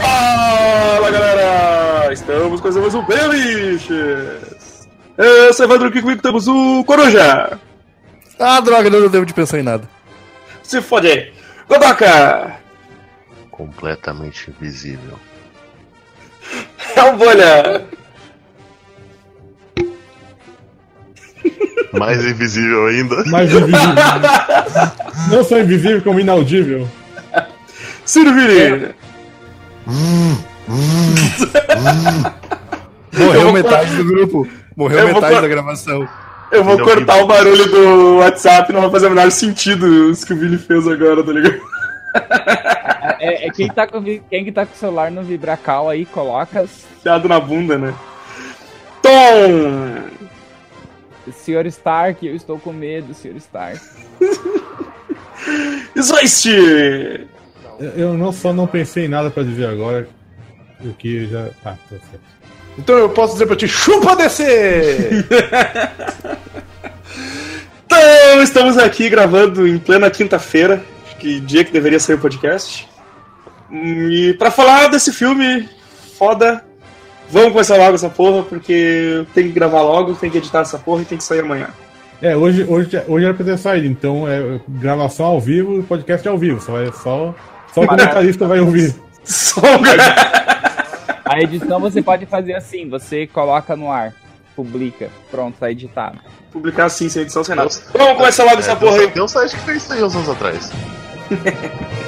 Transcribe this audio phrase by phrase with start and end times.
[0.00, 2.12] Fala galera!
[2.12, 4.88] Estamos com mais um Beliches!
[5.16, 7.58] Eu sou Evandro aqui comigo temos o Coruja!
[8.38, 9.88] Ah, droga, não deu tempo de pensar em nada.
[10.62, 11.32] Se fode!
[11.68, 12.56] Godoka!
[13.50, 15.18] Completamente invisível.
[16.96, 17.86] É um bolha!
[21.92, 23.24] Mais invisível ainda.
[23.26, 23.94] Mais invisível.
[25.30, 26.88] Não só invisível, como inaudível.
[28.08, 28.94] Ciro Vini!
[33.12, 34.48] Morreu vou metade do grupo.
[34.74, 36.08] Morreu Eu vou metade cor- da gravação.
[36.50, 40.26] Eu vou Não, cortar o barulho do WhatsApp, não vai fazer o menor sentido isso
[40.26, 41.60] que o Vini fez agora, tá ligado?
[43.20, 46.66] É, é quem, tá com, quem que tá com o celular no Vibracal aí, coloca
[47.02, 47.92] Fiado na bunda, né?
[49.02, 49.98] Tom!
[51.32, 51.66] Sr.
[51.66, 53.36] Stark, eu estou com medo, Sr.
[53.36, 53.80] Stark.
[56.00, 56.46] Zoist!
[57.78, 60.08] Eu- não só não pensei em nada pra dizer agora,
[60.80, 61.46] o que já.
[61.64, 62.20] Ah, tá certo.
[62.78, 65.26] Então eu posso dizer pra ti, chupa descer!
[67.86, 72.86] Então, estamos aqui gravando em plena quinta-feira, acho que dia que deveria sair o podcast.
[73.72, 75.68] E pra falar desse filme
[76.18, 76.62] foda,
[77.30, 81.02] vamos começar logo essa porra, porque tem que gravar logo, tem que editar essa porra
[81.02, 81.68] e tem que sair amanhã.
[82.20, 86.28] É, hoje, hoje, hoje era pra ter saído, então é gravação ao vivo e podcast
[86.28, 86.60] ao vivo.
[86.60, 87.34] Só, vai- só,
[87.78, 88.94] só o comentarista vai ouvir.
[89.24, 89.60] Só
[91.24, 94.14] A edição você pode fazer assim, você coloca no ar,
[94.56, 96.18] publica, pronto, tá editado.
[96.50, 97.68] publicar assim, sem edição, sem nada.
[97.92, 99.10] Vamos começar logo essa É, porra tem, aí.
[99.12, 100.70] tem um site que fez isso aí uns anos atrás.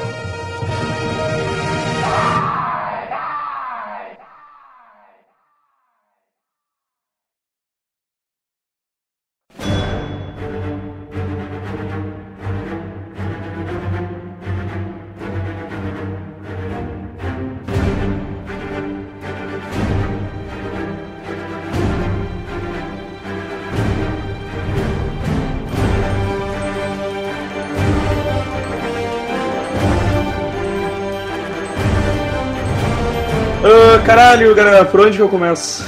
[33.62, 35.84] Ah, caralho, galera, por onde que eu começo?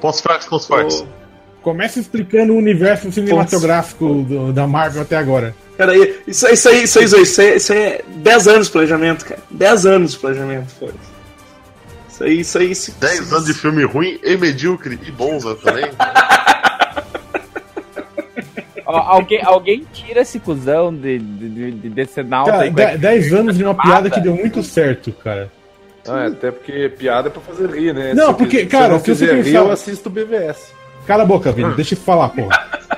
[0.00, 1.04] Pontos fracos, pontos fortes.
[1.62, 5.54] Começa explicando o universo cinematográfico do- da Marvel até agora.
[5.76, 8.04] Cara, aí, isso, aí- isso aí, isso aí, isso aí, isso aí, isso aí é
[8.16, 9.40] 10 anos de planejamento, cara.
[9.50, 10.90] 10 anos de planejamento, foi.
[12.08, 12.70] Isso aí, isso aí.
[12.72, 15.84] Isso, 10 anos de filme ruim e medíocre e bons né, também.
[18.86, 22.72] Alguém, alguém tira esse cuzão de, de, de, de decenalta Cara, aí.
[22.72, 25.52] com a- 10 anos de uma piada que deu muito certo, cara.
[26.08, 28.14] Ah, até porque piada é pra fazer rir, né?
[28.14, 30.72] Não, Se porque, se cara, não se você rir, eu assisto o BVS.
[31.06, 32.68] Cala a boca, Vini, deixa eu falar, porra.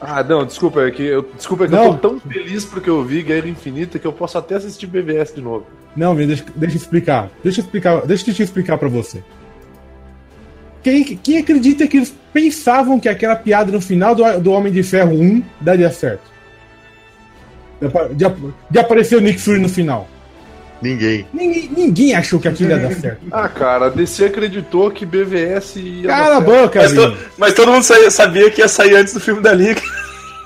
[0.00, 1.84] Ah, não, desculpa, é que eu, desculpa, é que Não.
[1.84, 5.34] eu tô tão feliz porque eu vi Guerra Infinita que eu posso até assistir BVS
[5.34, 5.66] de novo.
[5.94, 7.28] Não, Vini, deixa, deixa eu explicar.
[7.44, 9.22] Deixa eu explicar, deixa eu te explicar pra você.
[10.82, 14.82] Quem, quem acredita que eles pensavam que aquela piada no final do, do Homem de
[14.82, 16.22] Ferro 1 daria certo?
[17.80, 20.08] De, de, de aparecer o Nick Fury no final.
[20.80, 21.26] Ninguém.
[21.32, 23.18] Ninguém, ninguém achou que aquilo ia dar certo.
[23.32, 26.08] Ah, cara, a DC acreditou que BVS ia.
[26.08, 26.62] Cala a dar certo.
[26.62, 29.52] boca, mas, to- mas todo mundo sa- sabia que ia sair antes do filme da
[29.52, 29.80] Liga.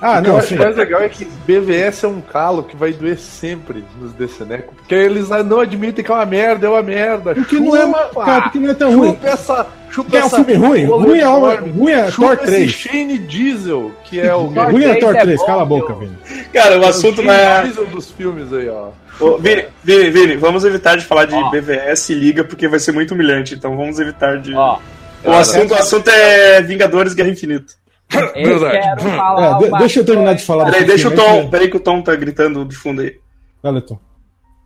[0.05, 2.91] Ah, o que eu não, mais legal é que BVS é um calo que vai
[2.91, 4.73] doer sempre nos DCNeco.
[4.75, 7.33] Porque eles não admitem que é uma merda, é uma merda.
[7.33, 8.03] Porque não é uma.
[8.09, 8.25] Chupa!
[8.25, 9.11] Cara, porque não é tão ruim.
[9.11, 9.67] Chupa essa.
[9.89, 10.85] Chupa Quer um filme ruim?
[10.85, 12.71] Ruim é, uma, ruim é Chupa Thor esse 3.
[12.71, 14.47] Shane Diesel, que é o.
[14.47, 15.99] Ruim é 3 Thor é 3, bom, cala a boca, meu.
[16.09, 16.17] Vini.
[16.51, 17.63] Cara, o o assunto Shane não é.
[17.63, 18.89] Diesel dos filmes aí, ó.
[19.19, 21.49] Ô, Vini, Vini, Vini, vamos evitar de falar de Ó.
[21.49, 23.53] BVS e Liga porque vai ser muito humilhante.
[23.55, 24.53] Então vamos evitar de.
[24.53, 24.79] Ó,
[25.23, 27.73] o, assunto, o assunto é Vingadores Guerra Infinita.
[28.35, 30.65] eu quero falar É, de- uma deixa eu terminar de falar.
[30.65, 31.49] Peraí, deixa o filme, Tom.
[31.49, 33.15] Peraí que o Tom tá gritando de fundo aí.
[33.61, 33.99] Olha, Tom.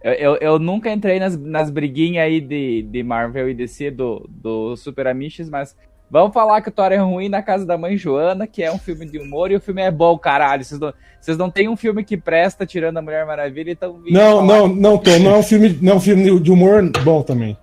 [0.04, 4.26] Eu, eu, eu nunca entrei nas, nas briguinhas aí de, de Marvel e DC do,
[4.30, 5.76] do Super Amiches, mas
[6.10, 8.80] vamos falar que o Thor é ruim na casa da mãe Joana, que é um
[8.80, 10.64] filme de humor, e o filme é bom, caralho.
[10.64, 13.94] Vocês não, vocês não tem um filme que presta tirando a Mulher Maravilha e tão
[13.94, 16.90] vindo Não, não, não, Tom, não é um filme, não é um filme de humor
[17.04, 17.58] bom também.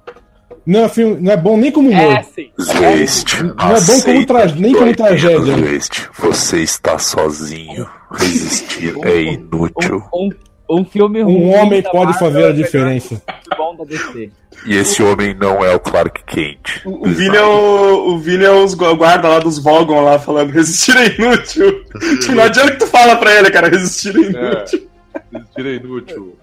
[0.66, 2.16] Não é, filme, não é bom nem como humor.
[2.16, 2.50] É, sim.
[2.58, 4.46] Zwist, Não é bom como tra...
[4.46, 5.56] nem como tragédia.
[5.56, 7.86] Zwist, você está sozinho.
[8.10, 10.02] Resistir é inútil.
[10.14, 10.30] Um, um,
[10.70, 11.34] um filme ruim.
[11.44, 13.22] Um homem da pode Marvel fazer é a melhor diferença.
[13.42, 14.30] que bom da DC.
[14.66, 16.80] E esse homem não é o Clark Kent.
[16.86, 20.18] O, o Vini é o, o Vini é os gu- guarda lá dos Vogon lá
[20.18, 21.84] falando resistir é inútil.
[22.20, 24.88] Tipo, não adianta que tu fala pra ele, cara, resistir é inútil.
[25.32, 26.36] Resistir é inútil.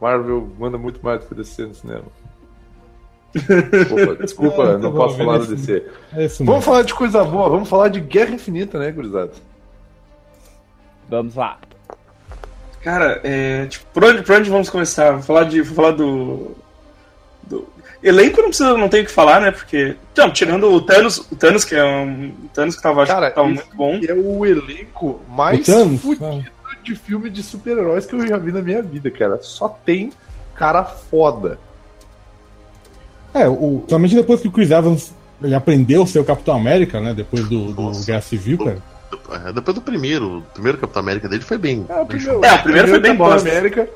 [0.00, 2.04] Marvel manda muito mais do que DC no cinema.
[3.34, 5.54] Desculpa, desculpa, não bom, posso falar do.
[5.54, 5.72] DC.
[6.14, 6.62] É Vamos mesmo.
[6.62, 9.32] falar de coisa boa, vamos falar de Guerra Infinita, né, gurizada?
[11.08, 11.58] Vamos lá.
[12.82, 15.12] Cara, é, tipo, por onde, por onde vamos começar?
[15.12, 16.56] Vou falar de, vou falar do,
[17.42, 17.68] do
[18.02, 19.50] elenco não precisa, não tem o que falar, né?
[19.50, 23.30] Porque, não, tirando o Thanos, o Thanos que é um o Thanos que tava, Cara,
[23.30, 24.00] que tava muito bom.
[24.06, 28.82] é o elenco mais fudido de filme de super-heróis que eu já vi na minha
[28.82, 29.38] vida, cara.
[29.42, 30.10] Só tem
[30.54, 31.58] cara foda.
[33.34, 37.00] É, o, somente depois que o Chris Evans ele aprendeu a ser o Capitão América,
[37.00, 37.14] né?
[37.14, 38.04] Depois do, do.
[38.04, 38.82] Guerra Civil, cara.
[39.30, 41.84] É, Depois do primeiro, o primeiro Capitão América dele foi bem.
[41.88, 43.48] É, o primeiro, É, o primeiro foi bem Capitão bosta.
[43.48, 43.88] América.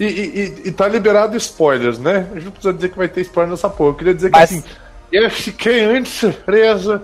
[0.00, 2.26] E, e, e- e tá liberado spoilers, né?
[2.30, 3.90] A gente não precisa dizer que vai ter spoiler nessa porra.
[3.90, 4.64] Eu queria dizer Mas- que assim,
[5.12, 7.00] eu fiquei antes surpreso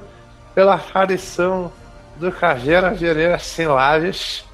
[0.55, 1.71] pela aparição
[2.17, 4.45] do Cajera Gereira Selares,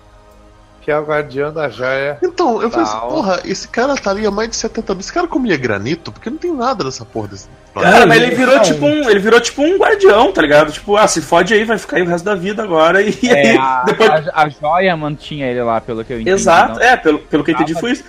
[0.84, 2.19] que é o guardião da joia.
[2.22, 5.04] Então, eu falei assim, porra, esse cara tá ali há mais de 70 anos.
[5.06, 6.12] Esse cara comia granito?
[6.12, 7.48] Porque não tem nada nessa porra desse.
[7.75, 8.62] Cara, mas ele virou Não.
[8.62, 9.08] tipo um.
[9.08, 10.70] Ele virou tipo um guardião, tá ligado?
[10.70, 13.00] Tipo, ah, se fode aí, vai ficar aí o resto da vida agora.
[13.02, 14.10] E É, aí, a, depois.
[14.10, 16.31] a, a joia mantinha ele lá, pelo que eu entendi.
[16.31, 16.86] Exato, não?
[16.86, 18.04] é, pelo, pelo que eu entendi foi isso.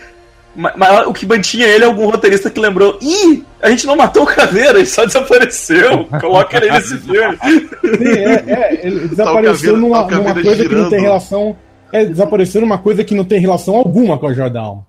[0.58, 3.96] Mas, mas o que mantinha ele é algum roteirista que lembrou: ih, a gente não
[3.96, 6.06] matou o Caveira, ele só desapareceu.
[6.22, 7.38] Coloca ele nesse filme.
[7.42, 11.02] Sim, é, é, ele desapareceu Caveira- numa, tá numa coisa que não tem girando.
[11.02, 11.58] relação.
[11.92, 14.86] É, desapareceu numa coisa que não tem relação alguma com a Alma.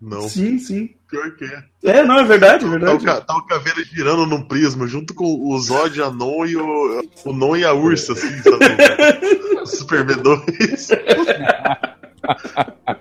[0.00, 0.90] Não, Sim, sim.
[1.10, 1.62] pior que é.
[2.00, 3.26] É, não, é verdade, é Tá o, verdade.
[3.26, 7.02] tá o caveira girando num prisma, junto com o Zod, a Non e o.
[7.24, 9.66] O Non e a Ursa, assim, sabe?
[9.66, 10.98] Super B2.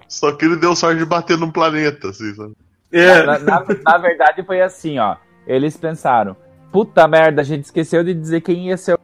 [0.08, 2.54] Só que ele deu sorte de bater num planeta, assim, sabe?
[2.92, 5.16] É, Na, na- na verdade foi assim, ó.
[5.48, 6.36] Eles pensaram,
[6.72, 9.00] puta merda, a gente esqueceu de dizer quem ia ser o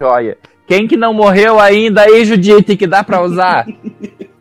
[0.00, 0.36] joia.
[0.68, 3.66] Quem que não morreu ainda aí, Judite, que dá pra usar?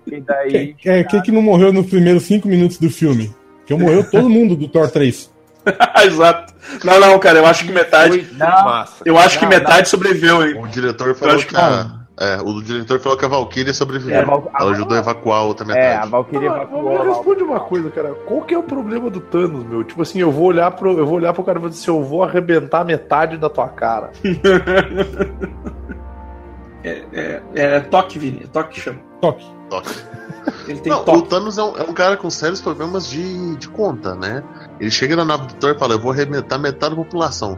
[0.10, 0.74] E daí.
[0.76, 3.30] Quem é, quem que não morreu nos primeiros cinco minutos do filme?
[3.66, 5.30] Que morreu todo mundo do Thor 3.
[6.06, 6.54] exato.
[6.82, 8.26] Não, não, cara, eu acho que metade.
[8.32, 9.04] Não, massa.
[9.06, 10.58] Eu acho que Não, metade sobreviveu, hein?
[10.64, 11.92] O diretor falou acho que, que a.
[12.20, 14.16] É, o diretor falou que a Valkyria sobreviveu.
[14.16, 16.10] É, a Val- Ela ajudou a evacuar a outra é, a metade.
[16.10, 16.94] Valkyria me evacuou.
[16.94, 17.04] lá.
[17.04, 18.14] responde uma coisa, cara.
[18.26, 19.84] Qual que é o problema do Thanos, meu?
[19.84, 21.92] Tipo assim, eu vou olhar pro, eu vou olhar pro cara e vou dizer assim,
[21.92, 24.12] eu vou arrebentar metade da tua cara.
[26.84, 29.00] É, é, é toque, Vini, é toque que chama.
[29.22, 29.46] Toque.
[29.70, 29.90] Toque.
[30.68, 31.30] Ele tem Não, o toque.
[31.30, 34.44] Thanos é um, é um cara com sérios problemas de, de conta, né?
[34.80, 37.58] Ele chega na nave do Thor e fala: Eu vou arrebentar metade da população.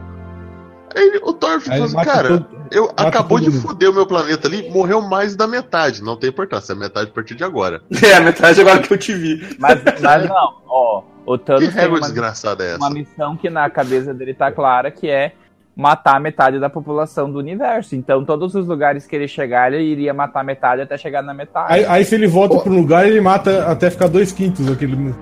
[0.96, 3.94] Aí ele- o Thor fica assim, mata cara, todo- eu acabou de mundo." foder o
[3.94, 6.02] meu planeta ali, morreu mais da metade.
[6.02, 7.80] Não tem importância, é metade a partir de agora.
[8.02, 9.56] É, a metade agora que eu te vi.
[9.58, 11.02] Mas, mas não, ó.
[11.26, 12.78] O Que Thanos tem régua uma, desgraçada é essa?
[12.78, 15.32] uma missão que na cabeça dele tá clara, que é
[15.76, 17.96] matar metade da população do universo.
[17.96, 21.72] Então, todos os lugares que ele chegar, ele iria matar metade até chegar na metade.
[21.72, 24.96] Aí, aí se ele volta pro lugar, ele mata até ficar dois quintos aquele.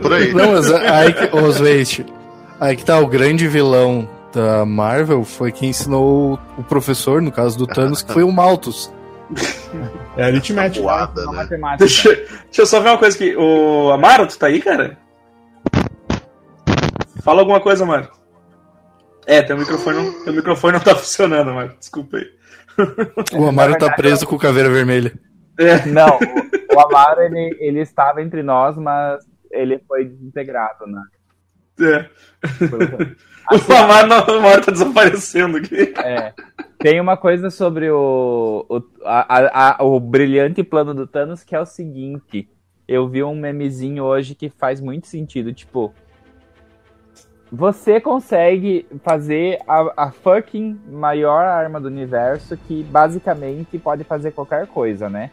[0.00, 0.32] Por aí.
[0.32, 2.04] Não, mas aí que, ô, Zweit,
[2.60, 7.58] aí que tá o grande vilão da Marvel foi quem ensinou o professor, no caso
[7.58, 8.92] do Thanos, que foi o Malthus.
[10.16, 10.84] É aritmético.
[10.84, 11.38] Voada, Uma né?
[11.38, 11.78] matemática.
[11.78, 13.34] Deixa, deixa eu só ver uma coisa aqui.
[13.36, 14.98] O Amaro, tu tá aí, cara?
[17.22, 18.08] Fala alguma coisa, Amaro.
[19.26, 21.74] É, teu microfone não, teu microfone não tá funcionando, Amaro.
[21.78, 22.26] Desculpa aí.
[23.38, 25.12] O Amaro tá preso com caveira vermelha.
[25.58, 31.02] É, Não, o, o Amaro, ele, ele estava entre nós, mas ele foi desintegrado, né?
[31.80, 32.08] é.
[32.68, 33.16] Foi-
[33.68, 35.92] O Amaro, não, o Amaro tá desaparecendo aqui.
[35.98, 36.32] É.
[36.78, 41.54] Tem uma coisa sobre o, o, a- a- a- o brilhante plano do Thanos que
[41.54, 42.48] é o seguinte.
[42.88, 45.52] Eu vi um memezinho hoje que faz muito sentido.
[45.52, 45.92] Tipo,
[47.52, 54.66] você consegue fazer a, a fucking maior arma do universo que basicamente pode fazer qualquer
[54.66, 55.30] coisa, né?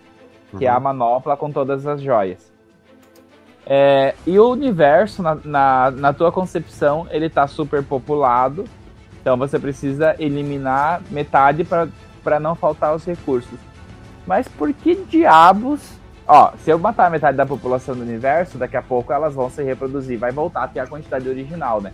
[0.58, 2.52] Que é a manopla com todas as joias.
[3.66, 8.66] É, e o universo, na, na, na tua concepção, ele tá super populado.
[9.22, 13.60] Então você precisa eliminar metade para não faltar os recursos.
[14.28, 15.99] Mas por que diabos.
[16.32, 19.64] Ó, se eu matar metade da população do universo, daqui a pouco elas vão se
[19.64, 21.92] reproduzir, vai voltar a ter a quantidade original, né?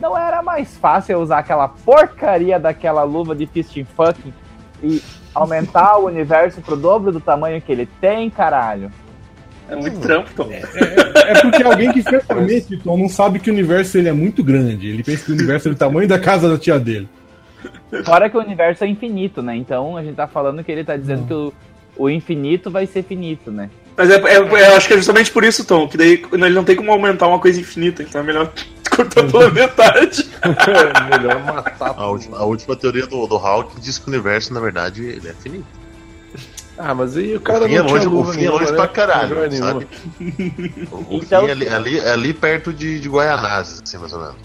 [0.00, 4.34] Não era mais fácil eu usar aquela porcaria daquela luva de fisting fucking
[4.82, 5.00] e
[5.32, 8.90] aumentar o universo pro dobro do tamanho que ele tem, caralho?
[9.68, 10.50] É muito trampo, Tom.
[10.50, 14.42] É porque alguém que fez mente, então não sabe que o universo ele é muito
[14.42, 14.88] grande.
[14.88, 17.08] Ele pensa que o universo é do tamanho da casa da tia dele.
[18.04, 19.56] Fora que o universo é infinito, né?
[19.56, 21.52] Então a gente tá falando que ele tá dizendo que o,
[21.96, 23.70] o infinito vai ser finito, né?
[23.96, 26.64] Mas é, é- eu acho que é justamente por isso, Tom, que daí ele não
[26.64, 28.52] tem como aumentar uma coisa infinita, então é melhor
[28.94, 30.26] cortar pela metade.
[30.42, 30.48] É
[31.18, 34.60] melhor matar A última, a última teoria do, do Hulk diz que o universo, na
[34.60, 35.64] verdade, ele é finito.
[36.78, 38.70] Ah, mas aí o cara o fim é não tinha longe, o fim é longe
[38.70, 38.76] né?
[38.76, 39.72] pra caralho, Joia nenhuma.
[39.72, 39.86] sabe?
[40.92, 44.12] O, o Então- fim é ali, ali, é ali perto de, de Guaianazes, assim, mais
[44.12, 44.36] ou menos.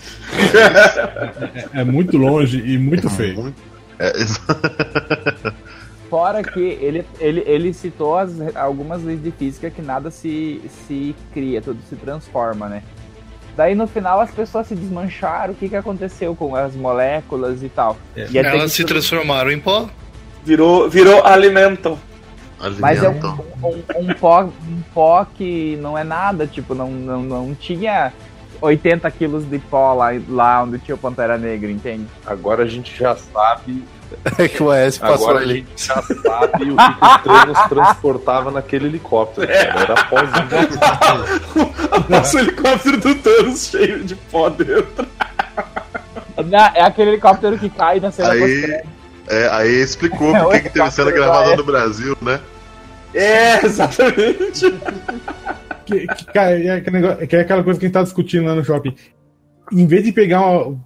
[1.73, 3.35] É, é muito longe e muito feio.
[3.41, 3.61] Muito-
[3.99, 4.13] é,
[6.11, 11.15] Fora que ele, ele, ele citou as, algumas leis de física que nada se, se
[11.33, 12.83] cria, tudo se transforma, né?
[13.55, 17.69] Daí no final as pessoas se desmancharam, o que, que aconteceu com as moléculas e
[17.69, 17.97] tal.
[18.13, 18.27] É.
[18.29, 19.89] E Elas se transformaram em pó.
[20.43, 21.97] Virou, virou alimento.
[22.77, 23.45] Mas é um, Alimento.
[23.63, 28.11] um, um pó, um pó que não é nada, tipo, não, não, não tinha
[28.61, 32.07] 80 quilos de pó lá, lá onde tinha o Pantera Negra, entende?
[32.25, 33.83] Agora a gente já sabe.
[34.37, 37.59] É que o AS passou Agora a gente já sabe o que, que o Thanos
[37.69, 39.47] transportava naquele helicóptero.
[39.47, 39.79] cara.
[39.81, 40.29] Era pós
[42.09, 45.07] Nossa, o helicóptero do Thanos cheio de pó dentro.
[46.45, 48.81] Na- É aquele helicóptero que cai na cena Aí,
[49.27, 52.39] é, aí explicou É, por o que teve cena gravada vai- no Brasil, né?
[53.13, 54.73] É, exatamente.
[55.85, 58.45] Que, que, cara, é, aquele negócio- que é aquela coisa que a gente tá discutindo
[58.45, 58.95] lá no shopping.
[59.71, 60.77] Em vez de pegar uma-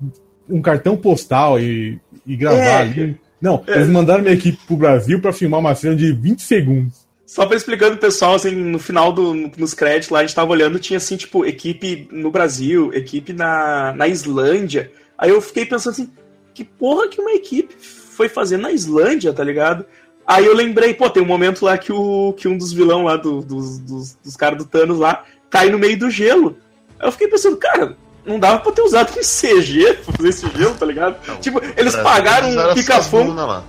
[0.49, 2.77] um cartão postal e, e gravar É.
[2.81, 3.17] ali.
[3.41, 7.05] Não, eles mandaram minha equipe pro Brasil pra filmar uma cena de 20 segundos.
[7.25, 10.51] Só pra explicar pro pessoal, assim, no final do, nos créditos lá, a gente tava
[10.51, 14.91] olhando, tinha assim, tipo, equipe no Brasil, equipe na, na Islândia.
[15.17, 16.09] Aí eu fiquei pensando assim,
[16.53, 19.85] que porra que uma equipe foi fazer na Islândia, tá ligado?
[20.27, 23.15] Aí eu lembrei, pô, tem um momento lá que, o, que um dos vilão lá,
[23.15, 26.57] do- dos, dos, dos caras do Thanos lá, cai no meio do gelo.
[26.99, 30.49] Aí eu fiquei pensando, cara, não dava pra ter usado um CG pra fazer esse
[30.57, 31.15] gelo, tá ligado?
[31.27, 33.63] Não, tipo, eles pagaram um picafum lá.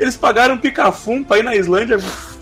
[0.00, 1.98] eles pagaram um picafum pra ir na Islândia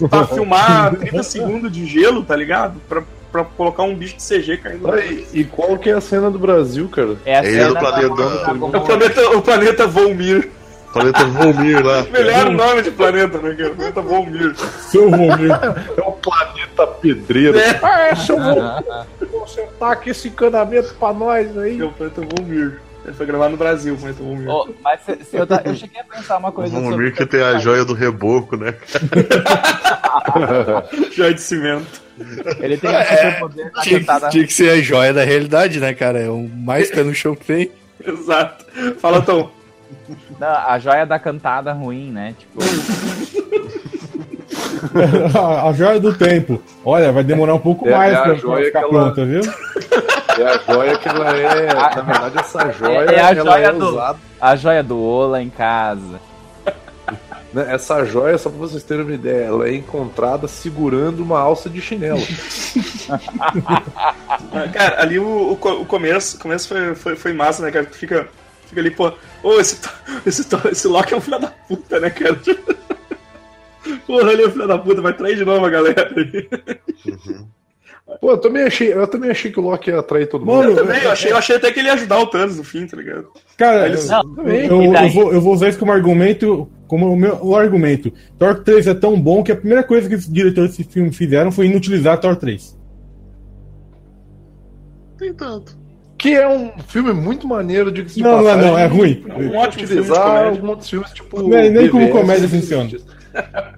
[0.09, 2.81] pra filmar 30 segundos de gelo, tá ligado?
[2.89, 4.99] Pra, pra colocar um bicho de CG caindo lá.
[4.99, 7.17] E, e qual que é a cena do Brasil, cara?
[7.27, 10.51] É a Ele cena do da- planeta- da- É o planeta, o planeta Volmir.
[10.93, 12.03] Planeta Volmir lá.
[12.05, 13.71] Melhor nome de planeta, né, cara?
[13.75, 14.55] Planeta Volmir.
[14.57, 15.55] Seu Romeu.
[15.55, 17.59] É o planeta pedreiro.
[17.59, 17.79] É.
[17.83, 18.85] Ah, esse eu vou
[19.41, 21.81] consertar aqui esse encanamento pra nós aí.
[21.81, 22.81] É o planeta Volmir.
[23.05, 24.49] Ele foi gravado no Brasil, o planeta Volmir.
[24.49, 27.43] Ô, mas se- se eu, ta- eu cheguei a pensar uma coisa Volmir que tem
[27.43, 28.75] a joia do reboco, né?
[31.15, 32.09] Joia de cimento.
[32.61, 36.19] Ele tem o superpoder Tinha, tinha que ser a joia da realidade, né, cara?
[36.19, 37.71] É o mais pé no chão que tem.
[38.05, 38.65] Exato.
[39.01, 39.51] Fala, Tom.
[40.39, 42.35] Não, a joia da cantada ruim, né?
[42.39, 42.61] Tipo,
[45.39, 46.61] a, a joia do tempo.
[46.85, 49.05] Olha, vai demorar um pouco É, mais é a pra, joia pra ficar que ela-
[49.13, 49.41] pronta, viu?
[50.39, 51.67] É a joia que ela é.
[51.75, 54.19] Na verdade, essa joia É- é a ela joia é do- usada.
[54.41, 56.21] a joia do Ola em casa.
[57.53, 61.69] né, Essa joia, só pra vocês terem uma ideia, ela é encontrada segurando uma alça
[61.69, 62.21] de chinelo.
[64.73, 67.87] Cara, ali o, o começo, o começo foi, foi, foi massa, né, cara?
[67.87, 68.29] Tu fica,
[68.69, 69.79] fica ali, pô, ô, esse,
[70.27, 72.39] esse, esse Loki é um filho da puta, né, cara?
[74.07, 76.49] Porra, ele é um filho da puta, vai trair de novo a galera aí.
[78.21, 80.57] Pô, eu também achei, eu também achei que o Loki ia atrair todo mundo.
[80.57, 82.65] Mano, Eu também, eu achei, eu achei até que ele ia ajudar o Thanos no
[82.65, 83.29] fim, tá ligado?
[83.57, 87.55] Cara, Não, eu, eu vou, eu vou usar isso como argumento, como o meu o
[87.55, 88.11] argumento.
[88.39, 91.53] Thor 3 é tão bom que a primeira coisa que os diretores desse filme fizeram
[91.53, 92.79] foi inutilizar Thor 3.
[95.19, 95.77] Tem tanto.
[96.19, 98.71] Que é um filme muito maneiro, diga-se de Não, não é passagem.
[98.71, 99.25] não, é ruim.
[99.29, 101.49] É um ótimo filme de Utilizar alguns outros filmes, tipo.
[101.49, 102.91] Nem- nem como comédia funciona.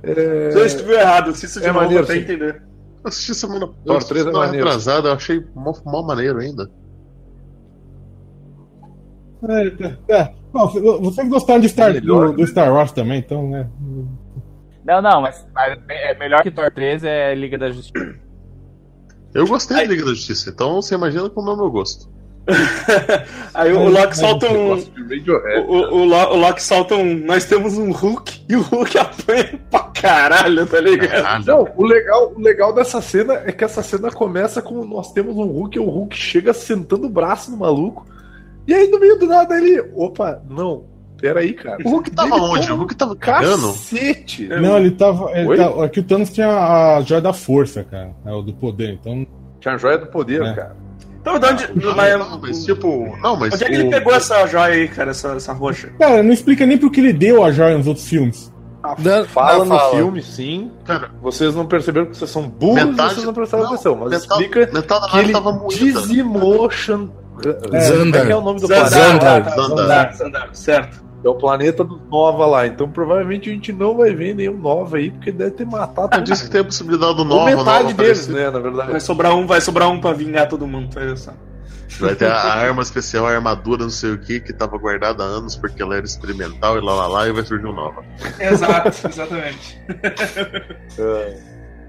[0.02, 2.20] É, Se eu estiver errado, assista de É novo maneiro, até sim.
[2.20, 2.62] entender.
[3.02, 4.66] Eu assisti semana 3 é semana maneiro.
[4.66, 6.70] atrasada, eu achei mó, mó maneiro ainda.
[9.48, 10.32] É, tá, tá.
[10.52, 10.66] Bom,
[11.00, 13.68] vocês gostaram de Star, Melhor, do, do Star Wars também, então, né?
[14.84, 18.14] Não, não, mas, mas é melhor que Thor 3 é Liga da Justiça.
[19.34, 22.08] Eu gostei da Liga da Justiça, então você imagina como é o meu gosto.
[23.54, 24.72] Aí o Loki solta um.
[24.74, 27.14] O, o, o, Lo- o Loki solta um.
[27.24, 31.24] Nós temos um Hulk e o Hulk apanha pra caralho, tá ligado?
[31.26, 35.12] Ah, Não, o legal, o legal dessa cena é que essa cena começa com nós
[35.12, 38.06] temos um Hulk e o Hulk chega sentando o braço no maluco.
[38.66, 39.80] E aí, no meio do nada, ele.
[39.94, 40.84] Opa, não,
[41.18, 41.78] peraí, cara.
[41.84, 42.72] O Hulk tava Ele onde?
[42.72, 43.68] O Hulk tava cagando?
[43.68, 44.46] Cacete!
[44.48, 45.30] Não, ele tava.
[45.36, 48.10] Ele tá, aqui o Thanos tinha a joia da força, cara.
[48.24, 48.90] É o do poder.
[49.00, 49.26] Então.
[49.58, 50.54] Tinha a joia do poder, É.
[50.54, 50.76] cara.
[51.20, 51.68] Então, de onde.
[51.84, 53.16] Não, mas, não, mas tipo.
[53.22, 53.54] Não, mas.
[53.54, 55.90] onde é que o- ele pegou essa joia aí, cara, essa, essa roxa?
[55.98, 58.50] Cara, não explica nem porque ele deu a joia nos outros filmes.
[58.98, 59.90] Não, Fala no fala.
[59.94, 60.70] filme, sim.
[60.86, 64.10] Cara, Vocês não perceberam que vocês são burros Metade- vocês não prestaram não, atenção, mas
[64.10, 67.10] metade- explica metade que ele tava dizimou Xan...
[67.44, 69.50] É, Como é que é o nome do Zandar, planeta?
[69.50, 69.54] Zandar.
[69.76, 70.16] Zandar.
[70.16, 71.02] Zandar, certo.
[71.22, 72.66] É o planeta do Nova lá.
[72.66, 76.22] Então provavelmente a gente não vai ver nenhum Nova aí, porque deve ter matado Eu
[76.22, 77.44] disse que tem a possibilidade do Ou Nova.
[77.44, 78.32] metade Nova deles, aparecer.
[78.32, 78.90] né, na verdade.
[78.90, 81.32] Vai sobrar um, vai sobrar um pra vingar todo mundo, só.
[81.98, 85.26] Vai ter a, arma especial, a armadura, não sei o que, que tava guardada há
[85.26, 88.04] anos porque ela era experimental e lá lá lá, e vai surgir um nova.
[88.38, 89.78] Exato, exatamente.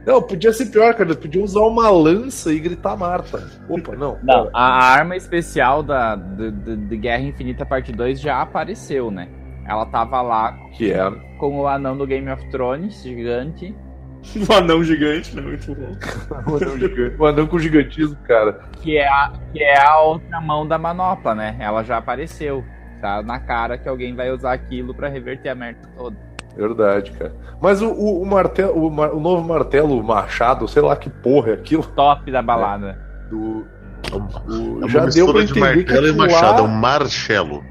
[0.05, 1.05] Não, podia ser pior, cara.
[1.10, 3.48] Eles podiam usar uma lança e gritar Marta.
[3.70, 4.17] Opa, não.
[4.24, 9.27] Não, a, arma especial da, de, de- de Guerra Infinita Parte 2 já apareceu, né?
[9.67, 13.75] Ela tava lá Que é com o anão do Game of Thrones, gigante.
[14.48, 15.41] O anão gigante, né?
[15.41, 15.96] Muito bom.
[16.51, 18.60] O anão, gigante, o anão com gigantismo, cara.
[18.81, 21.55] Que é, a, que é a outra mão da manopla, né?
[21.60, 22.63] Ela já apareceu.
[23.01, 26.15] Tá na cara que alguém vai usar aquilo pra reverter a merda toda.
[26.55, 27.34] Verdade, cara.
[27.62, 31.51] Mas o, o, o martelo, o, o novo martelo o machado, sei lá que porra
[31.51, 31.84] é aquilo.
[31.96, 33.00] Top da balada.
[33.29, 33.65] Do,
[34.12, 36.67] É o- uma já deu mistura pra de entender que martelo e machado, é lá-
[36.67, 37.63] um marchelo.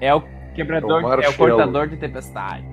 [0.00, 0.22] É o
[0.54, 2.64] quebrador, É o é o cortador de tempestade.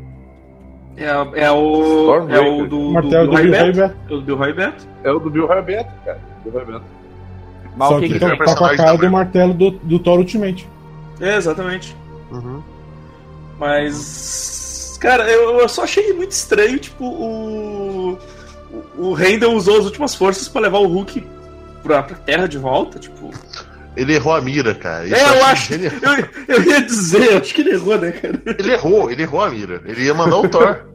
[0.98, 1.06] É,
[1.46, 1.82] é o.
[1.84, 2.46] Stormbreaker.
[2.46, 2.80] É o do.
[2.80, 3.96] O martelo do Roy Bill Beto.
[4.10, 4.88] É o do Roy Beto.
[5.04, 6.20] É o do Bill Rabeto, cara.
[6.44, 6.84] Bill Rabeto.
[7.78, 10.00] Mas Só o que, que que tá, tá com a cara do martelo do, do
[10.00, 10.68] Thor Ultimate.
[11.22, 11.96] É, exatamente.
[12.32, 12.62] Uhum.
[13.58, 14.68] Mas.
[15.00, 18.18] Cara, eu, eu só achei muito estranho, tipo, o.
[18.98, 21.26] O, o Randall usou as últimas forças pra levar o Hulk
[21.82, 23.32] pra, pra Terra de volta, tipo.
[23.98, 25.06] Ele errou a mira, cara.
[25.08, 25.74] Isso É, eu acho.
[25.74, 28.42] Eu, eu ia dizer, eu acho que ele errou, né, cara?
[28.46, 29.82] Ele errou, ele errou a mira.
[29.86, 30.86] Ele ia mandar o Thor.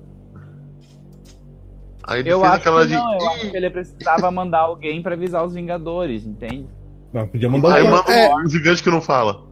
[2.07, 2.95] Aí ele Eu fez acho aquela que de.
[2.95, 6.67] não, eu acho que ele precisava mandar alguém pra avisar os Vingadores, entende?
[7.13, 9.43] Não, podia mandar Aí o manda um gigante que não fala.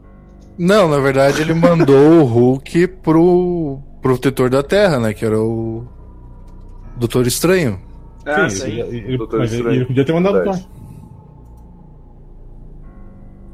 [0.59, 5.15] Não, na verdade ele mandou o Hulk pro protetor da Terra, né?
[5.15, 5.87] Que era o
[6.97, 7.81] Doutor Estranho.
[8.27, 8.71] Ah, Sim, sim.
[8.81, 9.77] ele, ele- Doutor mas Estranho.
[9.77, 10.59] ele podia ter mandado o Thor.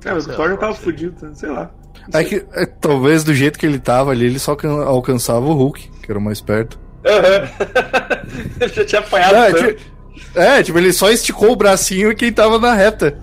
[0.04, 1.32] É, mas o Thor já tava fudido, né?
[1.34, 1.70] sei lá.
[2.12, 5.52] É que é, talvez do jeito que ele tava ali, ele só alcan- alcançava o
[5.52, 6.78] Hulk, que era o mais perto.
[7.04, 7.48] Aham.
[8.60, 9.74] ele já tinha apanhado É, tanto.
[9.76, 13.18] tipo, é, tipo, ele só esticou o bracinho e quem tava na reta.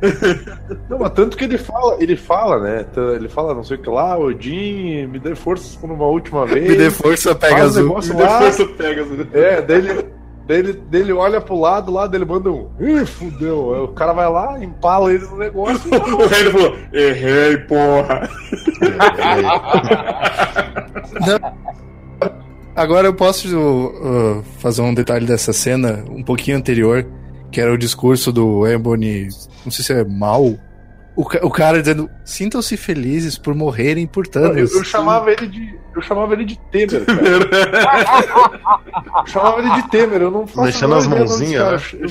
[0.88, 2.86] Não, mas tanto que ele fala, ele fala, né?
[3.14, 6.68] Ele fala, não sei o que lá, Odin, me dê forças por uma última vez.
[6.68, 7.84] Me dê força, pega azul.
[7.84, 8.40] negócio Me lá.
[8.40, 9.26] força Pegasus.
[9.32, 10.06] É, dele,
[10.46, 12.68] dele, dele olha pro lado, lá dele manda um.
[12.80, 13.74] Ih, fudeu.
[13.74, 15.90] Aí o cara vai lá, empala ele no negócio.
[15.92, 18.28] O Randall falou: Errei, porra.
[22.74, 27.04] Agora eu posso uh, fazer um detalhe dessa cena um pouquinho anterior,
[27.50, 29.28] que era o discurso do Ebony,
[29.64, 30.54] não sei se é mal.
[31.16, 34.74] O, ca- o cara dizendo: sintam-se felizes por morrerem por Eu, Thanos.
[34.74, 35.78] eu chamava ele de.
[35.96, 37.02] Eu chamava ele de Temer.
[39.18, 42.02] Eu chamava ele de Temer, eu não faço Deixando as mãozinhas, cara.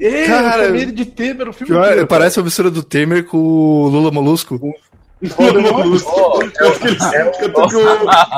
[0.00, 2.82] Eu- Cara, eu chamei ele de Temer o filme Pior, inteiro, parece a mistura do
[2.82, 4.54] Temer com o Lula Molusco.
[4.56, 6.10] Lula Molusco.
[6.60, 6.96] Eu que ele,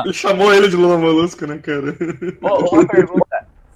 [0.06, 1.94] eu chamou ele de Lula Molusco, né, cara?
[2.42, 3.26] Ô, uma pergunta.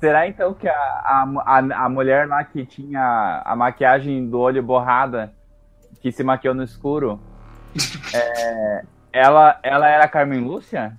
[0.05, 4.63] Será então que a, a, a, a mulher lá que tinha a maquiagem do olho
[4.63, 5.33] borrada,
[6.03, 7.19] que se maquiou no escuro,
[8.13, 10.93] é, ela, ela era a Carmen Lúcia?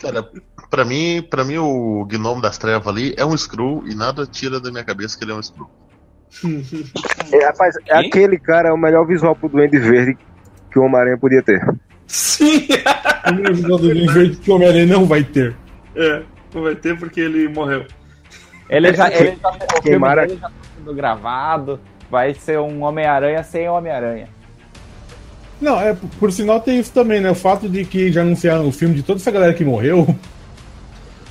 [0.00, 0.28] Cara,
[0.68, 4.58] pra mim, pra mim o Gnomo das Trevas ali é um Screw e nada tira
[4.58, 5.70] da minha cabeça que ele é um Screw.
[7.30, 8.08] É, rapaz, Quem?
[8.08, 10.18] aquele cara é o melhor visual pro Duende Verde
[10.68, 11.62] que o Homem-Aranha podia ter.
[12.08, 12.66] Sim!
[12.66, 15.54] O primeiro visual do Verde que o Homem-Aranha não vai ter.
[15.94, 16.22] É,
[16.54, 17.84] não vai ter porque ele morreu.
[18.68, 22.82] Ele já, ele já, o filme Queimara- dele já tá sendo gravado, vai ser um
[22.82, 24.28] Homem-Aranha sem Homem-Aranha.
[25.60, 27.30] Não, é, por, por sinal tem isso também, né?
[27.30, 30.16] O fato de que já anunciaram o filme de toda essa galera que morreu.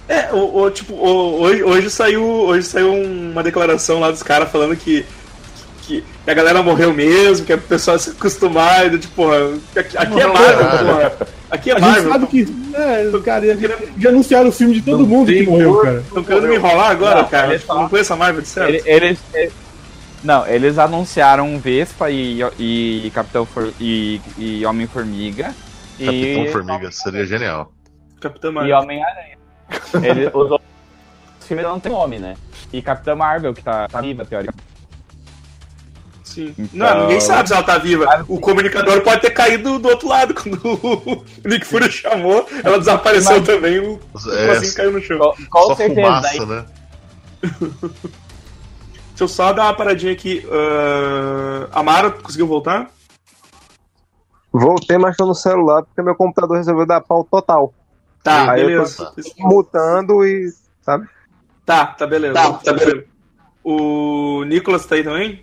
[0.08, 2.24] É, o, o- tipo, o- hoje, hoje saiu.
[2.24, 5.06] Hoje saiu uma declaração lá dos caras falando que,
[5.88, 9.24] que a galera morreu mesmo, que é pro pessoal se acostumar, e, tipo,
[9.76, 11.28] aqui, aqui é Marvel, porra.
[11.50, 12.12] Aqui é A gente Marvel.
[12.12, 12.48] sabe que.
[12.76, 16.00] É, cara, já, já anunciaram o filme de todo mundo que morreu, cara.
[16.00, 17.58] Estão querendo me enrolar agora, Não, cara?
[17.58, 18.70] Tipo, não conheço a Marvel de certo.
[18.70, 19.54] Ele- eles, eles-
[20.24, 25.56] não, eles anunciaram Vespa e, e Capitão For, e, e Homem-Formiga.
[25.98, 27.72] Capitão e, Formiga, seria genial.
[28.20, 28.78] Capitã E Marvel.
[28.80, 29.38] Homem-Aranha.
[30.04, 30.68] Ele- Os outros
[31.48, 32.36] filmes não tem nome, né?
[32.74, 34.64] E Capitã Marvel, que tá, tá viva, teoricamente.
[36.38, 36.54] Sim.
[36.58, 38.24] Então- Não, ninguém sabe se ela tá viva.
[38.28, 40.36] O comunicador pode ter caído do outro lado.
[40.36, 43.80] Quando o Nick Fury chamou, ela desapareceu Mas- também.
[43.80, 44.00] O
[44.32, 45.18] É, assim caiu no chão.
[45.52, 46.02] Só certeza.
[46.08, 46.66] fumaça, né?
[49.10, 50.46] Deixa eu só dar uma paradinha aqui.
[50.46, 52.92] Uh, Amara, conseguiu voltar?
[54.54, 57.74] Voltei, mas tô no celular porque meu computador resolveu dar pau total.
[58.24, 59.12] Tá, Aí eu beleza.
[59.40, 60.52] Mutando e.
[60.82, 61.08] Sabe?
[61.66, 62.34] Tá, tá beleza.
[62.36, 63.06] Tá, beleza.
[63.64, 65.42] O Nicolas tá aí também?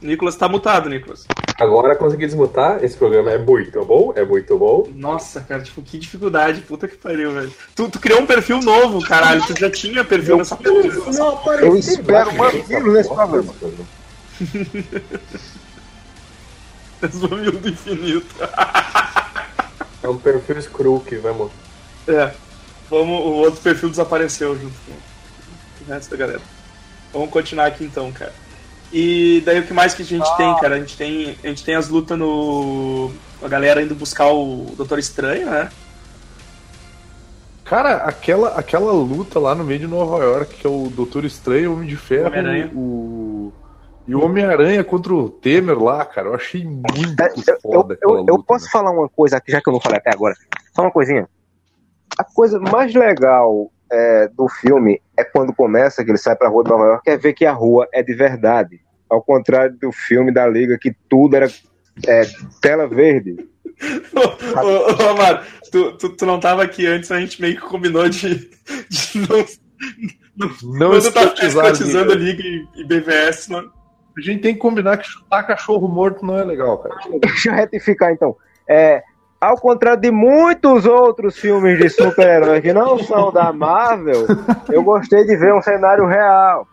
[0.00, 1.26] Nicolas tá mutado, Nicolas.
[1.58, 2.82] Agora consegui desmutar.
[2.84, 4.88] Esse programa é muito bom, é muito bom.
[4.94, 6.60] Nossa, cara, tipo, que dificuldade.
[6.60, 7.52] Puta que pariu, velho.
[7.74, 9.44] Tu, tu criou um perfil novo, caralho.
[9.44, 10.88] Tu já tinha perfil nessa porra.
[11.60, 13.54] Eu espero mamilo nesse programa.
[17.02, 18.34] Desvamil do infinito.
[20.02, 21.50] É um perfil screw que vamos.
[22.06, 22.32] É.
[22.88, 24.92] Vamos, o outro perfil desapareceu junto com
[25.84, 26.40] o resto da galera.
[27.12, 28.32] Vamos continuar aqui então, cara.
[28.92, 30.76] E daí o que mais que a gente tem, cara?
[30.76, 33.10] A gente tem, a gente tem as lutas no.
[33.42, 35.68] A galera indo buscar o Doutor Estranho, né?
[37.64, 41.70] Cara, aquela, aquela luta lá no meio de Nova York, que é o Doutor Estranho,
[41.70, 42.70] o Homem de Ferro Homem-Aranha.
[42.74, 43.52] o...
[44.06, 46.28] e o Homem-Aranha contra o Temer lá, cara.
[46.28, 48.44] Eu achei muito É, Eu, foda eu, eu luta.
[48.46, 50.34] posso falar uma coisa aqui, já que eu não falei até agora.
[50.74, 51.28] Só uma coisinha.
[52.18, 56.64] A coisa mais legal é, do filme é quando começa, que ele sai pra rua
[56.64, 58.80] de Nova York, é ver que a rua é de verdade.
[59.08, 61.48] Ao contrário do filme da Liga, que tudo era
[62.06, 62.22] é,
[62.60, 63.36] tela verde.
[64.12, 67.60] Ô, ô, ô, Amaro, tu, tu, tu não tava aqui antes, a gente meio que
[67.60, 68.50] combinou de,
[68.88, 69.46] de não.
[70.64, 72.42] Não quando tá escrotizar a escrotizando a Liga.
[72.42, 73.70] E, e BVS, não.
[74.16, 76.96] A gente tem que combinar que chutar cachorro morto não é legal, cara.
[77.22, 78.36] Deixa eu retificar então.
[78.68, 79.02] É,
[79.40, 84.26] ao contrário de muitos outros filmes de super-heróis que não são da Marvel,
[84.70, 86.66] eu gostei de ver um cenário real.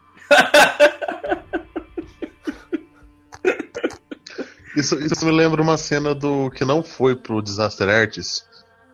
[4.75, 8.43] Isso, isso me lembra uma cena do que não foi pro Disaster Artist,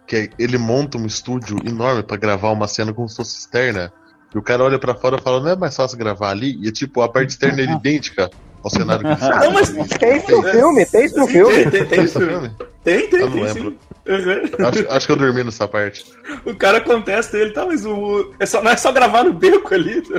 [0.05, 3.91] que é- ele monta um estúdio enorme pra gravar uma cena como se fosse externa.
[4.33, 6.55] E o cara olha pra fora e fala, não é mais fácil gravar ali?
[6.65, 8.29] E tipo, a parte externa é idêntica
[8.63, 11.71] ao cenário que eles Não, mas Tem isso no filme, tem isso no filme.
[11.71, 12.17] Tem, tem, isso.
[12.17, 12.51] esse filme?
[12.83, 13.71] tem, tem, Eu não tem lembro.
[13.71, 13.77] sim.
[14.07, 14.67] Uhum.
[14.67, 16.05] Acho, acho que eu dormi nessa parte.
[16.43, 18.33] O cara contesta ele, tá, mas o.
[18.39, 20.01] É só, não é só gravar no beco ali.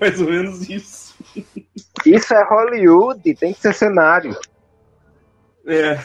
[0.00, 1.14] Mais ou menos isso.
[2.04, 4.36] Isso é Hollywood, tem que ser cenário.
[5.66, 5.98] É.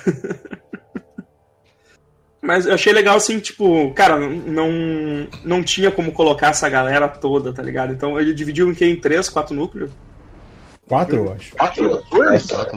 [2.45, 4.69] Mas eu achei legal assim, tipo, cara, não,
[5.45, 7.93] não tinha como colocar essa galera toda, tá ligado?
[7.93, 8.85] Então ele dividiu em que?
[8.85, 9.89] Em três, quatro núcleos?
[10.85, 11.55] Quatro, eu acho.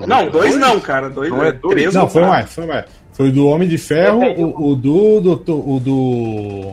[0.06, 1.10] Não, dois não, cara.
[1.10, 1.74] Dois, Não é é dois?
[1.74, 2.36] três Não, foi quatro.
[2.38, 2.84] mais, foi mais.
[3.12, 6.72] Foi o do Homem de Ferro, o, o do, do, o do.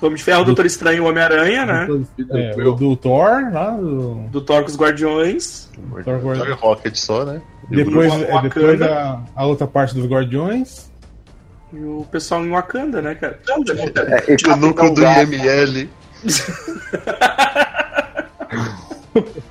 [0.00, 1.88] Homem de Ferro, Doutor Estranho e Homem-Aranha, né?
[2.30, 4.14] É, o do Thor, lá do.
[4.30, 5.68] Do Thor com os Guardiões.
[6.04, 7.42] Thor Guardi- Joga Rocket só, né?
[7.68, 10.92] Depois, é, depois a, a outra parte dos Guardiões.
[11.72, 13.38] E o pessoal em Wakanda, né, cara?
[13.48, 15.32] É, e O núcleo do Gato.
[15.32, 15.88] IML.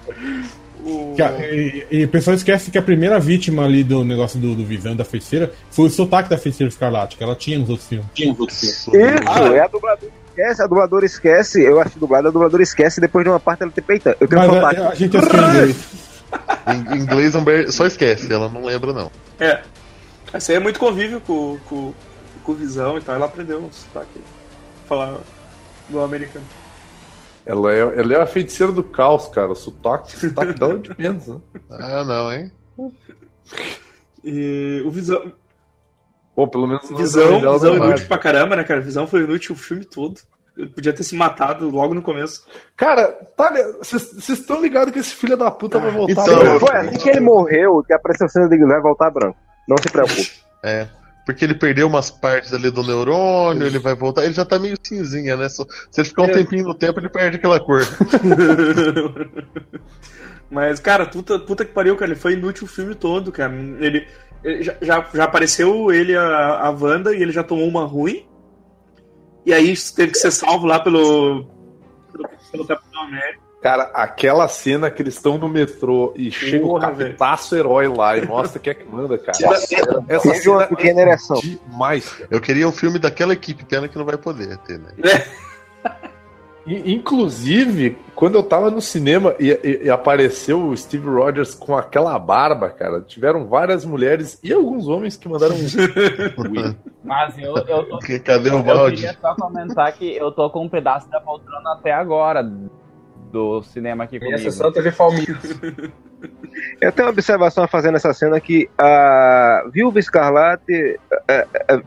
[0.85, 1.15] O...
[1.19, 4.95] E, e o pessoal esquece que a primeira vítima ali do negócio do, do Visão
[4.95, 8.05] da feiticeira foi o sotaque da feiticeira escarlate, que ela tinha nos outros filmes.
[8.15, 13.25] Isso, é a dubladora esquece, a dubladora esquece, eu acho dublado, a dubladora esquece, depois
[13.25, 14.15] de uma parte ela tem peita.
[14.19, 15.49] Eu quero Mas falar a, a gente assistiu em
[17.01, 17.35] inglês.
[17.35, 19.11] Em inglês, só esquece, ela não lembra, não.
[19.39, 19.61] É.
[20.35, 21.93] Essa aí é muito convívio com, com,
[22.43, 23.15] com o Visão e tal.
[23.15, 24.21] Ela aprendeu um sotaque.
[24.85, 25.17] Falar
[25.89, 26.45] do americano.
[27.45, 29.51] Ela é, ela é a feiticeira do caos, cara.
[29.51, 31.37] O sotaque, o sotaque dela é de menos, né?
[31.69, 32.51] Ah, não, hein?
[34.23, 35.31] E o Visão.
[36.35, 38.81] Pô, pelo menos o Visão, dela visão é inútil pra caramba, né, cara?
[38.81, 40.19] Visão foi inútil o filme todo.
[40.57, 42.45] Ele podia ter se matado logo no começo.
[42.75, 46.75] Cara, tá, vocês estão ligados que esse filho da puta vai voltar então, pra- Foi
[46.77, 49.37] assim que ele morreu, que apareceu a cena de vai voltar branco.
[49.67, 50.31] Não se preocupe.
[50.63, 50.87] É.
[51.27, 54.23] Porque ele perdeu umas partes ali do neurônio, ele vai voltar.
[54.23, 55.47] Ele já tá meio cinzinha, né?
[55.47, 55.63] Se
[55.97, 56.33] ele ficar um É.
[56.33, 57.81] tempinho no tempo, ele perde aquela cor.
[60.49, 62.11] Mas, cara, puta, puta que pariu, cara.
[62.11, 63.53] Ele foi inútil o filme todo, cara.
[63.53, 64.07] Ele,
[64.43, 68.25] ele já, já, já apareceu ele, a, a Wanda, e ele já tomou uma ruim.
[69.45, 71.45] E aí teve que ser salvo lá pelo,
[72.11, 73.44] pelo, pelo Capitão América.
[73.65, 78.23] Cara, aquela cena que eles estão no metrô e chega o capitaço herói lá e
[78.23, 79.35] mostra quem é que manda, cara.
[79.55, 81.37] Essa Essa uma cena pequena ereção.
[81.41, 82.27] demais, cara.
[82.29, 84.91] Eu queria um filme daquela equipe, pena que não vai poder ter, né?
[86.67, 91.75] E, inclusive, quando eu tava no cinema e, e- e apareceu o Steve Rogers com
[91.75, 96.75] aquela barba, cara, tiveram várias mulheres e alguns homens que mandaram um.
[97.03, 100.69] Mas eu, eu, tô, cadê o eu queria só comentar que eu tô com um
[100.69, 102.47] pedaço da poltrona até agora
[103.35, 104.49] do cinema aqui Minha comigo.
[104.49, 105.43] sessão TV Palmeiras.
[106.79, 110.97] Eu tenho uma observação a fazer nessa cena que a Viúva Escarlate.
[111.27, 111.81] é, é,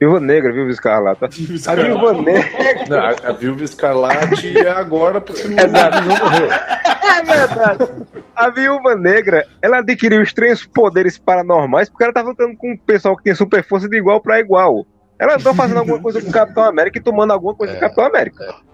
[0.00, 1.24] Viúva Negra, Viúva Escarlate.
[1.68, 2.86] A Viúva Negra.
[2.88, 6.50] Não, a, a Viúva Escarlate é agora porque não morreu.
[6.50, 8.06] É verdade.
[8.34, 13.16] A Viúva Negra, ela adquiriu estranhos poderes paranormais porque ela tava lutando com um pessoal
[13.16, 14.86] que tem super força de igual pra igual.
[15.18, 17.82] Ela andou fazendo alguma coisa com o Capitão América e tomando alguma coisa com o
[17.82, 18.44] Capitão América.
[18.44, 18.73] É,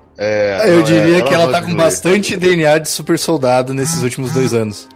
[0.69, 4.33] Eu não, diria é, que ela tá com bastante DNA de super soldado nesses últimos
[4.33, 4.87] dois anos.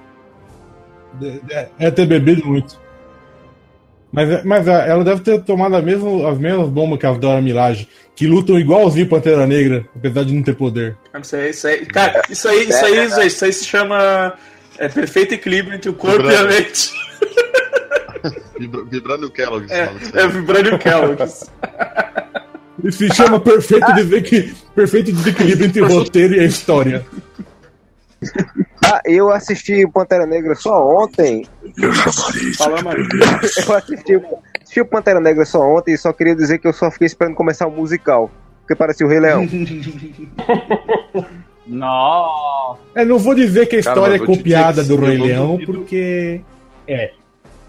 [1.50, 2.78] É, é ter bebido muito.
[4.12, 7.40] Mas, é- mas é, ela deve ter tomado mesma, as mesmas bombas que as Dora
[7.40, 10.96] Milaje, que lutam igualzinho Pantera Negra, apesar de não ter poder.
[11.20, 14.34] Isso aí, isso aí, cara, isso aí, isso aí, isso aí, isso aí se chama
[14.78, 16.54] é, perfeito equilíbrio entre o corpo e a Vibrando.
[16.54, 16.90] mente.
[18.58, 19.66] Vibra- Vibrando Kellogg.
[19.72, 21.50] É, é vibrando Kellogg's.
[22.82, 24.54] Isso se chama perfeito, desequi...
[24.74, 27.06] perfeito desequilíbrio entre o roteiro e a história.
[28.84, 31.46] Ah, eu assisti o Pantera Negra só ontem.
[31.76, 33.06] Eu isso de Maria.
[33.06, 33.64] beleza.
[33.66, 34.22] Eu assisti,
[34.62, 37.34] assisti o Pantera Negra só ontem e só queria dizer que eu só fiquei esperando
[37.34, 38.30] começar o musical.
[38.60, 39.46] Porque parecia o Rei Leão.
[41.66, 42.80] Nossa.
[42.94, 45.58] É, não vou dizer que a Cara, história mas é copiada do Rei não Leão,
[45.64, 46.40] porque.
[46.86, 47.12] É.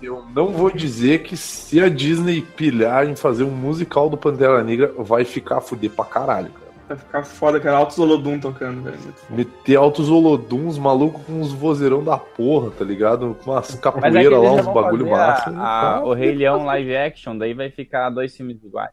[0.06, 4.64] Eu não vou dizer que se a Disney pilhar em fazer um musical do Pantera
[4.64, 6.66] Negra, vai ficar a fuder pra caralho, cara.
[6.88, 7.78] Vai ficar foda, cara.
[7.78, 8.98] Altos Olodum tocando, velho.
[9.30, 13.36] Meter altos holoduns, maluco com uns vozeirão da porra, tá ligado?
[13.44, 15.50] Com umas Mas é capoeiras lá, uns bagulho massa.
[15.58, 18.92] a- a- o Rei Leão live action, daí vai ficar dois filmes iguais.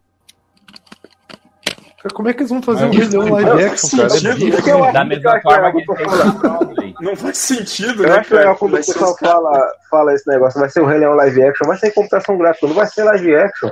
[2.03, 4.07] Cara, como é que eles vão fazer um Mas- Leão live action, cara?
[4.07, 6.95] É sentido, eu acho Da que mesma forma que fez Broadway.
[7.01, 10.69] Não faz sentido, Eu né, acho legal quando o pessoal fala, fala esse negócio, vai
[10.69, 13.71] ser o Rei Leão live action, vai ser computação gráfica, não vai ser live action.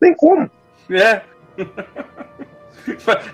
[0.00, 0.50] Tem como.
[0.90, 1.22] É.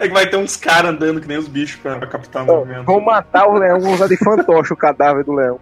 [0.01, 2.47] É que vai ter uns caras andando que nem os bichos pra, pra captar o
[2.47, 2.87] movimento.
[2.87, 5.61] Vão matar o leão, vão usar de fantoche o cadáver do leão.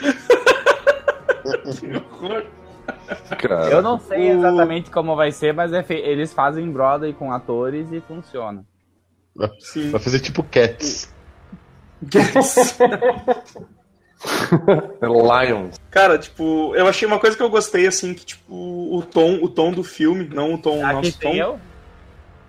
[3.38, 7.12] Cara, Eu não sei O- exatamente como vai ser, mas é fe- eles fazem Broadway
[7.12, 8.64] com atores e funciona.
[9.60, 9.90] Sim.
[9.90, 11.12] Vai fazer tipo Cats.
[15.02, 15.80] Lions.
[15.90, 19.48] Cara, tipo, eu achei uma coisa que eu gostei, assim, que, tipo, o tom, o
[19.48, 21.58] tom do filme, não o tom, Aqui nosso tom, eu?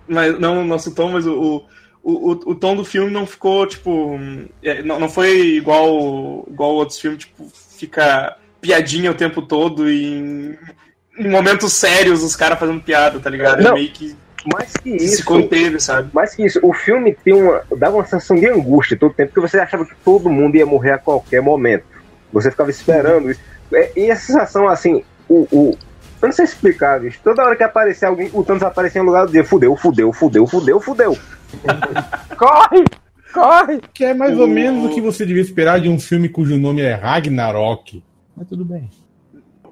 [0.06, 1.64] mas não o nosso tom, mas o,
[2.02, 4.18] o, o, o tom do filme não ficou, tipo,
[4.62, 10.14] é, não, não foi igual, igual outros filmes, tipo, fica piadinha o tempo todo e
[10.14, 10.58] em,
[11.18, 13.60] em momentos sérios os caras fazendo piada, tá ligado?
[13.60, 13.74] É Não.
[13.74, 14.16] meio que
[14.54, 16.08] Mais que se isso, conteve, sabe?
[16.14, 19.46] mais que isso, o filme tem uma, dava uma sensação de angústia todo tempo, porque
[19.48, 21.84] você achava que todo mundo ia morrer a qualquer momento.
[22.32, 23.40] Você ficava esperando isso.
[23.74, 25.78] É, e a sensação, assim, o, o-
[26.22, 27.18] eu não sei explicar, bicho.
[27.22, 30.12] Toda hora que aparecia alguém, o Thanos aparecia em um lugar do dia, fudeu, fudeu,
[30.12, 31.18] fudeu, fudeu, fudeu.
[32.38, 32.84] Corre!
[33.34, 33.80] Corre!
[33.92, 36.80] Que é mais ou menos o que você devia esperar de um filme cujo nome
[36.82, 38.02] é Ragnarok.
[38.42, 38.90] Mas tudo bem.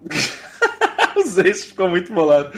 [1.17, 2.51] Os ex ficou muito bolado.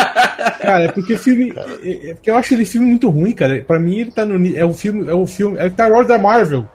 [0.62, 1.52] Cara, é porque filme.
[1.82, 3.62] É, é porque eu acho ele filme muito ruim, cara.
[3.66, 4.56] Pra mim, ele tá no.
[4.56, 5.06] É o filme.
[5.08, 5.58] É o filme.
[5.58, 6.66] É o Star Wars da Marvel.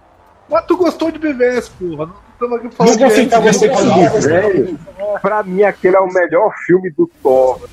[0.49, 2.05] Mas tu gostou de BVS, porra?
[2.05, 4.21] Não estamos aqui Não falando vou de aceitar você não.
[4.21, 4.79] Velho,
[5.19, 7.67] pra mim aquele é o melhor filme do Thor.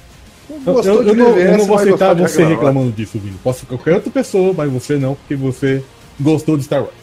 [0.67, 3.37] Eu, eu- não, eu BVS, não vou aceitar você reclamando disso, Vini.
[3.45, 5.85] Posso ser qualquer outra pessoa, mas você não, porque você
[6.19, 7.02] gostou de Star Wars.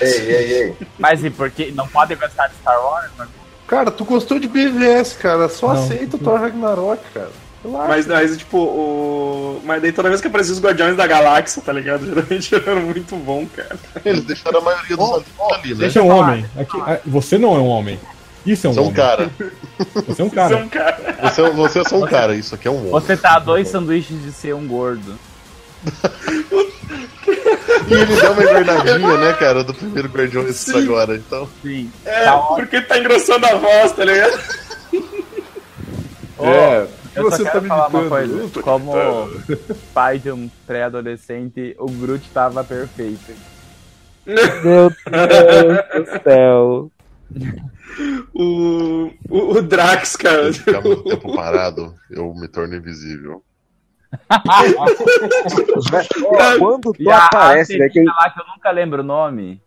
[0.00, 0.76] Ei, ei, ei.
[0.98, 3.10] Mas e por que não pode gostar de Star Wars?
[3.18, 3.28] Mas-
[3.66, 5.48] Cara, tu gostou de BVS, cara.
[5.48, 5.82] Só Não.
[5.82, 7.30] aceita o Thor Ragnarok, cara.
[7.64, 7.88] Relaxa.
[7.88, 9.60] Mas, mas, tipo, o.
[9.64, 12.06] Mas daí toda vez que aparecia os Guardiões da Galáxia, tá ligado?
[12.06, 13.76] Geralmente era muito bom, cara.
[14.04, 15.90] Eles deixaram a maioria dos adultos ali, né?
[15.90, 16.46] Você é um homem.
[16.56, 17.98] Aqui- ah, você não é um homem.
[18.44, 18.94] Isso é um Você é um homem.
[18.96, 19.30] cara.
[20.06, 20.56] Você é um Você é cara.
[20.58, 21.16] um cara.
[21.22, 22.90] Você, é- você é só um cara, isso aqui é um homem.
[22.92, 25.18] Você tá a dois sanduíches de ser um gordo.
[27.88, 31.48] E ele deu uma engordadinha, né, cara, do primeiro Guardiões agora, então.
[31.62, 31.90] Sim.
[32.04, 34.38] É, Tá porque tá engrossando a voz, tá ligado?
[36.38, 38.60] É, o que Eu você só tá quero me falar uma coisa.
[38.62, 38.92] Como
[39.94, 43.32] pai de um pré-adolescente, o Groot tava perfeito.
[44.26, 44.92] Meu Deus
[46.06, 46.90] do céu.
[48.34, 50.52] O, o, o Drax, cara.
[50.52, 53.42] Ficar muito tempo parado, eu me torno invisível.
[56.58, 57.88] Quando tu E aparece, né?
[57.88, 59.60] Que lá que eu nunca lembro o nome.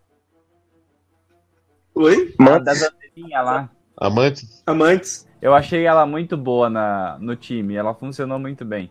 [1.94, 2.34] Oi?
[2.38, 3.70] A Mantis, das anteninhas lá.
[3.96, 4.62] Amantes?
[4.66, 5.28] Amantes?
[5.42, 7.74] Eu achei ela muito boa na, no time.
[7.76, 8.90] Ela funcionou muito bem.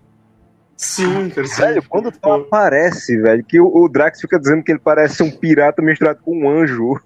[0.76, 1.48] Sim, cara.
[1.48, 1.62] Sim.
[1.62, 5.30] velho, quando tu aparece, velho, que o, o Drax fica dizendo que ele parece um
[5.32, 7.00] pirata misturado com um anjo.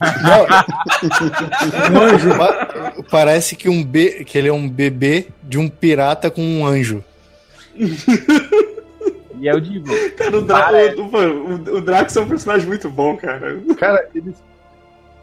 [1.92, 2.36] Um anjo.
[2.36, 4.24] Pa- Parece que, um be...
[4.24, 7.02] que ele é um bebê de um pirata com um anjo.
[9.40, 11.00] E eu digo, Cara, o, Dra Parece.
[11.00, 13.58] o, o, o Drax é um personagem muito bom, cara.
[13.78, 14.34] Cara, eles.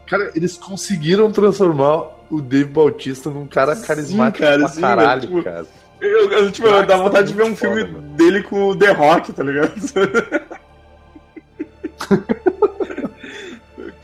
[0.08, 5.42] Cara, eles conseguiram transformar o Dave Bautista num cara carismático cara, pra sim, caralho, tipo,
[5.44, 5.66] cara.
[6.00, 8.08] Eu, eu, tipo, Drax dá tá vontade de ver um filme foda, mano.
[8.16, 9.74] dele com o The Rock, tá ligado?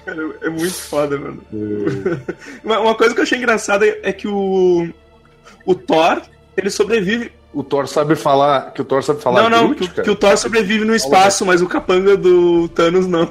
[0.04, 1.42] Cara, é muito foda, mano.
[2.62, 4.88] Uma, uma coisa que eu achei engraçada é que o.
[5.64, 6.20] O Thor,
[6.56, 7.32] ele sobrevive.
[7.54, 8.72] O Thor sabe falar.
[8.72, 10.02] Que o Thor sabe falar não, não, Groot, que, o- cara.
[10.02, 13.30] que o Thor sobrevive no espaço, mas o capanga do Thanos não.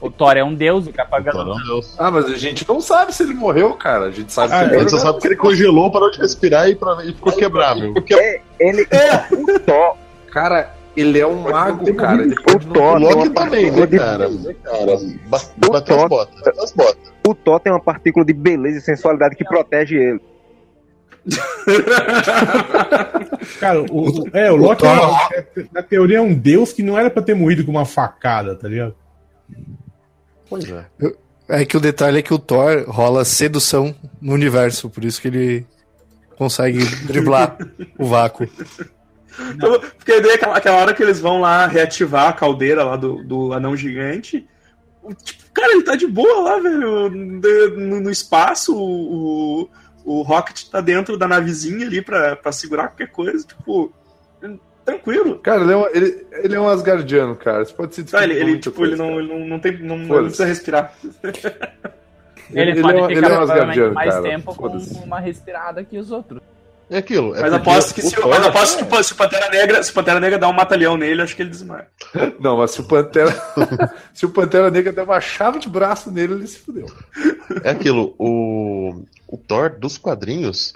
[0.00, 1.94] o Thor é um deus, o capanga Então, não, Deus.
[1.98, 4.06] Ah, mas a gente não sabe se ele morreu, cara.
[4.06, 6.18] A gente sabe Ah, que A ele gente só sabe que ele congelou, parou de
[6.18, 7.94] respirar e, pra- e ficou quebrável.
[8.12, 8.86] É, ele.
[9.32, 9.96] O Thor.
[10.32, 12.22] Cara, ele é um mago, cara.
[12.22, 14.28] Ele pode O Thor O tem Loki uma também, né, partícula de- cara?
[14.28, 14.38] O
[15.60, 16.00] Thor- bateu
[16.62, 17.12] as botas.
[17.28, 20.20] O Thor tem uma partícula de beleza e sensualidade que protege ele.
[23.58, 26.98] Cara, o, o- é, o Loki, é, é- na teoria, é um deus que não
[26.98, 28.94] era pra ter morrido com uma facada, tá ligado?
[30.48, 30.84] Pois é.
[31.48, 35.28] É que o detalhe é que o Thor rola sedução no universo, por isso que
[35.28, 35.66] ele
[36.36, 37.56] consegue driblar
[37.98, 38.48] o vácuo.
[39.54, 43.22] Então, porque daí aquela, aquela hora que eles vão lá reativar a caldeira lá do,
[43.24, 44.46] do anão gigante.
[45.02, 47.10] o- Tipo, cara, ele tá de boa lá, velho.
[47.10, 49.68] No, no espaço, o,
[50.04, 53.46] o Rocket tá dentro da navezinha ali pra, pra segurar qualquer coisa.
[53.46, 53.92] Tipo,
[54.84, 55.38] tranquilo.
[55.38, 57.64] Cara, ele é um, ele, ele é um Asgardiano, cara.
[57.64, 59.20] Você pode se Tá, ele, ele, tipo, ele coisa, não, cara.
[59.22, 59.78] ele não, não tem.
[59.78, 60.94] Não, não precisa respirar.
[62.52, 63.26] Ele, Ele pode é um- ficar ele
[63.80, 64.22] é um mais cara.
[64.22, 64.66] tempo com
[65.04, 66.40] uma respirada que os outros.
[66.92, 67.36] É aquilo.
[67.36, 69.94] É Mas aposto que se, o- mas aposto que se o Pantera Negra, se o
[69.94, 71.86] Pantera Negra dá um matalhão nele, acho que ele desmaia.
[72.40, 73.30] Não, mas se o Pantera.
[74.12, 76.86] se o Pantera Negra der uma chave de braço nele, ele se fudeu.
[77.62, 80.74] É aquilo, o, o Thor dos quadrinhos,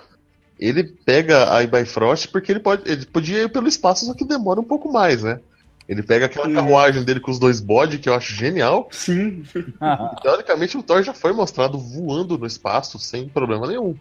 [0.59, 4.61] ele pega a Bifrost porque ele pode, ele podia ir pelo espaço, só que demora
[4.61, 5.41] um pouco mais, né?
[5.87, 8.89] Ele pega aquela carruagem dele com os dois bodes, que eu acho genial.
[8.91, 9.45] Sim.
[10.23, 13.95] Teoricamente, o Thor já foi mostrado voando no espaço sem problema nenhum.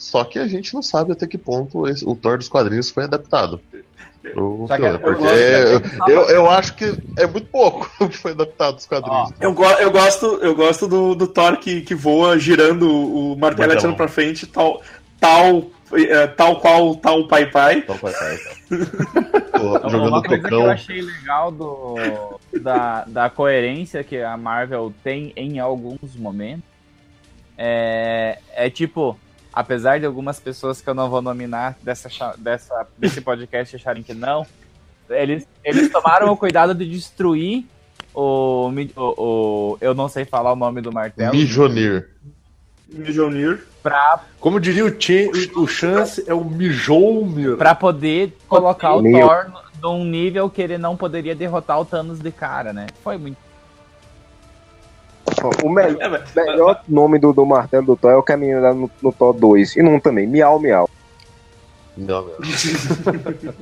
[0.00, 3.04] Só que a gente não sabe até que ponto esse- o Thor dos quadrinhos foi
[3.04, 3.60] adaptado.
[4.32, 6.84] Pro filme, eu porque eu, eu, eu acho que
[7.18, 9.30] é muito pouco o que foi adaptado dos quadrinhos.
[9.38, 13.72] Eu, go- eu gosto, eu gosto do, do Thor que, que voa girando o martelo
[13.72, 14.80] atirando pra frente, tal,
[15.20, 17.74] tal, é, tal qual tal Pai Pai.
[17.78, 18.56] Então vai, vai, vai.
[19.52, 20.70] Tô Uma jogando coisa que eu tocão.
[20.70, 21.96] achei legal do,
[22.62, 26.64] da, da coerência que a Marvel tem em alguns momentos
[27.56, 29.18] é, é tipo,
[29.52, 32.08] apesar de algumas pessoas que eu não vou nominar dessa,
[32.38, 34.46] dessa, desse podcast acharem que não,
[35.08, 37.66] eles, eles tomaram o cuidado de destruir
[38.14, 41.34] o, o, o- Eu não sei falar o nome do martelo.
[41.34, 42.08] Mijonir.
[42.92, 43.64] Mjolnir.
[43.82, 47.56] Pra, Como diria o, Che, o Chance, é o Mjolnir.
[47.56, 49.02] pra poder colocar o.
[49.02, 49.46] Thor
[49.80, 52.88] num nível que ele não poderia derrotar o Thanos de cara, né?
[53.02, 53.38] Foi muito.
[55.62, 58.36] O me- É, mas- melhor nome do, do martelo do Thor é o que a
[58.36, 59.76] menina dá no, no Thor 2.
[59.76, 60.88] E num também, Miau Miau.
[61.96, 62.36] Não, meu.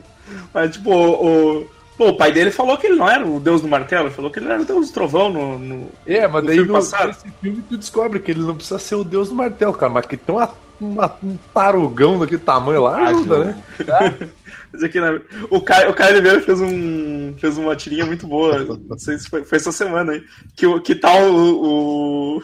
[0.53, 1.66] Mas, tipo, o, o,
[1.99, 4.49] o pai dele falou que ele não era o deus do martelo, falou que ele
[4.51, 5.59] era o deus do trovão no.
[5.59, 7.09] no- É, mas No daí filme no, passado.
[7.09, 10.07] nesse filme tu descobre que ele não precisa ser o deus do martelo, cara, mas
[10.07, 13.62] que tem uma, uma- um tarugão daquele tamanho lá ajuda, né?
[14.73, 18.65] Mas aqui, né, o Caio, o Caio Oliveira fez, um, fez uma tirinha muito boa,
[18.89, 20.23] não sei se foi, foi essa semana aí,
[20.55, 22.43] que, que tal o, o,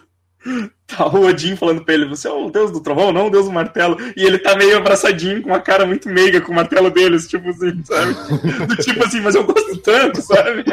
[0.86, 3.46] tá o Odin falando pra ele, você é o deus do trovão, não o deus
[3.46, 6.90] do martelo, e ele tá meio abraçadinho, com uma cara muito meiga com o martelo
[6.90, 8.14] deles, tipo assim, sabe?
[8.66, 10.64] Do tipo assim, mas eu gosto tanto, sabe?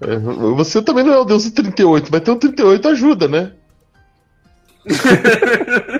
[0.00, 0.18] É,
[0.56, 3.52] Você também não é o deus do 38, mas ter um 38 ajuda, né?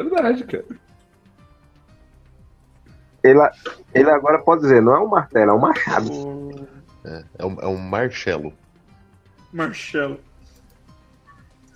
[0.00, 0.64] É verdade, cara.
[3.22, 3.38] Ele,
[3.94, 6.10] ele agora pode dizer, não é um martelo, é um machado.
[6.10, 6.66] O
[7.04, 8.52] É, é um, é um Marcelo.
[9.52, 10.18] Marcelo.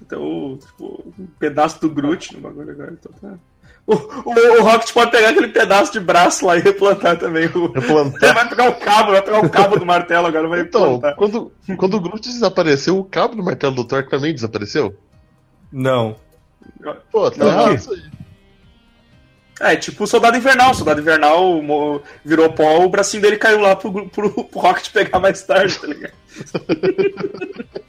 [0.01, 2.93] Então, tipo, um pedaço do Groot no bagulho agora.
[2.99, 3.39] Então tá.
[3.87, 7.47] O, o, o Rocket pode pegar aquele pedaço de braço lá e replantar também.
[7.49, 8.23] O, Replantar.
[8.23, 11.17] Ele vai pegar o cabo, vai pegar o cabo do martelo agora, vai Então, replantar.
[11.17, 14.97] quando, quando o Groot desapareceu, o cabo do martelo do Thor também desapareceu?
[15.71, 16.17] Não.
[17.11, 18.03] Pô, tá errado isso aí.
[19.61, 20.73] É, tipo o Soldado Invernal.
[20.73, 21.63] O Soldado Invernal
[22.25, 25.87] virou pó, o bracinho dele caiu lá pro, pro, pro Rocket pegar mais tarde, tá
[25.87, 26.13] ligado?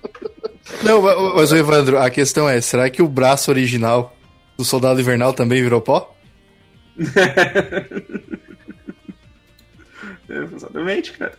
[0.84, 4.15] Não, ma- mas o Evandro, a questão é, será que o braço original
[4.58, 6.15] do Soldado Invernal também virou pó?
[10.29, 11.34] É, exatamente, cara.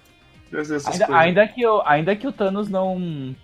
[0.92, 3.34] Ainda, ainda que o, ainda que o Thanos não,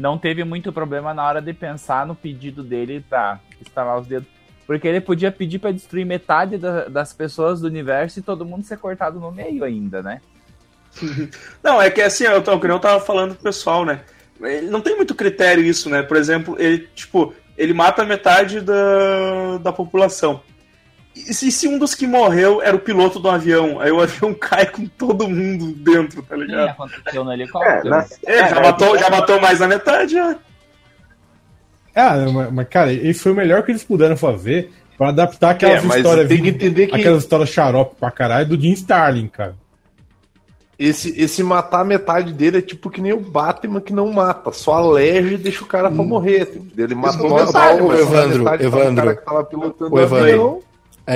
[0.00, 4.26] não teve muito problema na hora de pensar no pedido dele pra estalar os dedos.
[4.66, 8.64] Porque ele podia pedir pra destruir metade da- das pessoas do universo e todo mundo
[8.64, 10.20] ser cortado no meio ainda, né?
[11.62, 14.00] Não, é que assim, eu, que nem eu tava falando pro pessoal, né?
[14.40, 16.02] Ele não tem muito critério isso, né?
[16.02, 20.42] Por exemplo, ele, tipo, ele mata metade da, da população.
[21.14, 24.32] E se, se um dos que morreu era o piloto do avião, aí o avião
[24.38, 26.68] cai com todo mundo dentro, tá Sim, ligado?
[26.68, 27.90] aconteceu no É, helicóptero.
[27.90, 30.36] na- Ele já, é, matou, já matou mais da metade, já.
[31.94, 32.14] Ah,
[32.52, 36.28] mas, cara, ele foi o melhor que eles puderam fazer pra adaptar aquelas É, histórias.
[36.28, 39.56] tem que entender que- Aquelas histórias xarope pra caralho do Jim Starlin, cara.
[40.78, 44.74] Esse, esse matar metade dele é tipo que nem o Batman que não mata, só
[44.74, 46.42] aleja e deixa o cara pra morrer.
[46.54, 46.86] entendeu?
[46.86, 48.94] Ele matou é metade, o Evandro, tava o Evandro.
[49.04, 50.62] cara que tava pilotando O o Evandro.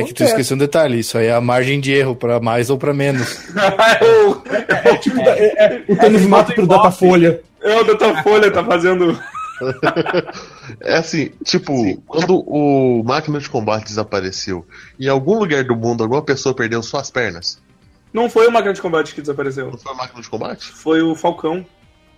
[0.00, 2.70] É que tu esqueceu um detalhe, isso aí é a margem de erro, pra mais
[2.70, 3.38] ou pra menos.
[4.02, 7.40] o, Tipo, é, é, o Thanos mata pro Datafolha.
[7.62, 8.22] é, o Dr.
[8.22, 9.18] Folha tá fazendo.
[10.80, 14.66] É assim, tipo, quando o máquina de combate desapareceu,
[14.98, 17.62] em algum lugar do mundo alguma pessoa perdeu suas pernas.
[18.12, 19.70] Não foi o Máquina de Combate que desapareceu.
[19.70, 20.66] Não foi a máquina de combate?
[20.70, 21.66] Foi o Falcão.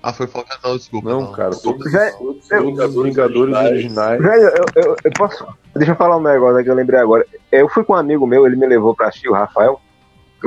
[0.09, 0.57] Ah, foi Falcão.
[0.63, 1.11] Não, desculpa.
[1.11, 4.23] Não, cara, todos, Já- todos, todos os Vingadores originais.
[4.23, 5.45] Velho, eu, eu, eu posso.
[5.75, 7.27] Deixa eu falar um negócio que eu lembrei agora.
[7.51, 9.81] Eu fui com um amigo meu, ele me levou pra assistir o Rafael.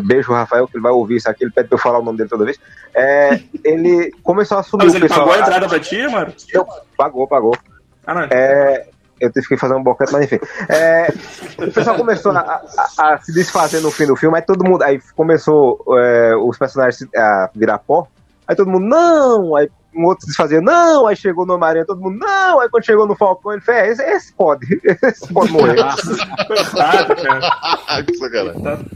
[0.01, 2.17] Beijo, Rafael, que ele vai ouvir isso aqui, ele pede pra eu falar o nome
[2.19, 2.57] dele toda vez.
[2.95, 5.27] É, ele começou a subir mas ele pessoal.
[5.27, 6.33] pagou a entrada pra ti, mano?
[6.95, 7.53] Pagou, pagou.
[8.07, 8.21] Ah, não.
[8.31, 8.87] É,
[9.19, 10.39] eu tive que fazer um boquete, mas enfim.
[10.69, 11.07] É,
[11.67, 12.39] o pessoal começou a,
[12.97, 14.83] a- a se desfazer no fim do filme, aí todo mundo.
[14.83, 18.07] Aí começou é, os personagens a virar pó.
[18.49, 19.55] Aí todo mundo, não!
[19.55, 21.05] Aí um outro se desfazia, não!
[21.05, 22.59] Aí chegou no Marinha, todo mundo, não!
[22.59, 24.65] Aí quando chegou no Falcão, ele fez, é, esse, esse pode,
[25.03, 25.75] esse pode morrer.
[28.07, 28.87] Que sacanagem.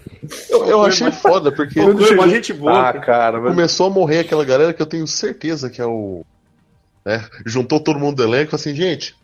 [0.50, 2.90] Eu, eu achei foda, porque Foi uma gente boa.
[2.90, 6.26] Ah, cara, mas começou a morrer aquela galera que eu tenho certeza que é o.
[7.06, 9.16] né, juntou todo mundo do elenco e falou assim, gente.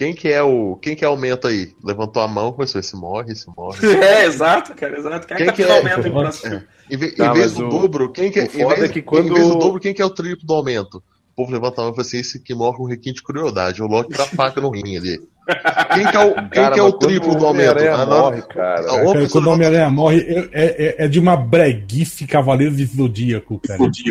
[0.00, 0.76] Quem que é o.
[0.80, 1.74] Quem que é aumenta aí?
[1.84, 3.78] Levantou a mão, começou, esse morre, esse morre.
[4.02, 5.26] É, exato, cara, exato.
[5.26, 5.76] Quem, Quem é que que é?
[5.76, 6.62] aumenta em próximo?
[6.90, 8.44] Em, ve- em Tá, vez mas do o- dobro, quem que é.
[8.44, 10.46] Em foda vez, é que quando- em vez do dobro, quem que é o triplo
[10.46, 10.96] do aumento?
[11.32, 13.82] O povo levanta a mão e fala assim: esse que morre com requinte de crueldade.
[13.82, 15.20] O Loki dá faca no rim ali.
[15.94, 17.46] Quem que é o, quem Cara, que é o triplo o do?
[17.46, 18.80] Homem-Aranha Ah, morre, cara.
[18.88, 23.60] Ah, Cara, quando o Homem-Aranha morre, é, é- é de uma breguice Cavaleiro de Zodíaco,
[23.66, 23.80] cara.
[23.90, 24.04] Isso.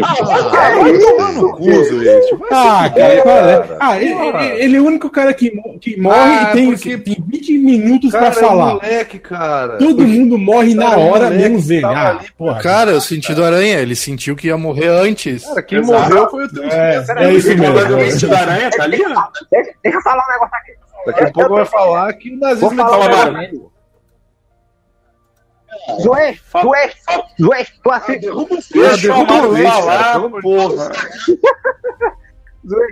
[2.38, 3.42] Vai Ah, se cara, fuder, qual é?
[3.62, 3.78] cara.
[3.80, 7.24] Ah, ele, ele- é o único cara que, que morre Ah, e tem, porque- tem
[7.28, 8.74] 20 minutos Cara, pra é falar.
[8.76, 9.78] moleque, cara.
[9.78, 11.86] Todo mundo morre na Cara, é hora, moleque menos ele.
[11.86, 12.62] Ah, porra.
[12.62, 15.44] Cara, eu senti do aranha, ele sentiu que ia morrer antes.
[15.46, 16.10] Cara, quem Exato.
[16.10, 17.98] morreu foi o teu É, é isso Quem o mesmo.
[17.98, 20.72] Mente da Aranha, tá ali, deixa eu falar um negócio aqui.
[21.06, 23.52] Daqui a pouco vai falar que o nazismo Vou falar é.
[26.02, 26.92] Joé, Joé,
[27.38, 28.22] Joé, tu assiste.
[28.74, 30.92] Deixa eu derruba o leite, falar, cara, pelo amor de porra.
[32.66, 32.88] Joé,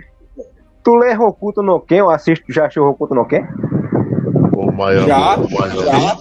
[0.87, 3.45] Tu lê Rokuto no Ken, ou assiste, já assistiu Rokuto no Ken?
[4.55, 5.05] O maior.
[5.05, 6.17] Já, o maior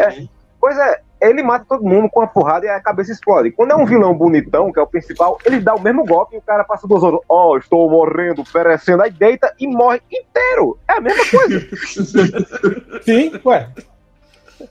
[0.00, 0.26] É,
[0.60, 3.50] pois é, ele mata todo mundo com uma porrada e a cabeça explode.
[3.50, 6.38] Quando é um vilão bonitão, que é o principal, ele dá o mesmo golpe e
[6.38, 7.20] o cara passa duas horas.
[7.28, 10.78] Ó, estou morrendo, perecendo, aí deita e morre inteiro.
[10.88, 11.60] É a mesma coisa.
[13.02, 13.68] Sim, ué.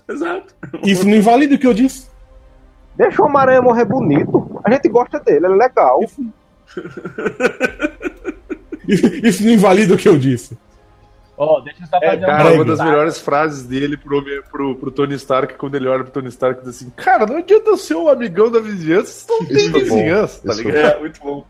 [0.07, 0.53] Exato.
[0.83, 2.07] Isso não invalida o que eu disse.
[2.95, 4.59] Deixa o Homem-Aranha morrer bonito.
[4.63, 5.99] A gente gosta dele, ele é legal.
[9.23, 10.57] Isso não invalida o que eu disse.
[11.37, 12.85] Ó, deixa eu só É, fazer cara, um uma das tá?
[12.85, 16.69] melhores frases dele pro, pro, pro Tony Stark, quando ele olha pro Tony Stark, diz
[16.69, 19.39] assim: Cara, não adianta eu ser o amigão da vizinhança, você não
[19.71, 19.79] bom.
[19.79, 20.75] vizinhança, tá ligado?
[20.77, 21.45] É, muito bom.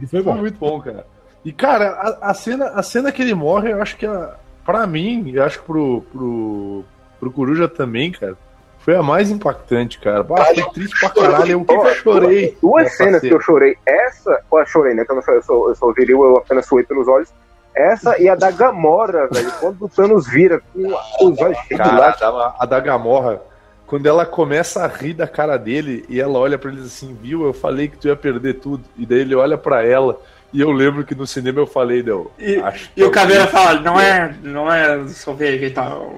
[0.00, 0.34] Isso foi bom.
[0.34, 1.06] muito bom, cara.
[1.44, 4.86] E, cara, a, a cena, a cena que ele morre, eu acho que, a, pra
[4.86, 6.84] mim, eu acho que pro, pro,
[7.20, 8.36] pro Coruja também, cara,
[8.80, 10.22] foi a mais impactante, cara.
[10.24, 11.50] Bah, foi triste pra caralho.
[11.52, 12.56] Eu, que que eu chorei.
[12.60, 13.34] Duas cenas que cena.
[13.36, 13.76] eu chorei.
[13.86, 15.04] Essa, eu chorei, né?
[15.04, 17.28] Que eu, não, sou- eu, sou, eu sou viril, eu apenas suei pelos olhos.
[17.74, 19.50] Essa e a da Gamora, velho.
[19.60, 22.54] Quando o Thanos vira com os olhos cheios de lágrimas.
[22.58, 23.40] a da, Gamorra,
[23.86, 27.44] quando ela começa a rir da cara dele e ela olha pra ele assim, viu?
[27.46, 28.84] Eu falei que tu ia perder tudo.
[28.96, 30.20] E daí ele olha pra ela.
[30.52, 32.30] E eu lembro que no cinema eu falei, deu.
[32.38, 32.62] E,
[32.94, 36.12] e o que- Caveira fala, não é, não é sorvete e tal.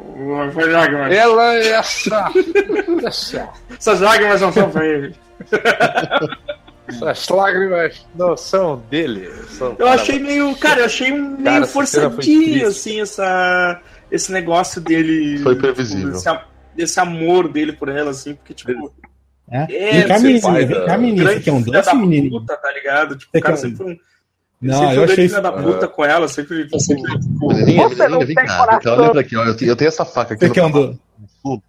[0.53, 1.13] Foi lágrimas.
[1.13, 2.33] Ela é essa.
[3.07, 3.49] essa.
[3.79, 5.21] Essas lágrimas não são sorvete.
[6.87, 9.31] Essas lágrimas não são dele.
[9.51, 13.81] São Eu achei meio, cara, eu achei um meio Cara, forçadinho, assim, essa,
[14.11, 15.39] esse negócio dele.
[15.39, 16.13] Foi previsível.
[16.77, 18.93] Esse, amor dele por ela, assim, porque, tipo.
[19.51, 19.63] É?
[19.63, 20.41] É, Vem cá, vem
[20.99, 21.31] menina.
[21.33, 22.31] Você quer um filha doce, da menino?
[22.41, 23.17] puta, tá ligado?
[23.17, 23.99] Tipo, Você o cara quer sempre foi um.
[24.61, 26.69] Não, sempre eu foi achei filho da puta com ela, sempre.
[26.71, 27.07] Você não
[27.67, 28.25] tem cá.
[28.25, 28.99] vem cá, coração.
[28.99, 29.45] Olha pra aqui, ó.
[29.45, 30.47] Eu tenho, eu tenho essa faca aqui.
[30.47, 30.99] Você quer um no-
[31.45, 31.63] do...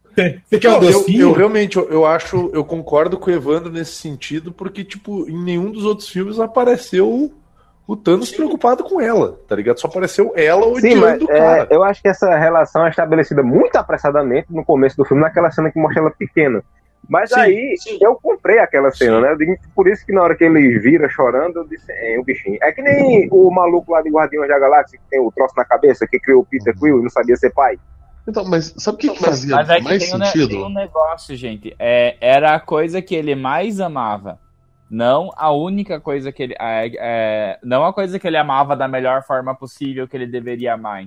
[0.45, 1.21] Você quer um Não, eu, docinho?
[1.21, 5.43] eu realmente, eu, eu acho, eu concordo com o Evandro nesse sentido, porque, tipo, em
[5.43, 7.31] nenhum dos outros filmes apareceu
[7.87, 9.79] o Thanos preocupado com ela, tá ligado?
[9.79, 11.67] Só apareceu ela Sim, odiando mas o é, cara.
[11.69, 15.69] eu acho que essa relação é estabelecida muito apressadamente no começo do filme, naquela cena
[15.71, 16.63] que mostra ela pequena.
[17.07, 17.99] Mas Sim, aí sim.
[18.01, 19.31] eu comprei aquela cena, né?
[19.33, 22.23] Eu digo- Por isso que na hora que ele vira chorando, eu disse, é, o
[22.23, 22.57] bichinho.
[22.63, 25.63] É que nem o maluco lá de Guardiões da Galáxia, que tem o troço na
[25.63, 27.77] cabeça, que criou o Peter Quill e não sabia ser pai.
[28.27, 30.47] Então, mas sabe o que, que fazia Mas é que mais tem um, sentido?
[30.49, 31.75] tem um negócio, gente.
[31.77, 34.39] É, era a coisa que ele mais amava.
[34.89, 36.55] Não a única coisa que ele.
[36.59, 40.73] é, é, não a coisa que ele amava da melhor forma possível que ele deveria
[40.73, 41.05] amar.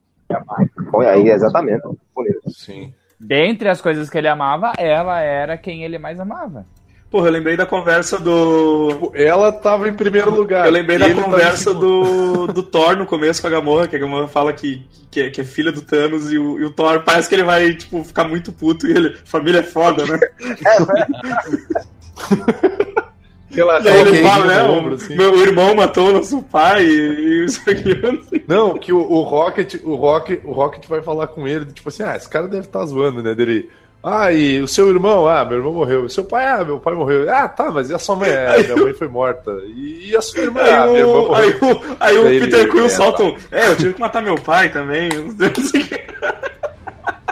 [0.93, 1.83] Olha aí, exatamente.
[2.14, 2.51] Bonito.
[2.51, 2.93] Sim.
[3.19, 6.66] Dentre as coisas que ele amava, ela era quem ele mais amava.
[7.11, 8.90] Porra, eu lembrei da conversa do.
[8.92, 10.66] Tipo, ela tava em primeiro lugar.
[10.66, 14.28] Eu lembrei da conversa do, do Thor no começo com a Gamorra, que a Gamorra
[14.28, 17.28] fala que, que, é, que é filha do Thanos e o, e o Thor parece
[17.28, 19.16] que ele vai, tipo, ficar muito puto e ele.
[19.24, 20.20] Família é foda, né?
[23.50, 24.62] Aquela, E aí ele fala, né?
[24.64, 25.16] ombro, assim.
[25.16, 28.44] Meu irmão matou o nosso pai e, e isso aqui.
[28.46, 32.02] Não, que o, o Rocket, o Rocket, o Rocket vai falar com ele, tipo assim,
[32.02, 33.34] ah, esse cara deve estar zoando, né?
[33.34, 33.70] Dele,
[34.03, 35.26] Ah, e o seu irmão?
[35.26, 36.07] Ah, meu irmão morreu.
[36.07, 36.46] E seu pai?
[36.46, 37.28] Ah, meu pai morreu.
[37.34, 38.30] Ah, tá, mas e a sua mãe?
[38.30, 39.51] Ah, minha mãe foi morta.
[39.66, 40.61] E, e a sua irmã?
[40.64, 41.76] Ah, Aí minha irmã o, aí morreu.
[41.76, 43.36] o, aí o Daí Peter Quill é, solta um.
[43.51, 45.09] É, eu tive que matar meu pai também.
[45.11, 46.05] não sei o quê.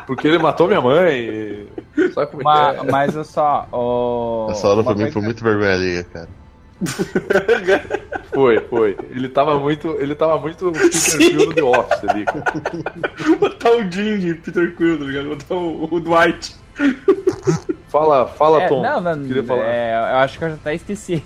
[0.06, 1.66] Porque ele matou minha mãe.
[2.14, 2.90] Sabe como é Ma- que é?
[2.90, 3.66] mas eu só.
[3.72, 4.48] O...
[4.50, 6.28] Essa hora pra mim foi muito vergonha alheia, cara.
[8.32, 8.96] Foi, foi.
[9.10, 9.88] Ele tava muito.
[9.98, 11.16] Ele tava muito Peter.
[11.18, 12.24] Quill no The Office ali.
[13.38, 15.28] Botar o Jim de Peter Quill, tá ligado?
[15.30, 16.54] Botar o, o Dwight.
[17.88, 18.82] Fala, fala, É, Tom.
[18.82, 19.64] não, não, Queria falar.
[19.64, 21.24] é, eu acho que eu já até esqueci.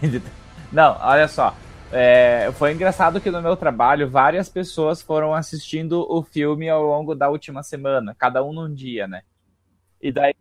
[0.71, 1.53] Não, olha só.
[1.91, 7.17] É, foi engraçado que no meu trabalho várias pessoas foram assistindo o filme ao longo
[7.17, 9.23] da última semana, cada um num dia, né?
[10.01, 10.33] E daí,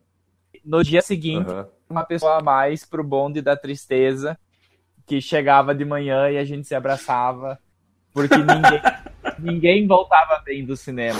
[0.63, 1.67] no dia seguinte, Aham.
[1.89, 4.37] uma pessoa a mais pro bonde da tristeza,
[5.09, 7.57] que chegava de manhã e a gente se abraçava,
[8.13, 8.81] porque ninguém,
[9.39, 11.19] ninguém voltava bem do cinema.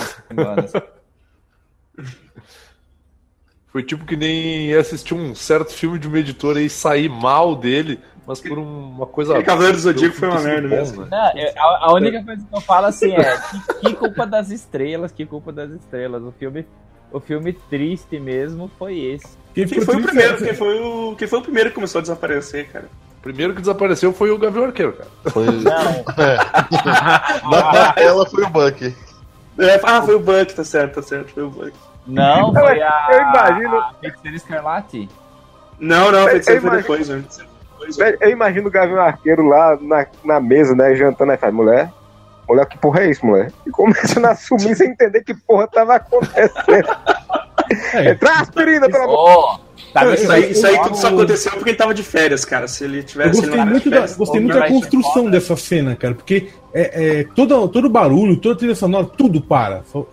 [3.67, 7.99] Foi tipo que nem assistir um certo filme de uma editora e sair mal dele,
[8.27, 9.31] mas por um- uma coisa.
[9.33, 11.01] Aquele Cavaleiro do Zodíaco foi uma merda bom, mesmo.
[11.05, 11.07] né?
[11.11, 14.49] Não, eu- a, a única coisa que eu falo assim é que, que culpa das
[14.51, 16.21] estrelas, que culpa das estrelas.
[16.23, 16.63] O filme,
[17.11, 19.27] o filme triste mesmo foi esse.
[19.55, 20.37] Quem foi o primeiro?
[20.37, 22.87] Quem foi o, quem foi o primeiro que começou a desaparecer, cara?
[23.19, 25.09] O primeiro que desapareceu foi o Gavião Arqueiro, cara.
[25.27, 25.45] Foi...
[25.45, 26.03] Não,
[27.51, 28.95] Na tela foi o Bucky.
[29.57, 31.73] É, ah, foi o Buck, tá certo, tá certo, foi o Buck.
[32.07, 35.09] não foi a, Eu imagino- a Feiticeira Escarlate.
[35.79, 37.23] Não, não, Eu- foi, eu foi imagino- depois, né?
[38.21, 41.91] Eu imagino o Gavião Arqueiro lá na, na mesa, né, jantando, aí faz, mulher,
[42.47, 43.51] mulher, que porra é isso, mulher?
[43.65, 46.87] E começando a assumir sem entender que porra tava acontecendo.
[47.93, 49.59] É, Entra aspirina, pelo amor
[50.13, 52.67] Isso aí, isso aí tudo só Eu- aconteceu porque ele tava de férias, cara.
[52.67, 53.31] Se ele Eu tivesse.
[53.31, 56.49] gostei ele não muito, de da, férias, gostei muito da construção dessa cena, cara, porque
[56.73, 59.83] é, é, todo, todo barulho, toda trilha sonora, tudo para.
[59.91, 60.05] Só,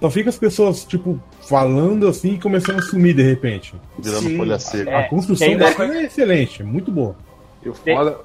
[0.00, 3.74] só fica as pessoas, tipo, falando assim e começando a sumir de repente.
[3.98, 4.36] Virando Sim.
[4.36, 4.90] folha seca.
[4.90, 7.16] É, a construção da cena é excelente, muito boa.
[7.64, 8.18] E o foda,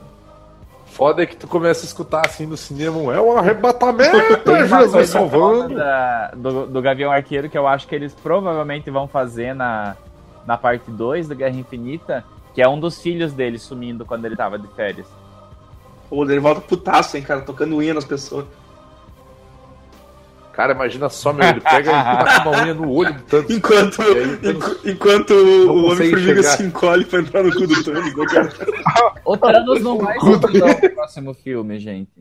[0.85, 4.15] foda é que tu começa a escutar assim no cinema, é um arrebatamento,
[4.51, 5.75] é Jesus coisa salvando.
[5.75, 9.95] da- do, do Gavião Arqueiro que eu acho que eles provavelmente vão fazer na,
[10.45, 14.35] na parte 2 do Guerra Infinita, que é um dos filhos dele sumindo quando ele
[14.35, 15.07] tava de férias.
[16.09, 18.45] Pô, ele volta putaço, hein, cara, tocando unha nas pessoas.
[20.51, 23.49] Cara, imagina só, meu, ele pega e taca uma unha no olho do Thanos.
[23.49, 28.15] Enquanto, aí o Thanos enquanto o Homem-Formiga se encolhe pra entrar no cu do Thanos,
[28.15, 28.49] né, cara?
[29.23, 32.11] O Thanos não vai ser no próximo filme, gente.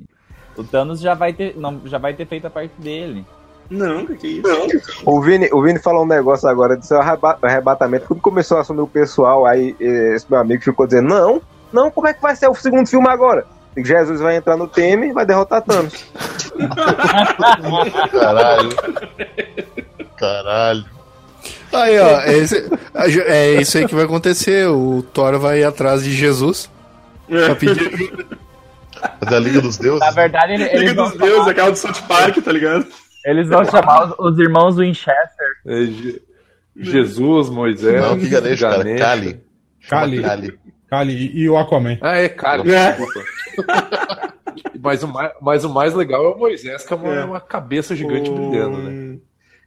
[0.56, 3.26] O Thanos já vai ter, não, já vai ter feito a parte dele.
[3.70, 5.02] Não, que que é isso?
[5.06, 8.06] O Vini, o Vini falou um negócio agora de seu arreba- arrebatamento.
[8.08, 11.40] Quando começou a assumir o pessoal, aí eh, esse meu amigo ficou dizendo: Não,
[11.72, 13.46] não, como é que vai ser o segundo filme agora?
[13.78, 16.04] Jesus vai entrar no Temer e vai derrotar Thanos.
[18.10, 18.70] Caralho.
[20.16, 20.84] Caralho.
[21.72, 22.68] Aí, ó, é, esse-
[23.26, 24.68] é isso aí que vai acontecer.
[24.68, 26.68] O Thor vai ir atrás de Jesus
[27.28, 28.12] pra pedir.
[29.20, 30.00] Mas é a Liga dos Deuses?
[30.00, 32.84] Na verdade, ele- Liga dos Deuses, aquela do South Park, tá ligado?
[33.24, 35.46] Eles vão chamar os, os irmãos Winchester.
[35.66, 36.22] É, Je-
[36.76, 38.00] Jesus, Moisés.
[38.00, 38.78] Não, que Ganesh, cara.
[38.78, 39.04] Ganesha.
[39.04, 39.40] Kali.
[39.88, 40.58] Kali, Kali.
[40.88, 41.98] Kali e, e o Aquaman.
[42.00, 42.62] Ah, é, cara.
[42.70, 42.92] É.
[42.92, 43.20] Desculpa.
[44.80, 47.24] mas, o mais, mas o mais legal é o Moisés, que é uma, É.
[47.24, 49.18] uma cabeça gigante O- brilhando, né?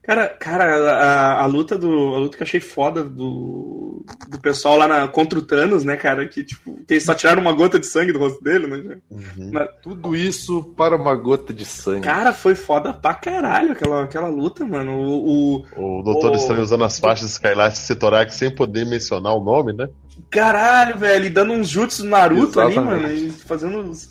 [0.04, 1.88] Cara, cara, a, a luta do.
[2.16, 5.96] A luta que eu achei foda do, do pessoal lá na, contra o Thanos, né,
[5.96, 6.28] cara?
[6.28, 8.98] Que, tipo, que eles só tiraram uma gota de sangue do rosto dele, né?
[9.10, 9.52] Uhum.
[9.82, 12.02] Tudo isso para uma gota de sangue.
[12.02, 14.92] Cara, foi foda pra caralho aquela, aquela luta, mano.
[14.92, 19.44] O, o- O Doutor O- Estranho usando as faixas e Setorak sem poder mencionar o
[19.44, 19.88] nome, né?
[20.30, 23.02] caralho, velho, e dando uns jutsu Naruto ali, Exatamente.
[23.04, 24.10] mano, e fazendo uns.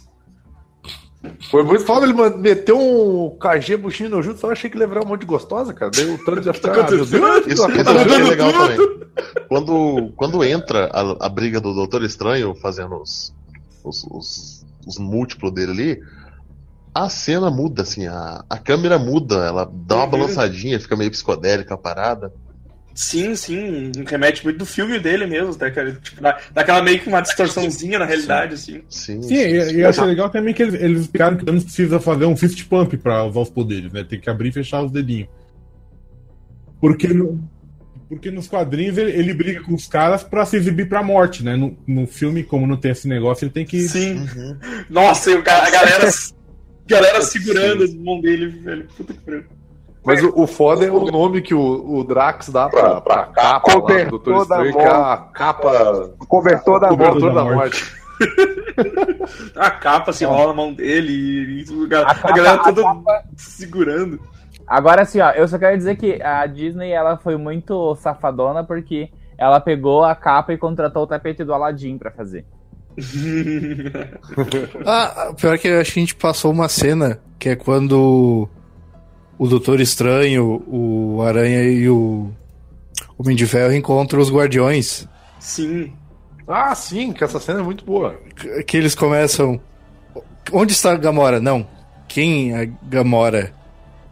[1.51, 5.09] Foi muito foda, ele meteu um KG buchinho no junto, só achei que virar um
[5.09, 5.91] monte de gostosa, cara.
[5.91, 9.03] Daí o Thanos ia ficar, ah, meu Deus, Isso, que achei dando legal também.
[9.49, 13.33] Quando, quando entra a, a briga do Doutor Estranho fazendo os,
[13.85, 16.03] os, os, os múltiplos dele ali,
[16.95, 20.11] a cena muda, assim, a, a câmera muda, ela dá uma Uhum.
[20.11, 22.33] balançadinha, fica meio psicodélica a parada.
[22.95, 25.93] Sim, sim, remete muito do filme dele mesmo, né, cara?
[25.93, 28.83] Tipo, dá, dá aquela meio que uma distorçãozinha na realidade, assim.
[28.89, 31.65] Sim, Sim, e, e eu achei legal também que eles, eles explicaram que o Thanos
[31.65, 34.05] precisa fazer um fist pump pra usar os poderes, né?
[34.05, 35.29] Tem que abrir e fechar os dedinhos.
[36.81, 37.43] Porque, no-
[38.09, 41.57] porque nos quadrinhos ele, ele briga com os caras pra se exibir pra morte, né?
[41.57, 43.81] No, no filme, como não tem esse negócio, ele tem que.
[43.89, 44.19] Sim.
[44.19, 44.57] Uhum.
[44.91, 46.11] Nossa, e o a galera,
[46.87, 48.87] galera segurando as mãos dele, velho.
[48.97, 49.45] Puta que pariu.
[50.05, 53.73] Mas o, o foda é o nome que o, o Drax dá pra, pra capa
[53.79, 56.99] lá do Doutor da Estranho, que é a capa Cobertor da morte.
[56.99, 58.03] cobertor da da morte.
[59.57, 62.83] A capa se rola na mão dele e, e a, a capa- galera a toda
[62.83, 64.21] capa- segurando.
[64.67, 69.11] Agora assim, ó, eu só quero dizer que a Disney ela foi muito safadona porque
[69.37, 72.45] ela pegou a capa e contratou o tapete do Aladdin pra fazer.
[74.87, 78.49] Ah, pior que eu acho que a gente passou uma cena que é quando
[79.43, 82.31] o Doutor Estranho, o Aranha e o
[83.19, 85.09] Homem de Ferro encontram os Guardiões.
[85.41, 85.93] Sim.
[86.47, 88.15] Ah, sim, que essa cena é muito boa.
[88.65, 89.61] Que- eles começam.
[90.53, 91.41] Onde está a Gamora?
[91.41, 91.67] Não.
[92.07, 93.53] Quem é Gamora?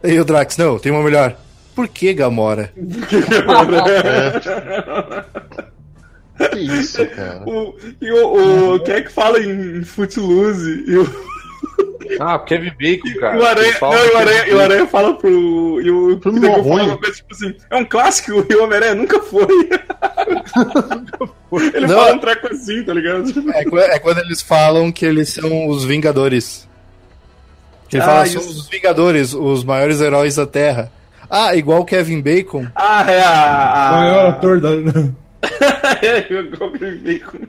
[0.03, 1.37] E o Drax, não, tem uma melhor.
[1.73, 2.73] Por que Gamora?
[6.51, 7.43] Que isso, cara?
[7.47, 10.83] O, e o, o, quem é que fala em Footloose?
[10.87, 11.03] E o,
[12.19, 13.37] Ah, o Kevin Bacon, cara.
[13.37, 15.81] e o Aranha, fala não, e o Aranha, e o Aranha fala pro.
[15.81, 16.87] E o Filme Peter Quill fala ruim.
[16.89, 19.47] uma coisa tipo assim: é um clássico e o Homem-Aranha nunca foi.
[21.73, 21.95] Ele Não.
[21.95, 23.23] fala um treco assim, tá ligado?
[23.53, 26.67] É, é quando eles falam que eles são os Vingadores.
[27.91, 28.39] Ele Ah, fala, isso.
[28.39, 30.91] somos os Vingadores, os maiores heróis da Terra.
[31.29, 32.67] Ah, igual o Kevin Bacon.
[32.75, 33.89] Ah, é a.
[33.89, 33.91] a...
[33.91, 34.69] Maior ator da.
[36.01, 37.39] é, igual o Kevin Bacon.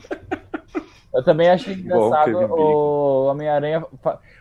[1.14, 2.54] Eu também achei engraçado Bacon.
[2.54, 3.84] o Homem-Aranha.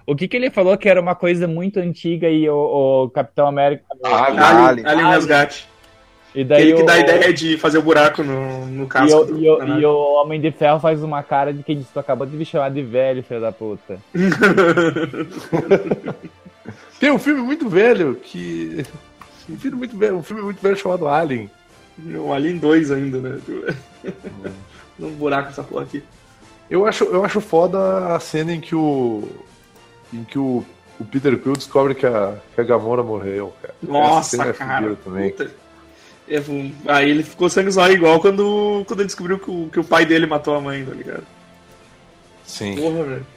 [0.07, 3.45] O que, que ele falou que era uma coisa muito antiga e o, o Capitão
[3.45, 3.83] América.
[4.03, 4.87] Alien, Alien.
[4.87, 5.69] Alien Resgate.
[6.33, 8.87] E daí Aquele que o, dá a ideia de fazer o buraco no, no e,
[8.87, 9.17] casco.
[9.17, 11.91] o, do e, o, e o Homem de Ferro faz uma cara de que disse:
[11.91, 13.99] Tu acabou de me chamar de velho, filho da puta.
[17.01, 18.85] Tem um filme muito velho que.
[19.49, 21.51] Um filme muito velho, um filme muito velho chamado Alien.
[22.17, 23.37] O Alien 2 ainda, né?
[24.97, 26.01] Num buraco essa porra aqui.
[26.71, 29.27] Eu acho, eu acho foda a cena em que o.
[30.13, 30.63] em que o,
[30.97, 33.75] o Peter Quill descobre que a, que a Gamora morreu, cara.
[33.83, 34.95] Essa Nossa, cena é cara.
[35.03, 35.31] também.
[35.31, 35.51] Puta.
[36.29, 36.41] É,
[36.87, 40.05] aí ele ficou sangue zóio igual quando, quando ele descobriu que o, que o pai
[40.05, 41.23] dele matou a mãe, tá ligado?
[42.45, 42.77] Sim.
[42.77, 43.27] Porra, velho.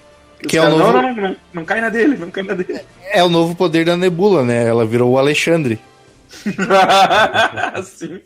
[0.48, 2.54] Que é o novo- não, não, não, não, não cai na dele, não cai na
[2.54, 2.82] dele.
[3.10, 4.64] É o novo poder da Nebula, né?
[4.68, 5.80] Ela virou o Alexandre.
[7.84, 8.20] Sim.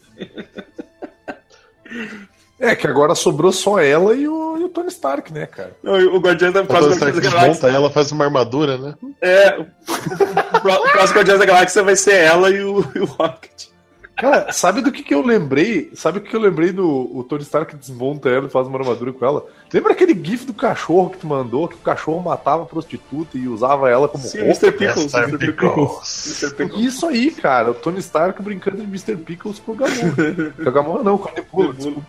[2.61, 5.77] É, que agora sobrou só ela e o, e o Tony Stark, né, cara?
[5.83, 7.21] Não, o da Guardiões da Galáxia.
[7.21, 8.95] desmonta ela, faz uma armadura, né?
[9.21, 12.99] É, o, o pró- o próximo Guardiões da Galáxia vai ser ela e o, e
[12.99, 13.69] o Rocket.
[14.17, 15.93] Cara, sabe do que, que eu lembrei?
[15.95, 16.85] Sabe o que eu lembrei do
[17.17, 19.47] o Tony Stark desmonta ela e faz uma armadura com ela?
[19.73, 21.69] Lembra aquele gif do cachorro que tu mandou?
[21.69, 24.67] Que o cachorro matava a prostituta e usava ela como Sim, roupa?
[24.67, 24.73] Mr.
[24.73, 25.15] Pickles.
[25.15, 25.39] Mr.
[25.39, 26.27] Pickles.
[26.43, 26.57] Mr.
[26.57, 26.85] Pickles.
[26.85, 27.71] Isso aí, cara.
[27.71, 29.17] O Tony Stark brincando de Mr.
[29.19, 30.53] Pickles com o Gamora.
[30.65, 31.73] com a Gamora não, com a Nebula.
[31.75, 32.03] desculpa.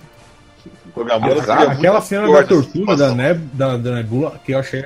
[0.95, 4.85] Aquela, aquela cena da tortura da, Neb, da, da Nebula, que eu achei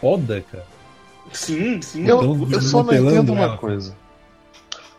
[0.00, 0.64] foda, cara.
[1.32, 2.06] Sim, sim.
[2.06, 3.56] Eu, Então, eu só não entendo uma ela.
[3.58, 3.94] coisa.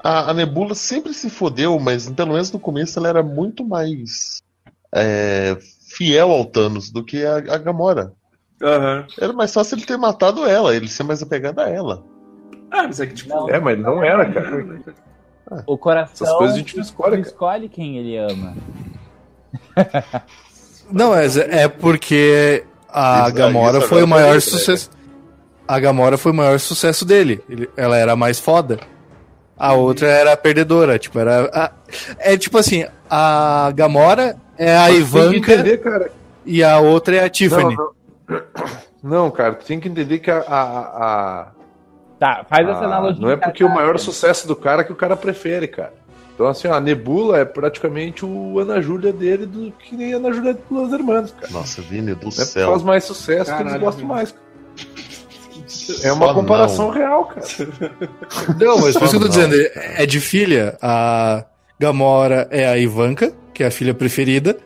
[0.03, 4.41] A, a Nebula sempre se fodeu, mas pelo menos no começo ela era muito mais
[4.93, 5.57] é,
[5.95, 8.13] fiel ao Thanos do que a, a Gamora.
[8.63, 9.05] Aham.
[9.19, 12.03] Era mais fácil ele ter matado ela, ele ser mais apegado a ela.
[12.71, 13.29] Ah, mas é que tipo.
[13.29, 13.49] Não.
[13.49, 14.81] É, mas não era, cara.
[15.67, 17.21] O coração Essas coisas a gente não escolhe, cara.
[17.27, 18.55] escolhe quem ele ama.
[20.91, 24.89] Não, é, é porque a Isso- Gamora isso foi o maior sucesso.
[25.67, 27.41] A Gamora foi o maior sucesso dele.
[27.49, 28.79] Ele- ela era a mais foda.
[29.57, 30.99] A outra era a perdedora.
[30.99, 31.49] Tipo, era.
[31.53, 31.71] a-
[32.19, 36.11] é tipo assim, a Gamora é a que Ivanka entender, cara.
[36.45, 37.75] e a outra é a Tiffany.
[37.75, 37.91] Não,
[38.27, 38.41] não.
[39.03, 40.43] Não, cara, tu tem que entender que a.
[40.47, 41.47] a, a-
[42.19, 43.19] Tá, faz essa analogia.
[43.19, 43.79] não é porque o cara.
[43.79, 45.91] maior sucesso do cara que o cara prefere, cara.
[46.33, 50.17] Então, assim, ó, a Nebula é praticamente o Ana Júlia dele, do que nem a
[50.17, 51.51] Ana Júlia dos Los Hermanos, cara.
[51.51, 52.71] Nossa, Vini do é céu.
[52.71, 54.13] faz mais sucesso que eles Caralho, gostam Vini.
[54.13, 54.35] mais.
[56.03, 56.93] É uma Só comparação não.
[56.93, 57.45] real, cara.
[58.59, 60.77] Não, mas por isso que eu tô dizendo, é de filha.
[60.81, 61.45] A
[61.79, 64.57] Gamora é a Ivanka, que é a filha preferida.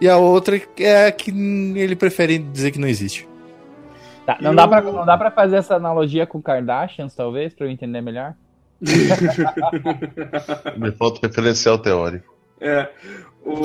[0.00, 3.28] E a outra é a que ele prefere dizer que não existe.
[4.24, 7.70] Tá, não, dá pra, não dá pra fazer essa analogia com Kardashians, talvez, pra eu
[7.70, 8.34] entender melhor?
[10.76, 12.34] Me falta referencial teórico.
[12.60, 12.88] É.
[13.44, 13.62] O...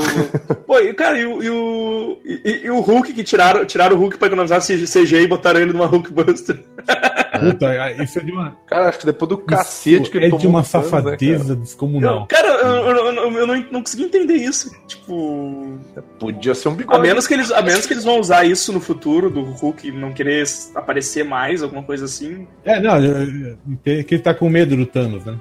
[0.66, 4.00] Pô, e, cara, e o, e, o, e, e o Hulk que tiraram, tiraram o
[4.00, 6.64] Hulk pra economizar CG e botaram ele numa Hulkbuster.
[7.40, 10.42] Puta, isso é de uma, Cara, acho que depois do cacete que ele é tomou
[10.42, 12.26] de uma né, safadeza descomunal.
[12.28, 14.72] Cara, eu, eu, eu- eu não, não consegui entender isso.
[14.88, 15.78] Tipo.
[16.20, 17.02] Podia ser um A bigode.
[17.02, 20.12] menos, que eles, a menos que eles vão usar isso no futuro, do Hulk não
[20.14, 20.44] querer
[20.76, 22.48] aparecer mais, alguma coisa assim.
[22.66, 22.94] É, não,
[23.84, 25.36] que ele tá com medo do Thanos, né?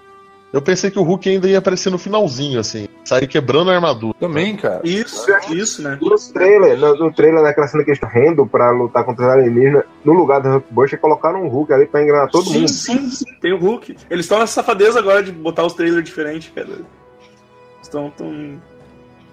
[0.53, 2.87] Eu pensei que o Hulk ainda ia aparecer no finalzinho, assim.
[3.05, 4.15] Sair quebrando a armadura.
[4.19, 4.81] Também, cara.
[4.85, 5.99] Isso, isso, né?
[6.01, 9.31] Nos trailer, no, no trailer, naquela cena que eles estão rindo pra lutar contra os
[9.33, 12.69] alienígenas, no lugar do Hulkbuster, colocaram um Hulk ali pra enganar todo sim, mundo.
[12.69, 13.97] sim, sim, tem o Hulk.
[14.09, 16.69] Eles estão nessa safadeza agora de botar os trailers diferentes, cara.
[17.87, 18.61] Estão tão,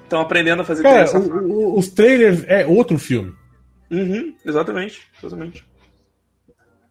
[0.08, 3.34] tão aprendendo a fazer Cara, o- o- os trailers é outro filme.
[3.90, 5.66] Uhum, exatamente, exatamente.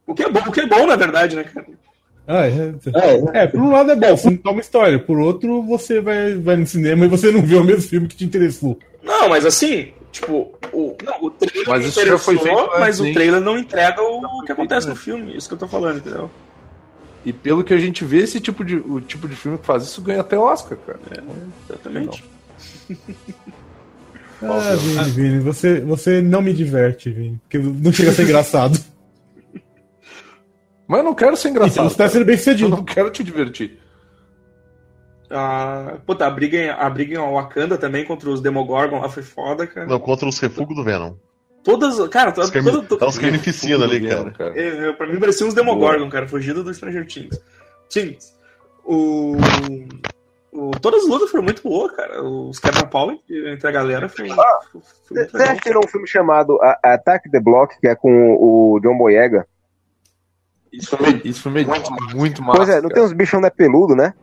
[0.07, 1.67] O que é bom, o que é bom, na verdade, né, cara?
[2.27, 4.99] Ah, é, é, por um lado é bom, você toma história.
[4.99, 8.17] Por outro, você vai, vai no cinema e você não vê o mesmo filme que
[8.17, 8.79] te interessou.
[9.03, 13.01] Não, mas assim, tipo, o, não, o trailer Mas isso já foi interessou, feito mas
[13.01, 15.37] antes, o trailer não entrega o que acontece no filme.
[15.37, 16.31] Isso que eu tô falando, entendeu?
[17.25, 19.85] E pelo que a gente vê, esse tipo de, o tipo de filme que faz
[19.85, 21.01] isso ganha até Oscar, cara.
[21.69, 22.25] Exatamente.
[24.45, 27.41] Ah, Vini, Vini, você, você não me diverte, Vini.
[27.43, 28.77] Porque não chega a ser engraçado.
[30.89, 31.87] Mas eu não quero ser engraçado.
[31.87, 32.69] Então você tá sendo bem Eu sucedido.
[32.69, 33.79] não quero te divertir.
[35.31, 39.23] Ah, puta, a briga, em, a briga em Wakanda também contra os Demogorgon lá foi
[39.23, 39.87] foda, cara.
[39.87, 41.15] Não, contra os refugos do Venom.
[41.65, 44.35] Todas, cara, todas, todas, Tá uns carnificina ali, cara.
[44.57, 47.41] É, é, pra mim parecia uns Demogorgon, cara, fugido do Stranger Things.
[47.89, 48.35] Things.
[48.85, 49.37] O,
[50.53, 52.21] o- todas as lutas foram muito boas, cara.
[52.23, 55.53] Os quebra pau entre a galera foi, foi muito Você legal.
[55.53, 59.47] assistiu um filme chamado A- Attack the Block, que é com o John Boyega?
[60.73, 61.69] Isso foi, isso foi meio-
[62.15, 62.57] muito massa.
[62.57, 62.95] Pois é, não cara.
[62.95, 64.15] tem uns bichão né, peludo, né?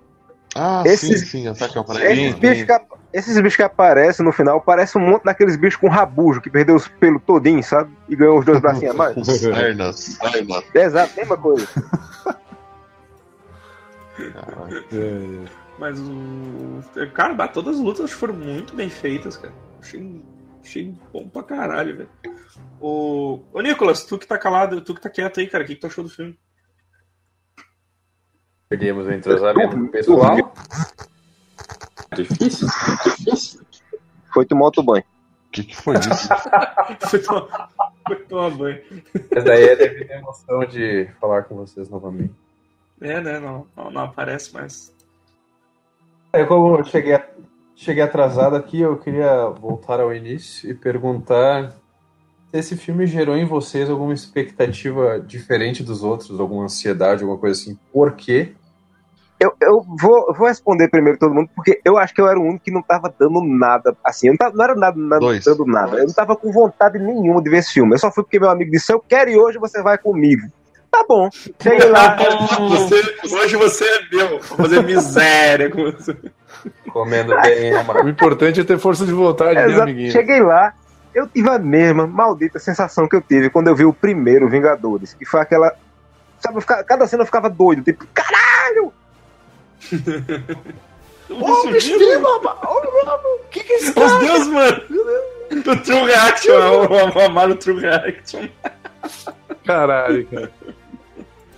[0.55, 2.67] Ah, Esses- sim, sim, ataque ao Esses bichos,
[3.11, 6.75] esses bichos que aparecem no final parecem um monte daqueles bichos com rabujo, que perdeu
[6.75, 7.91] os pelos todinhos, sabe?
[8.07, 9.15] E ganhou os dois bracinhos a mais.
[9.15, 9.95] Com sarnas.
[9.95, 10.63] sarnas.
[10.75, 11.67] Exato, mesma coisa.
[14.19, 16.83] É, Mas o.
[17.13, 19.53] Cara, bah, todas as lutas foram muito bem feitas, cara.
[19.81, 20.21] Achei,
[20.61, 22.09] achei bom pra caralho, velho.
[22.81, 23.41] O...
[23.53, 25.81] Ô, Nicolas, tu que tá calado, tu que tá quieto aí, cara, o que, que
[25.81, 26.37] tu achou do filme?
[28.67, 30.53] Perdemos o entrosamento pessoal.
[32.15, 32.67] Difícil.
[34.39, 35.03] Foi tomar outro banho.
[35.03, 36.29] O que, que foi isso?
[37.09, 37.69] Foi tomar,
[38.07, 38.81] foi tomar banho.
[39.35, 42.33] Mas daí é devido à emoção de falar com vocês novamente.
[43.01, 43.37] É, né?
[43.37, 44.95] Não, não, não aparece mais.
[46.31, 47.19] É, como eu cheguei,
[47.75, 51.75] cheguei atrasado aqui, eu queria voltar ao início e perguntar
[52.49, 57.59] se esse filme gerou em vocês alguma expectativa diferente dos outros, alguma ansiedade, alguma coisa
[57.59, 57.77] assim.
[57.91, 58.53] Por quê?
[59.39, 62.43] Eu, eu vou, vou responder primeiro todo mundo, porque eu acho que eu era o
[62.43, 63.95] único que não tava dando nada.
[64.03, 65.45] Assim, eu não, tava, não era nada, nada Dois.
[65.45, 65.97] dando nada.
[65.97, 67.93] Eu não tava com vontade nenhuma de ver esse filme.
[67.93, 70.47] Eu só fui porque meu amigo disse: Eu quero e hoje você vai comigo.
[70.91, 71.29] Tá bom.
[71.61, 72.17] Cheguei lá.
[72.69, 74.39] Você, hoje você é meu.
[74.39, 76.17] Vou fazer miséria com você.
[76.91, 79.83] Comendo bem, né, O importante é ter força de vontade, né, Exato.
[79.83, 80.11] amiguinho?
[80.11, 80.73] Cheguei lá,
[81.13, 85.13] eu tive a mesma maldita sensação que eu tive quando eu vi o primeiro Vingadores,
[85.13, 85.73] que foi aquela.
[86.39, 88.38] Sabe, cada cena eu ficava doido, tipo, caralho!
[91.29, 93.93] Ô, bicho O que que é isso?
[93.99, 94.81] Meu Deus, mano.
[95.51, 98.47] O True Reaction, o, o amado True Reaction.
[99.65, 100.51] Caralho, cara.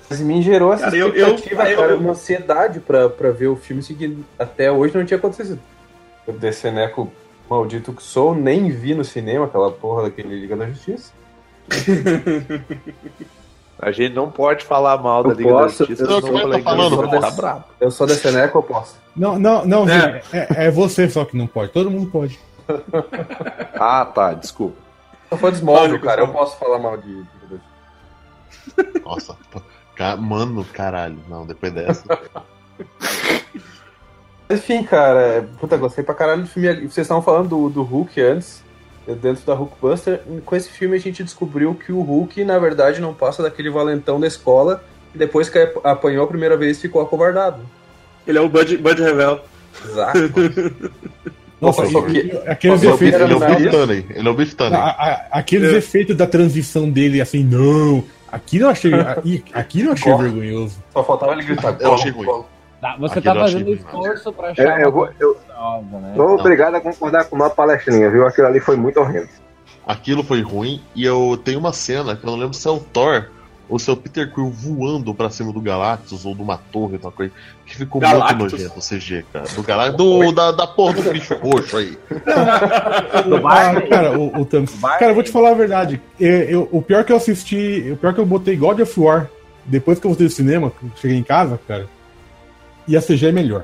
[0.09, 3.47] Mas mim gerou essa Cara, eu- eu- expectativa, eu- cara, uma ansiedade pra, pra ver
[3.47, 5.59] o filme, que até hoje não tinha acontecido.
[6.27, 7.11] Eu desse neco
[7.49, 11.11] maldito que sou, nem vi no cinema aquela porra daquele Liga da Justiça.
[13.81, 16.29] A gente não pode falar mal da Eu Liga posso, da Justiça, eu senão sou-
[16.29, 17.15] o eu tô Leguinho falando, posso.
[17.15, 17.63] ficar bravo.
[17.79, 18.95] Eu sou desse neco, eu posso.
[19.15, 20.21] Não, não, não, É.
[20.31, 21.71] É, é você só que não pode.
[21.71, 22.39] Todo mundo pode.
[23.79, 24.77] Ah, tá, desculpa.
[25.31, 27.57] Eu sou de Smallville, Olha, cara, eu posso falar mal de Liga da
[28.77, 29.01] Justiça.
[29.03, 29.37] Nossa,
[30.19, 31.17] mano, caralho.
[31.27, 32.03] Não, depois dessa.
[34.49, 36.73] Enfim, cara, é, puta, gostei pra caralho do filme.
[36.81, 38.63] Vocês estavam falando do, do Hulk antes,
[39.07, 40.21] dentro da Hulkbuster.
[40.45, 44.19] Com esse filme a gente descobriu que o Hulk, na verdade, não passa daquele valentão
[44.19, 44.83] da escola
[45.13, 47.61] e depois que ap- apanhou a primeira vez ficou acovardado.
[48.27, 49.39] Ele é o Bud, Bud Revel.
[49.83, 50.19] Exato.
[51.59, 53.21] Nossa, Só e- que- e- aqueles efeitos.
[53.21, 53.71] Ele é o Não, Biff não.
[53.71, 54.05] Tunney.
[54.09, 55.77] Ele é o Biff a- aqueles É.
[55.77, 58.03] efeitos da transição dele, assim, não.
[58.31, 58.93] Aqui não achei.
[58.93, 60.29] Aqui, aqui não achei Corre.
[60.29, 60.81] vergonhoso.
[60.93, 61.75] Só faltava ele gritar.
[61.79, 62.43] Eu achei ruim.
[62.79, 66.13] Tá, você Aquilo tá fazendo ruim, esforço pra achar É, eu vou, eu nova, né?
[66.15, 68.25] tô obrigado a concordar com uma palestrinha, viu?
[68.25, 69.29] Aquilo ali foi muito horrendo.
[69.85, 70.81] Aquilo foi ruim.
[70.95, 73.25] E eu tenho uma cena que eu não lembro se é o Thor
[73.69, 76.93] ou se é o Peter Quill voando pra cima do Galactus ou de uma torre,
[76.93, 77.31] outra coisa.
[77.65, 78.37] Que ficou Galactus.
[78.37, 79.45] muito nojento o CG, cara.
[79.55, 79.97] Do Galactus.
[79.97, 81.97] Do, da, da porra do bicho roxo aí.
[83.43, 84.71] Ah, cara, o, o Thanos.
[84.81, 86.01] Cara, eu vou te falar a verdade.
[86.19, 87.89] Eu- eu- o pior que eu assisti.
[87.91, 89.27] O pior que eu botei God of War.
[89.65, 91.87] Depois que eu voltei do cinema, cheguei em casa, cara.
[92.87, 93.63] E a CG é melhor.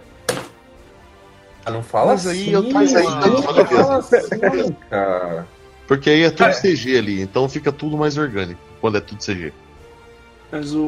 [1.67, 5.45] Ah, não fala Mas aí assim, eu- mas aí eu não fala assim, cara.
[5.87, 9.51] Porque aí é tudo CG ali, então fica tudo mais orgânico quando é tudo CG.
[10.51, 10.79] Mas o,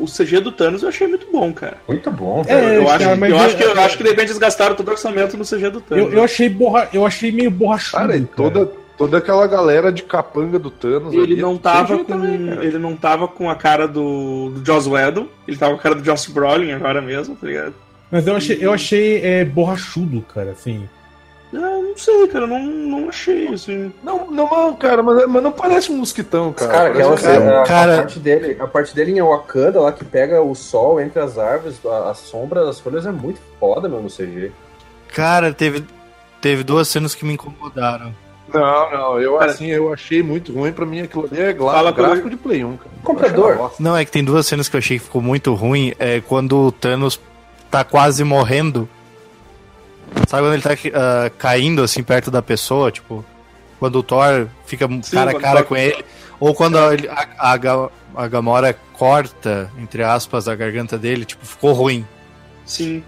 [0.00, 1.76] o CG do Thanos eu achei muito bom, cara.
[1.86, 2.74] Muito bom, É, velho.
[2.82, 4.74] eu, acho, cara, mas eu, eu- acho que, eu acho que de repente eles gastaram
[4.74, 6.06] todo o orçamento no CG do Thanos.
[6.06, 7.98] Eu, eu achei borra, eu achei meio borrachudo.
[7.98, 8.64] Cara, e toda,
[8.96, 12.12] toda aquela galera de capanga do Thanos Ele ali, não é tava CG com.
[12.12, 15.82] também, ele não tava com a cara do, do Joss Whedon, ele tava com a
[15.82, 17.74] cara do Josh Brolin agora mesmo, tá ligado?
[18.12, 20.86] Mas eu achei, eu achei é, borrachudo, cara, assim.
[21.50, 23.90] Não, não sei, cara, não, não achei, assim.
[24.02, 26.70] Não, não, não, cara, mas, mas não parece um mosquitão, cara.
[26.70, 29.92] Cara, aquela um cena, a, a cara- parte dele, a parte dele em Wakanda lá
[29.92, 33.88] que pega o sol entre as árvores, a, a sombra das folhas é muito foda,
[33.88, 34.52] meu, no CG.
[35.08, 35.82] Cara, teve,
[36.38, 38.14] teve duas cenas que me incomodaram.
[38.52, 40.70] Não, não, eu assim, eu achei muito ruim.
[40.72, 42.90] Pra mim aquilo ali é Fala gráfico de Play 1, cara.
[43.02, 43.72] Comprador.
[43.80, 45.94] Não, é que tem duas cenas que eu achei que ficou muito ruim.
[45.98, 47.18] É quando o Thanos
[47.72, 48.88] tá quase morrendo.
[50.28, 52.92] Sabe quando ele tá ah, caindo assim perto da pessoa?
[52.92, 53.24] Tipo,
[53.80, 56.04] quando o Thor fica cara a cara com ele.
[56.38, 61.24] Ou quando a, ele- a, a, Ga- a Gamora corta, entre aspas, a garganta dele.
[61.24, 62.06] Tipo, ficou ruim.
[62.66, 63.02] Sim.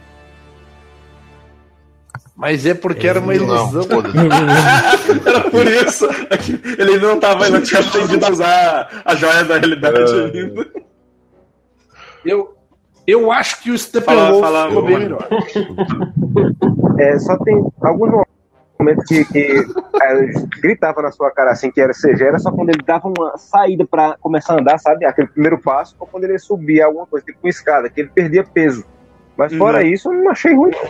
[2.34, 3.70] Mas é porque era uma ilusão.
[5.24, 6.06] Era por isso.
[6.30, 9.96] é que Ele não tava, ele não tinha aprendido a usar a joia da realidade
[10.12, 10.66] ainda.
[12.24, 12.53] Eu,
[13.06, 15.04] eu acho que o Fala- Steppenwolf fala- ficou bem fala.
[15.04, 15.28] melhor.
[16.98, 18.24] É, só tem alguns
[18.78, 19.64] momentos que, que
[20.00, 20.26] é,
[20.60, 23.84] gritava na sua cara assim que era CG, era só quando ele dava uma saída
[23.84, 25.04] pra começar a andar, sabe?
[25.04, 28.44] Aquele primeiro passo, ou quando ele subia alguma coisa, tipo uma escada, que ele perdia
[28.44, 28.84] peso.
[29.36, 29.86] Mas fora Uhum.
[29.88, 30.70] isso, eu não achei ruim.
[30.70, 30.88] não.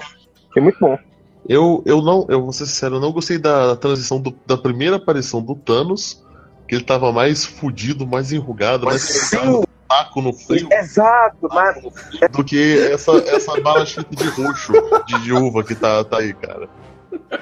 [0.50, 0.98] Achei muito bom.
[1.48, 4.96] Eu, eu não, eu vou ser sincero, eu não gostei da transição do- da primeira
[4.96, 6.22] aparição do Thanos,
[6.68, 9.62] que ele tava mais fudido, mais enrugado, mais Sim.
[9.94, 11.82] Taco no frio Exato, mas
[12.30, 14.72] do que essa, essa bala chita de roxo
[15.06, 16.68] de, de uva que tá, tá aí, cara.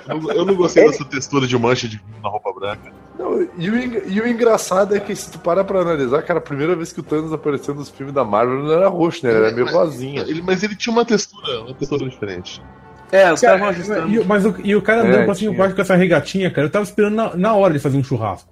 [0.06, 2.92] Eu, eu não gostei dessa textura de mancha de vinho na roupa branca.
[3.18, 6.42] Não, e, o, e o engraçado é que se tu parar pra analisar, cara, a
[6.42, 9.32] primeira vez que o Thanos apareceu nos filmes da Marvel não era roxo, né?
[9.32, 10.22] Ele era meio rosinha.
[10.22, 12.62] Ele, mas ele tinha uma textura, uma textura diferente.
[13.10, 14.08] É, os caras vão Cara, ajustando.
[14.08, 16.66] e, mas o, e o cara É, andando pra cima baixo com essa regatinha, cara,
[16.66, 18.51] eu tava esperando na, na hora de fazer um churrasco.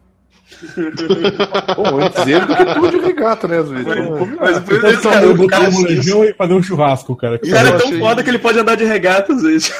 [1.76, 3.86] Bom, antes ele do que tu de regata, né, às vezes.
[4.38, 7.36] Mas por isso, cara, eu o cara, um manjão e fazer um churrasco, cara.
[7.36, 9.72] o cara é Eu tão achei- foda que ele pode andar de regata às vezes.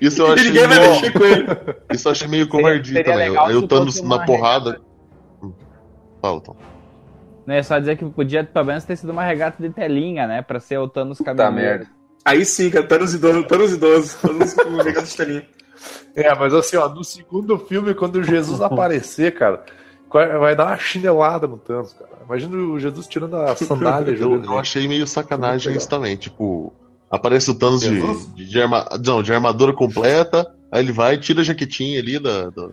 [0.00, 1.46] Isso eu E achei ninguém vai meio, mexer com ele.
[1.92, 3.28] isso eu achei meio covardia também.
[3.30, 4.80] legal Aí se o Thanos fosse na porrada.
[5.42, 5.52] Hum.
[6.22, 6.56] Fala, Tom.
[7.46, 10.42] Não é só dizer que podia pelo menos ter sido uma regata de telinha, né?
[10.42, 11.78] Pra ser o Thanos Puta caminhoneiro.
[11.80, 11.86] merda.
[12.24, 15.42] Aí sim, cara, Thanos idoso, Thanos idoso, Thanos com regata de telinha.
[16.14, 19.64] É, mas assim, ó, no segundo filme, quando o Jesus aparecer, cara,
[20.10, 22.10] vai dar uma chinelada no Thanos, cara.
[22.26, 26.16] Imagina o Jesus tirando a sandália Eu, eu achei meio sacanagem isso também.
[26.16, 26.72] Tipo,
[27.10, 27.88] aparece o Thanos de,
[28.34, 32.50] de, de arma- não, de armadura completa, aí ele vai, tira a jaquetinha ali da.
[32.50, 32.68] da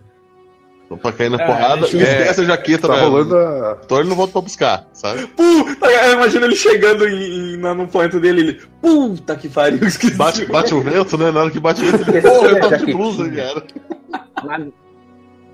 [0.96, 3.76] pra cair na É, porrada deixa e eu- esquece a jaqueta Tá da- rolando a.
[3.88, 5.28] Thor não volta pra buscar, sabe?
[5.28, 8.62] Puta, imagina ele chegando em, em- no planeta dele ele.
[8.82, 10.16] Puta que pariu, esqueci.
[10.16, 11.30] Bate, bate o vento, né?
[11.32, 13.64] Na hora que bate o vento, ele a eu tava de blusa, cara.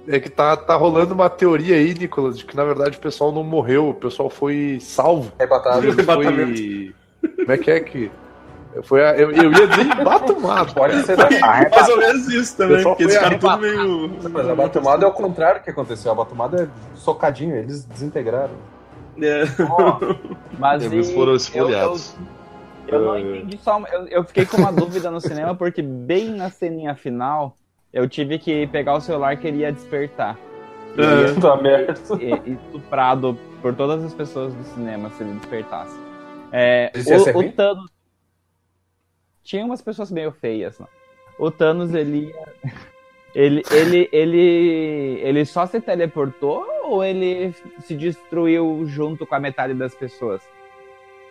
[0.07, 3.31] É que tá, tá rolando uma teoria aí, Nicolas, de que na verdade o pessoal
[3.31, 5.31] não morreu, o pessoal foi salvo.
[5.39, 5.87] Arrebatado.
[5.87, 6.93] Ele foi.
[7.37, 8.11] Como é que é que.
[8.81, 10.73] Foi a- eu, eu ia dizer embatumado.
[10.75, 11.29] Pode ser da...
[11.29, 14.17] Mais ou menos isso também, porque eles foi ficaram tudo meio.
[14.31, 16.11] Mas a batomada é o contrário que aconteceu.
[16.11, 18.53] A batomada é socadinho, eles desintegraram.
[19.21, 19.43] É.
[20.57, 22.15] Mas Eles e- foram eu, esfoliados.
[22.87, 23.79] eu, eu não entendi só.
[23.91, 27.55] Eu, eu fiquei com uma dúvida no cinema, porque bem na ceninha final,
[27.93, 30.35] eu tive que pegar o celular que ele ia despertar.
[30.97, 31.31] É.
[31.33, 31.93] Puta merda.
[32.19, 35.95] E, e estuprado por todas as pessoas do cinema se ele despertasse.
[36.51, 36.91] É,
[37.35, 37.92] o, o Thanos.
[39.43, 40.87] Tinha umas pessoas meio feias, não.
[41.37, 42.33] O Thanos, ele
[43.35, 49.73] Ele, ele, ele, ele só se teleportou ou ele se destruiu junto com a metade
[49.73, 50.39] das pessoas?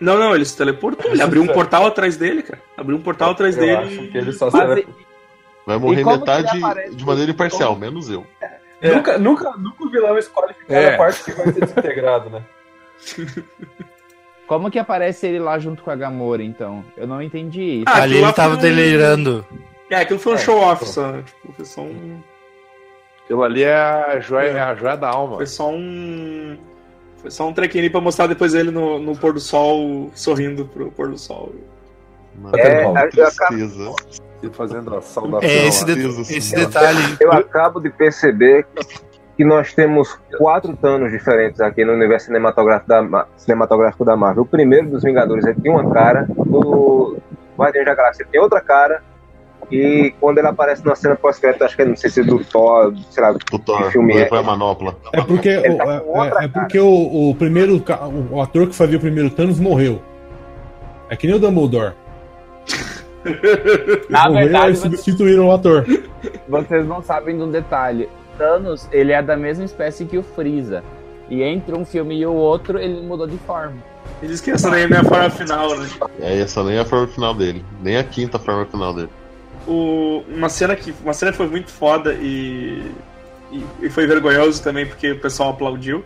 [0.00, 1.12] Não, não, ele se teleportou.
[1.12, 2.60] Ele abriu um portal atrás dele, cara.
[2.76, 3.76] Abriu um portal atrás Eu dele.
[3.76, 4.56] acho que ele só se
[5.64, 6.96] Vai morrer como metade aparece?
[6.96, 8.26] de maneira imparcial, menos eu.
[8.80, 8.92] É.
[8.96, 10.90] Nunca, nunca, nunca o vilão escolhe ficar É.
[10.90, 12.42] na parte que vai ser desintegrado, né?
[14.52, 16.84] como que aparece ele lá junto com a Gamora, então?
[16.96, 17.84] Eu não entendi isso.
[17.86, 19.44] Ah, Ali ele tava foi delirando.
[19.90, 21.12] É, aquilo foi um É, show-off só.
[21.22, 22.20] Tipo, foi só um.
[23.24, 25.36] Aquilo ali é a joia, é a joia da alma.
[25.36, 26.56] Foi só um.
[27.18, 30.64] Foi só um trequinho ali pra mostrar depois ele no, no pôr do sol, sorrindo
[30.66, 31.52] pro pôr do sol.
[32.40, 33.92] Mano, É, uma eu tristeza.
[34.54, 35.48] Fazendo a saudação.
[35.48, 36.98] É, esse, de- esse detalhe.
[37.20, 38.84] Eu acabo de perceber que
[39.44, 44.42] nós temos quatro Thanos diferentes aqui no universo cinematográfico da, Ma- cinematográfico da Marvel.
[44.42, 47.16] O primeiro dos Vingadores ele tem uma cara, o
[47.56, 49.02] Guardiões da Galáxia tem outra cara,
[49.70, 52.92] e quando ele aparece na cena pós-crédito, acho que não sei se é do Thor,
[53.10, 54.28] sei lá, Do Thor, Que filme é?
[54.28, 54.96] foi a manopla.
[55.12, 56.02] É porque, Ele o, tá
[56.40, 60.02] é, é porque o, o primeiro o, o ator que fazia o primeiro Thanos morreu.
[61.08, 61.92] É que nem o Dumbledore.
[64.10, 65.86] Na morreu verdade, e vocês, substituíram o ator.
[66.48, 68.08] vocês não sabem de um detalhe.
[68.38, 70.82] Thanos, ele é da mesma espécie que o Freeza.
[71.30, 73.76] E entre um filme e o outro, ele mudou de forma.
[74.20, 75.88] Ele disse que essa daí é a minha forma final, né?
[76.20, 77.64] É, essa nem é a forma final dele.
[77.82, 79.08] Nem a quinta forma final dele.
[79.66, 82.90] o, uma cena que uma cena que foi muito foda e,
[83.50, 86.04] e, e foi vergonhoso também porque o pessoal aplaudiu.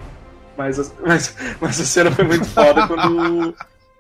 [0.57, 3.55] Mas, a- mas, mas a cena foi muito foda quando,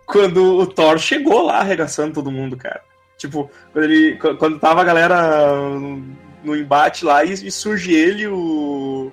[0.06, 2.80] quando o Thor chegou lá arregaçando todo mundo, cara.
[3.18, 5.50] Tipo, quando, ele, quando tava a galera
[6.46, 9.10] no embate lá e, e surge ele, o.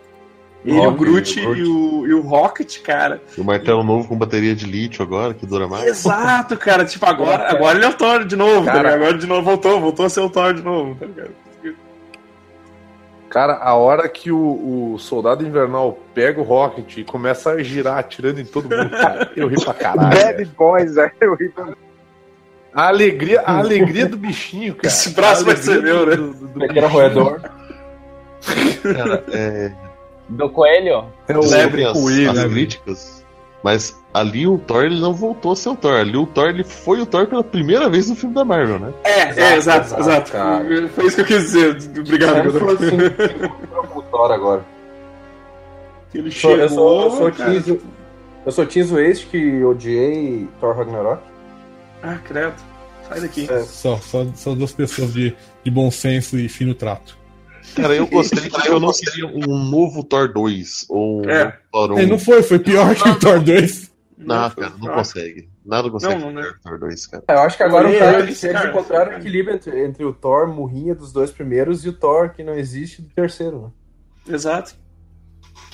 [0.66, 1.60] Ele, o Rocket, Groot o Groot.
[1.60, 3.22] e o, e o Rocket, cara.
[3.38, 5.84] E o martelo novo com bateria de lítio agora, que dura mais.
[5.86, 6.86] Exato, cara.
[6.86, 8.78] Tipo, agora, agora ele é o Thor de novo, tá Cara.
[8.84, 8.96] ligado?
[9.02, 11.32] Agora de novo voltou, voltou a ser o Thor de novo, tá ligado?
[13.30, 17.98] Cara, a hora que o, o soldado invernal pega o Rocket e começa a girar
[17.98, 20.10] atirando em todo mundo, cara, eu ri pra caralho.
[20.16, 20.46] Bad.
[20.56, 21.12] Boys, velho.
[21.20, 21.74] eu ri pra-
[22.76, 24.88] A alegria, a alegria do bichinho, cara.
[24.88, 26.16] Esse braço vai ser meu, né?
[26.16, 27.40] do- do- do Pequeno roedor.
[28.82, 29.72] Cara, é.
[30.30, 31.06] Do coelho?
[31.28, 32.50] É o Desculpem as, coelho, as né?
[32.50, 33.26] críticas,
[33.64, 36.00] mas ali o Thor ele não voltou a ser o Thor.
[36.00, 38.94] Ali o Thor ele foi o Thor pela primeira vez no filme da Marvel, né?
[39.04, 40.32] É, é, exato, exato, exato.
[40.32, 40.90] cara.
[40.90, 41.78] Foi isso que eu quis dizer.
[42.00, 42.60] Obrigado, Godot.
[42.60, 44.66] falou assim, o Thor agora.
[46.14, 47.62] Ele Eu sou, eu sou, eu chegou.
[47.62, 47.80] Team,
[48.46, 51.22] eu Team Waste que odiei Thor Ragnarok.
[52.04, 52.54] Ah, credo.
[53.08, 53.48] Sai daqui.
[53.50, 53.64] É.
[53.64, 57.18] Só, só, só duas pessoas de, de bom senso e fino trato.
[57.76, 61.58] Cara, eu gostei, mas eu não queria um novo Thor 2 ou um É.
[61.72, 62.00] Thor 1.
[62.00, 63.92] É, não foi, foi pior que o Thor 2.
[64.18, 65.50] Não, cara, não consegue.
[65.66, 67.24] Nada consegue Não, não, fazer Thor 2, cara.
[67.30, 70.06] Eu acho que agora Foi o cara, ele, eles, eles encontraram o equilíbrio entre, entre
[70.06, 73.74] o Thor morrinha dos dois primeiros e o Thor que não existe do terceiro.
[74.28, 74.36] Né?
[74.36, 74.76] Exato.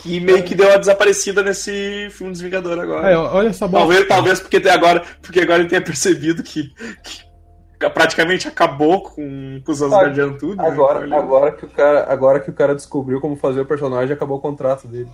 [0.01, 3.11] Que meio que deu uma desaparecida nesse filme dos Vingadores agora.
[3.11, 3.83] É, olha essa bola.
[3.83, 6.73] Talvez, talvez porque até agora, porque agora ele tenha percebido que,
[7.03, 10.55] que praticamente acabou com, com os Asgardianos tudo.
[10.55, 10.67] né?
[10.69, 14.13] Agora, Ele- agora, que o cara, agora que o cara descobriu como fazer o personagem,
[14.13, 15.09] acabou o contrato dele.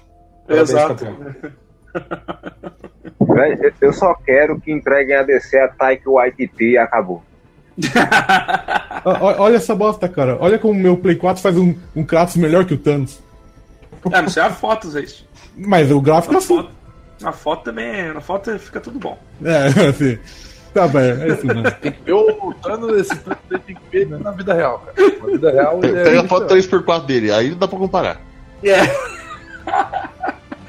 [0.47, 1.07] Parabéns, Exato.
[3.81, 7.23] eu- só quero que entreguem a DC a Taika Waititi e acabou.
[9.39, 10.37] Olha essa bosta, cara.
[10.39, 13.24] Olha como o meu Play 4 faz um, um Kratos melhor que o Thanos.
[14.11, 15.05] Ah, não sei a foto, Zé.
[15.57, 16.47] Mas o gráfico é A assim.
[16.57, 16.69] foto,
[17.23, 19.17] a foto também, na foto fica tudo bom.
[19.43, 20.17] É, assim.
[20.73, 21.23] Tá, velho.
[21.23, 21.63] É isso, mano.
[21.81, 25.09] Tem que ver o Thanos desse Thanos, ele tem que ver na vida real, cara.
[25.19, 26.03] Na vida real, ele é.
[26.03, 28.21] Pega a foto 3x4 dele, aí dá pra comparar.
[28.61, 28.85] É.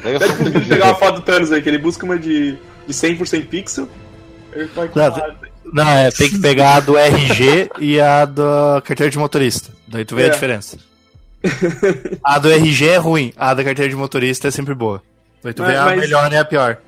[0.03, 2.19] Pega a Pede foto pro pegar uma foto do Thanos aí, que ele busca uma
[2.19, 2.53] de,
[2.87, 3.89] de 100% pixel.
[4.53, 5.35] Ele vai Não,
[5.73, 9.71] Não, é, tem que pegar a do RG e a da carteira de motorista.
[9.89, 10.27] Daí tu vê É.
[10.27, 10.79] a diferença.
[12.23, 15.03] A do RG é ruim, a da carteira de motorista é sempre boa.
[15.43, 16.79] Daí tu Mas- vê a mas- melhor e a pior.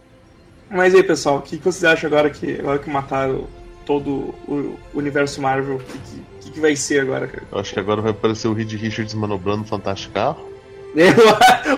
[0.71, 3.47] Mas aí, pessoal, o que que vocês acham agora que, agora que mataram
[3.87, 5.77] todo o universo Marvel?
[5.77, 5.99] O que,
[6.43, 7.43] que, que vai ser agora, cara?
[7.51, 10.47] Eu acho que agora vai aparecer o Reed Richards manobrando o Fantástico Carro.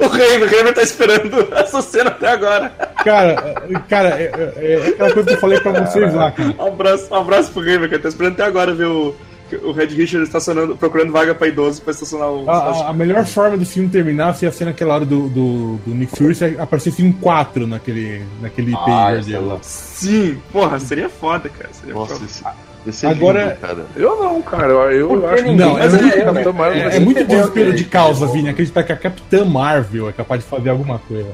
[0.00, 0.06] o
[0.46, 2.70] Reimer tá esperando essa cena até agora.
[3.04, 4.24] Cara, é- cara, é,
[4.56, 6.54] é- é aquela coisa que eu falei pra vocês lá, cara.
[6.58, 8.02] Um abraço, um abraço pro Reimer, cara.
[8.02, 9.14] Tá esperando até agora ver o,
[9.56, 12.48] o Red Richard estacionando, procurando vaga pra idoso pra estacionar o.
[12.50, 15.94] A, a- a melhor forma do filme terminar seria ser naquela hora do, do, do
[15.94, 19.58] Nick Fury se aparecesse um 4 naquele, naquele Ah, pager é dele lá.
[19.62, 21.70] Sim, porra, seria foda, cara.
[21.72, 22.24] Seria Nossa, foda.
[22.26, 22.44] esse,
[22.86, 23.86] esse Agora- lindo, cara.
[23.96, 24.68] Eu não, cara.
[24.68, 25.66] Eu, eu acho que ninguém?
[25.66, 26.14] Não, é muito,
[26.48, 30.12] é, Marvel é, é muito desespero de causa, Vini, acreditar que a Capitã Marvel é
[30.12, 31.28] capaz de fazer alguma coisa.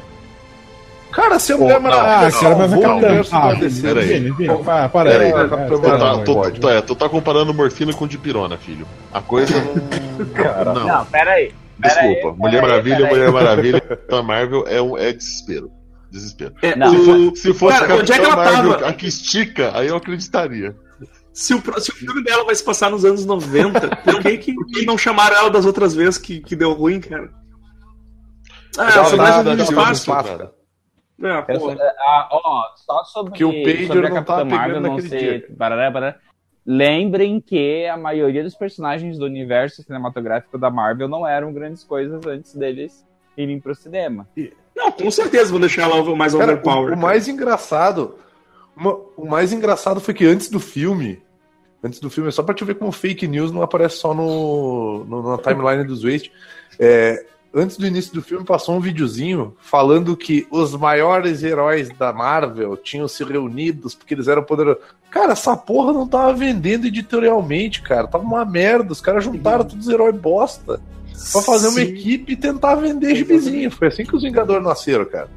[1.16, 3.06] Cara, se a Mulher Maravilha Ah, cara, mas a salvou o Capitã.
[3.06, 4.32] universo Ah, da DC, pera aí.
[4.64, 5.10] Para, para
[6.24, 8.86] Tu tá, é, tá comparando morfina com dipirona, filho.
[9.12, 9.54] A coisa
[10.64, 10.74] não.
[10.74, 10.86] não.
[10.86, 11.54] Não, pera aí.
[11.80, 12.28] Pera Desculpa.
[12.28, 13.08] aí, Mulher Maravilha, aí.
[13.10, 15.70] Mulher Maravilha, Capitã Marvel é, um, é desespero.
[16.10, 16.54] Desespero.
[16.62, 16.90] É, Não.
[16.90, 18.86] Se, for- se fosse Cara, onde é que ela Marvel tava?
[18.88, 20.76] a que estica, aí eu acreditaria.
[21.32, 24.54] Se o, se o filme dela vai se passar nos anos 90, por que, que,
[24.86, 27.30] não chamaram ela das outras vezes que, que deu ruim, cara?
[28.78, 30.06] Ah, Ela só mais no espaço.
[30.06, 30.55] tá- cara.
[31.22, 31.70] É, Essa- pô.
[31.98, 35.18] Ah, ó, só sobre, Que o pager sobre a não Capitã Marvel não ser.
[35.18, 35.46] dia.
[35.56, 36.16] barará, barará.
[36.64, 42.26] Lembrem que a maioria dos personagens do universo cinematográfico da Marvel não eram grandes coisas
[42.26, 43.06] antes deles
[43.36, 44.26] irem pro cinema.
[44.74, 46.92] Não, com certeza vão deixar ela mais Cara, overpower.
[46.92, 48.18] o, o mais engraçado.
[48.76, 51.22] uma- o mais engraçado foi que antes do filme.
[51.82, 55.30] Antes do filme, só pra te ver como fake news não aparece só no, no-
[55.30, 56.32] na timeline dos Waste.
[56.80, 57.24] É,
[57.56, 62.76] antes do início do filme, passou um videozinho falando que os maiores heróis da Marvel
[62.76, 64.82] tinham se reunidos porque eles eram poderosos.
[65.10, 68.06] Cara, essa porra não tava vendendo editorialmente, cara.
[68.06, 68.92] Tava uma merda.
[68.92, 70.78] Os caras juntaram todos os heróis bosta
[71.32, 71.86] pra fazer uma Sim.
[71.86, 73.70] equipe e tentar vender gibizinho.
[73.70, 75.30] Foi assim que os Vingadores nasceram, cara.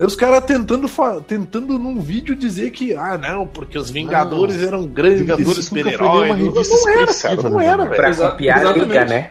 [0.00, 0.90] E Os caras tentando,
[1.28, 6.36] tentando num vídeo dizer que, ah, não, porque os Vingadores eram grandes super-heróis.
[6.36, 7.90] Não, não era, cara, não né, era, mano?
[7.90, 8.16] velho.
[8.16, 8.88] Pra copiar exatamente.
[8.88, 9.30] liga, né?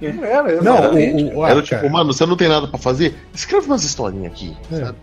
[0.00, 3.14] Não era, Não, o, o, Era tipo, cara, mano, você não tem nada pra fazer?
[3.34, 4.56] Escreve umas historinhas aqui.
[4.72, 4.84] É.
[4.86, 4.98] sabe?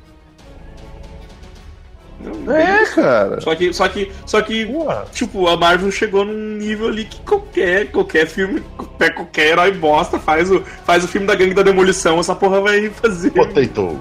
[2.19, 3.39] Não, É, cara.
[3.41, 4.67] Só que, só que, só que,
[5.11, 10.17] tipo, a Marvel chegou num nível ali que qualquer, qualquer filme, qualquer, qualquer herói bosta
[10.17, 13.31] faz o, faz o filme da gangue da demolição, essa porra vai fazer.
[13.31, 13.99] Potato.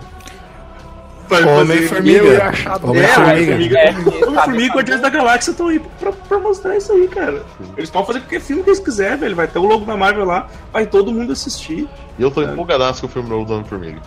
[1.28, 2.18] Vai Homem-Formiga.
[2.18, 3.78] Eu ia achar- Homem-Formiga.
[3.78, 7.42] É, Homem-Formiga e Guardiões da Galáxia estão aí pra, pra mostrar isso aí, cara.
[7.76, 9.34] Eles podem fazer qualquer filme que eles quiserem, velho.
[9.36, 11.88] Vai ter o logo da Marvel lá, vai todo mundo assistir.
[12.18, 14.00] E eu tô empolgadaço com o filme novo do Homem-Formiga.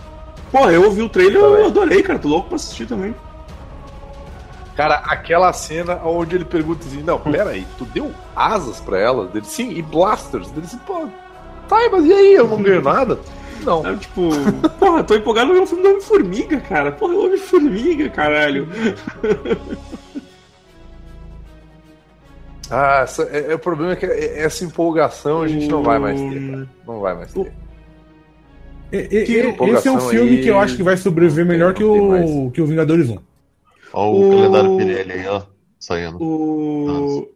[0.50, 2.18] Pô, eu ouvi o trailer, eu adorei, cara.
[2.18, 3.14] Tô louco pra assistir também.
[4.76, 9.26] Cara, aquela cena onde ele pergunta assim: Não, pera aí, tu deu asas pra ela?
[9.26, 10.50] Dele, sim, e blasters.
[10.50, 11.06] Dele assim, pô,
[11.68, 12.34] tá, mas e aí?
[12.34, 13.18] Eu não ganho nada?
[13.64, 13.82] Não.
[13.82, 14.28] Sabe, tipo,
[14.78, 16.92] porra, tô empolgado no filme do Homem-Formiga, cara.
[16.92, 18.66] Porra, Homem-Formiga, caralho.
[22.72, 25.98] Ah, essa- é, é o problema é que é- essa empolgação a gente não vai
[25.98, 26.68] mais ter, cara.
[26.86, 27.52] Não vai mais ter.
[28.92, 30.42] Que e- esse é um filme aí.
[30.42, 33.18] que eu acho que vai sobreviver melhor que o, que o Vingadores 1.
[33.92, 35.42] Ó o, O- calendário Pirelli aí, ó.
[35.80, 36.22] Saindo.
[36.22, 37.28] O...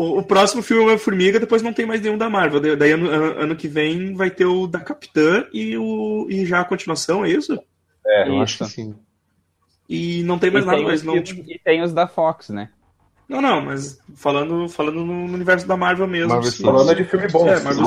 [0.00, 2.60] o, o próximo filme é Homem-Formiga, depois não tem mais nenhum da Marvel.
[2.76, 6.64] Daí- ano, ano- que vem vai ter o da Capitã e, o, e já a
[6.64, 7.58] continuação, é isso?
[8.06, 8.42] É, Eu Isso.
[8.42, 8.94] acho que sim.
[9.88, 11.22] E não tem E mais nada, tem, mas não.
[11.22, 12.70] tipo, e tem os da Fox, né?
[13.28, 16.30] Não, não, mas falando, falando no universo da Marvel mesmo.
[16.30, 16.62] Marvel sim.
[16.62, 17.46] Falando de filme bom.
[17.46, 17.84] É, Marvel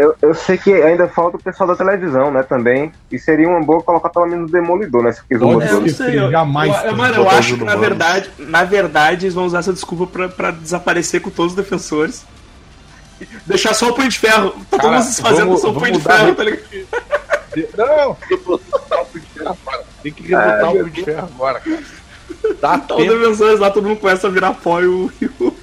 [0.00, 2.92] Eu, eu sei que ainda falta o pessoal da televisão, né, também.
[3.10, 5.10] E seria uma boa colocar pelo menos o Demolidor, né?
[5.10, 6.18] Se Pode uma É, eu sei.
[6.20, 7.80] Eu, jamais eu- mano, eu acho que na humanos.
[7.80, 12.24] verdade, na verdade, eles vão usar essa desculpa pra, pra desaparecer com todos os defensores.
[13.44, 14.54] Deixar só o Punho de Ferro.
[14.70, 16.62] Tá todo mundo se fazendo só o Punho de Ferro, tá ligado?
[17.76, 19.84] Não, tem que rebotar o Punho de Ferro agora.
[20.02, 21.82] Tem que rebotar o Punho de Ferro agora, cara.
[22.60, 23.18] Dá Tá os tempo.
[23.18, 25.54] defensores lá, todo mundo começa a virar pó e o, e o,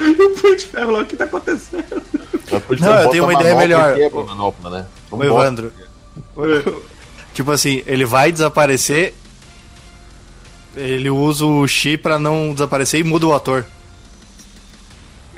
[0.00, 2.02] e o Punho de Ferro lá, o que tá acontecendo?
[2.80, 3.94] Não, eu tenho uma ideia melhor.
[3.94, 4.86] quebra a manopla, né?
[5.10, 5.30] Não bota.
[5.30, 5.72] Evandro.
[7.34, 9.14] Tipo assim, ele vai desaparecer.
[10.76, 13.66] Ele usa o Chi pra não desaparecer e muda o ator.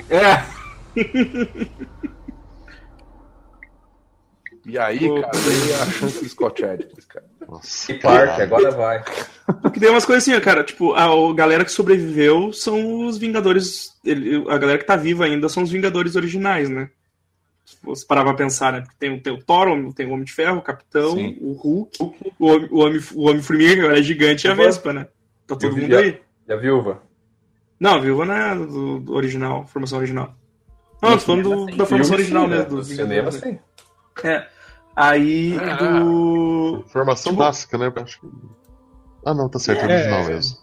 [0.09, 0.43] É.
[4.65, 7.25] E aí, cara, daí é a chance do Scott Adkins, cara.
[7.47, 9.03] Nossa, E Park, agora vai.
[9.61, 13.93] Porque tem umas coisas assim, ó, cara, tipo, a, galera que sobreviveu são os Vingadores.
[14.03, 16.89] ele- a galera que tá viva ainda são os Vingadores originais, né?
[17.63, 18.81] Se você parar pra pensar, né?
[18.81, 21.37] Porque tem, o- tem o Thor, o- tem o Homem de Ferro, o Capitão, Sim.
[21.41, 21.97] o Hulk,
[22.39, 24.55] o Homem- o Homem- o Homem-Formiga, que agora é gigante, e a.
[24.55, 25.07] Vespa, né?
[25.47, 26.19] Tá todo mundo aí.
[26.47, 27.01] E a viúva?
[27.79, 30.33] Não, a Viúva não é do, do original, formação original.
[31.01, 32.57] Não, tô falando do- da formação original, sim, né?
[32.59, 32.63] né?
[32.63, 33.59] Do No cinema, sim.
[34.23, 34.47] É.
[34.95, 35.75] Aí, Ah.
[35.75, 36.83] do.
[36.87, 37.91] Formação Tipo- básica, né?
[37.95, 38.27] Eu Acho que...
[39.25, 39.95] Ah, não, tá certo, é É.
[39.95, 40.57] original mesmo.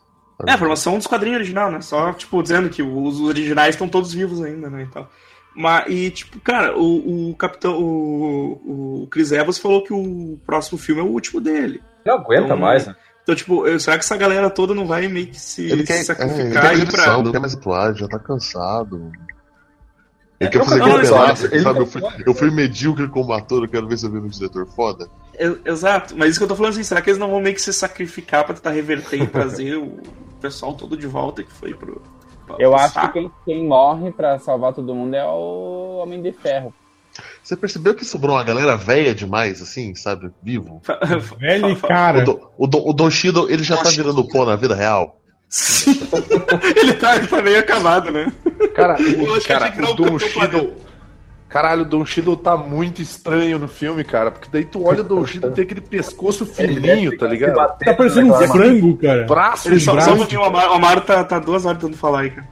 [0.46, 1.80] É, a formação dos quadrinhos original, né?
[1.80, 4.82] Só, tipo, dizendo que os originais estão todos vivos ainda, né?
[4.84, 5.08] E, tal.
[5.54, 7.76] Mas, e tipo, cara, o, o capitão.
[7.78, 11.82] O, o Chris Evans falou que o próximo filme é o último dele.
[12.04, 12.96] Não aguenta Então, mais, né?
[13.22, 15.86] Então, tipo, eu- será que essa galera toda não vai meio que se, Ele se
[15.86, 17.22] quer, é, ele sacrificar quer aí direção, pra.
[17.22, 19.12] não quer mais atuar, já tá cansado.
[20.43, 21.78] Ele quer fazer aquele pedaço, ele sabe?
[21.80, 24.66] Eu fui, eu fui medíocre como ator, eu quero ver se eu vi um diretor
[24.66, 25.09] foda.
[25.64, 27.62] Exato, mas isso que eu tô falando assim, será que eles não vão meio que
[27.62, 29.99] se sacrificar pra tentar reverter e trazer o
[30.40, 32.03] pessoal todo de volta que foi pro.
[32.47, 36.20] pra- Eu pro acho que quem, quem morre pra salvar todo mundo é o Homem
[36.20, 36.72] de Ferro.
[37.43, 40.30] Você percebeu que sobrou uma galera velha demais, assim, sabe?
[40.43, 40.80] Vivo?
[41.38, 42.22] Velho e O, cara.
[42.24, 45.18] Don- o, Don, o Don Shido, ele já tá virando pó na vida real.
[45.53, 46.00] Sim.
[46.76, 48.32] ele, tá, ele tá meio acabado, né?
[48.74, 50.72] Cara, Eu o, cara, que o Don Shido.
[51.47, 54.31] Caralho, o Don Shido tá muito estranho no filme, cara.
[54.31, 57.55] Porque daí tu olha o Don Shido tem aquele pescoço fininho, tá ligado?
[57.78, 59.24] Tá parecendo um frango, cara.
[59.24, 62.48] Braço Ele só, um pouquinho, o Amaro, tá, tá duas horas tentando falar aí, cara.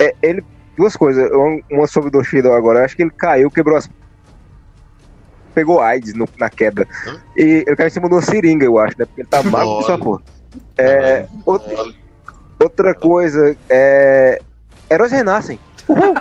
[0.00, 0.42] É, ele,
[0.78, 1.30] duas coisas.
[1.30, 2.78] Um- Uma sobre o Doshido agora.
[2.78, 3.90] Eu acho que ele caiu, quebrou as.
[5.54, 6.88] Pegou AIDS no- na queda.
[7.36, 9.04] E ele caiu em cima de uma seringa, eu acho, né?
[9.04, 10.22] Porque ele tá magro só porra.
[10.78, 11.92] É, outra,
[12.64, 14.40] outra coisa, é.
[14.90, 15.58] Heróis renascem.
[15.88, 16.14] Uhul.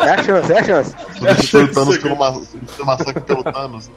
[0.00, 0.94] É a chance, é a chance.
[1.18, 2.32] Substitui o Thanos pelo ma-
[2.76, 3.90] pelo massacre pelo Thanos.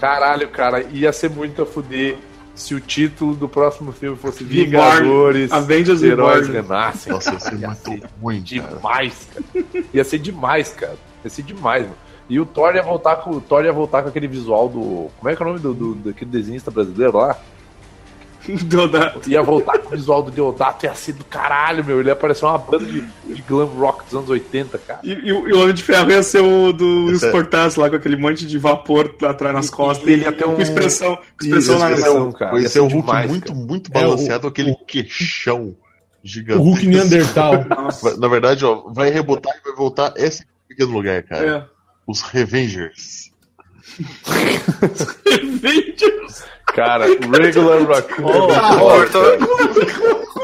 [0.00, 2.16] Caralho, cara, ia ser muito a fuder
[2.54, 4.44] se o título do próximo filme fosse.
[4.44, 6.68] Vingadores Avengers Heróis Reborn.
[6.68, 7.12] Renascem.
[7.12, 8.76] Nossa, ia ser Ia muito ser ruim, cara.
[8.76, 9.64] demais, cara.
[9.92, 10.96] Ia ser demais, cara.
[11.24, 11.96] Ia ser demais, mano.
[12.28, 15.10] E o Thor ia voltar com o Thor ia voltar com aquele visual do.
[15.18, 17.36] Como é que é o nome do, do daquele desenhista brasileiro lá?
[18.56, 19.28] Deodato.
[19.30, 22.00] Ia voltar com o visual do Deodato, ia ser do caralho, meu.
[22.00, 25.00] Ele ia parecer uma banda de, de glam rock dos anos 80, cara.
[25.02, 27.32] E, e o e o Homem de Ferro ia ser o do Esse é-
[27.80, 30.06] lá com aquele monte de vapor atrás nas costas.
[30.08, 32.60] e ele ia ter um- Com expressão, com expressão na expressão, cara.
[32.60, 33.66] Ia ser o Hulk demais, muito, cara.
[33.66, 35.74] muito É, o- balanceado, aquele queixão
[36.22, 36.60] gigante.
[36.60, 37.52] O Hulk Neandertal.
[38.18, 41.46] Na verdade, ó, vai rebotar e vai voltar esse pequeno lugar, cara.
[41.46, 41.64] É.
[42.06, 43.30] Os Revengers.
[45.26, 46.44] Avengers.
[46.74, 48.48] Cara, Regular Raccoon.
[48.78, 49.38] Cortou.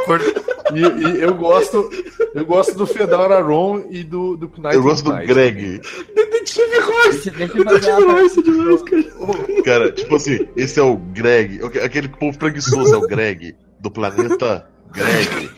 [0.06, 0.46] Cortou.
[0.74, 1.88] E, e eu gosto.
[2.34, 5.26] Eu gosto do Fedora Ron e do, do Knight Eu gosto do Knight.
[5.26, 5.80] Greg.
[6.14, 7.30] Detetive Royce!
[7.30, 9.62] Uma Royce demais, cara.
[9.64, 11.60] Cara, tipo assim, esse é o Greg.
[11.82, 13.54] Aquele povo preguiçoso é o Greg.
[13.80, 15.50] Do planeta Greg.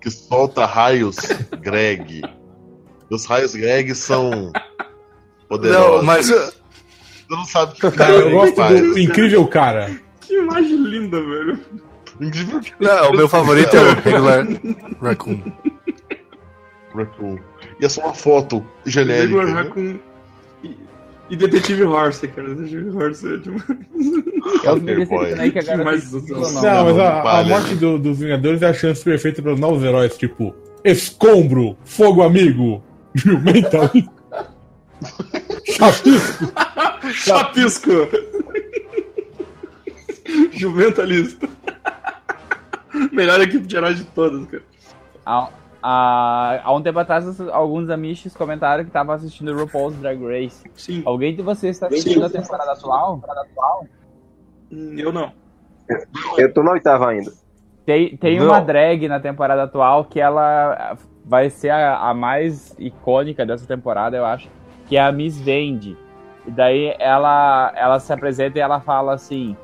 [0.00, 1.16] Que solta raios
[1.60, 2.22] Greg.
[3.10, 4.52] Os raios Greg são.
[5.48, 5.96] Poderosos.
[5.96, 6.26] Não, mas.
[6.28, 6.52] Você
[7.30, 10.07] não sabe o que Cara, eu gosto do incrível cara.
[10.28, 11.58] Que imagem linda, velho.
[12.20, 14.46] Incrível Não, o meu favorito é o Regular
[15.00, 15.40] Raccoon.
[16.94, 17.38] Raccoon.
[17.80, 19.24] E é só uma foto genérica.
[19.26, 19.52] Regular né?
[19.62, 19.98] Raccoon
[20.62, 20.76] e,
[21.30, 22.54] e Detetive Horse, cara.
[22.54, 23.64] Detetive Horse é demais.
[24.64, 25.26] Eu me Boy.
[25.26, 29.02] decepcionei que agora Demais, não, mas a, a morte do- dos Vingadores é a chance
[29.04, 32.82] perfeita para os novos heróis, tipo Escombro, Fogo Amigo,
[33.14, 33.90] Jumenta,
[35.64, 36.52] Chapisco.
[37.12, 37.90] Chapisco!
[40.52, 41.48] Jumentalista.
[43.12, 44.62] Melhor equipe de heróis de todas, cara.
[45.24, 45.48] Há,
[45.82, 50.64] há, há um tempo atrás, alguns amiches comentaram que estavam assistindo RuPaul's Drag Race.
[50.74, 51.02] Sim.
[51.04, 53.20] Alguém de vocês está assistindo a temporada atual?
[54.72, 55.32] Hum, Eu não.
[56.36, 57.32] Eu tô na oitava ainda.
[57.86, 58.46] Tem, tem Não.
[58.48, 64.14] uma drag na temporada atual que ela vai ser a, a mais icônica dessa temporada,
[64.16, 64.50] eu acho,
[64.86, 65.96] que é a Miss Vende.
[66.46, 69.56] E daí ela, ela se apresenta e ela fala assim: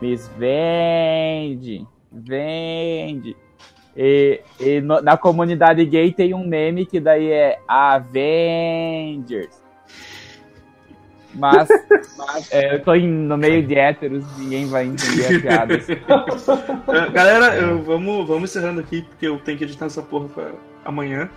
[0.00, 3.36] Miss Vende, vende.
[3.96, 9.58] E, e no- na comunidade gay tem um meme que daí é Avengers.
[11.34, 11.68] Mas,
[12.16, 15.78] mas, é, eu tô em- no meio de héteros, ninguém vai entender a piada.
[16.88, 20.50] É, galera, eu- vamos, vamos encerrando aqui, porque eu tenho que editar essa porra pra
[20.84, 21.28] amanhã.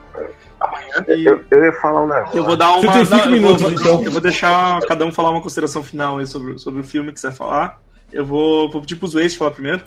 [0.59, 1.05] Amanhã.
[1.09, 2.38] E Eu, eu ia falar um negócio.
[2.38, 3.03] eu vou dar uma.
[3.03, 4.03] não, eu, minutos, vou, então.
[4.03, 7.19] eu vou deixar cada um falar uma consideração final aí sobre, sobre o filme que
[7.19, 7.81] você vai falar.
[8.11, 9.81] Eu vou, vou pedir pros Waze falar primeiro.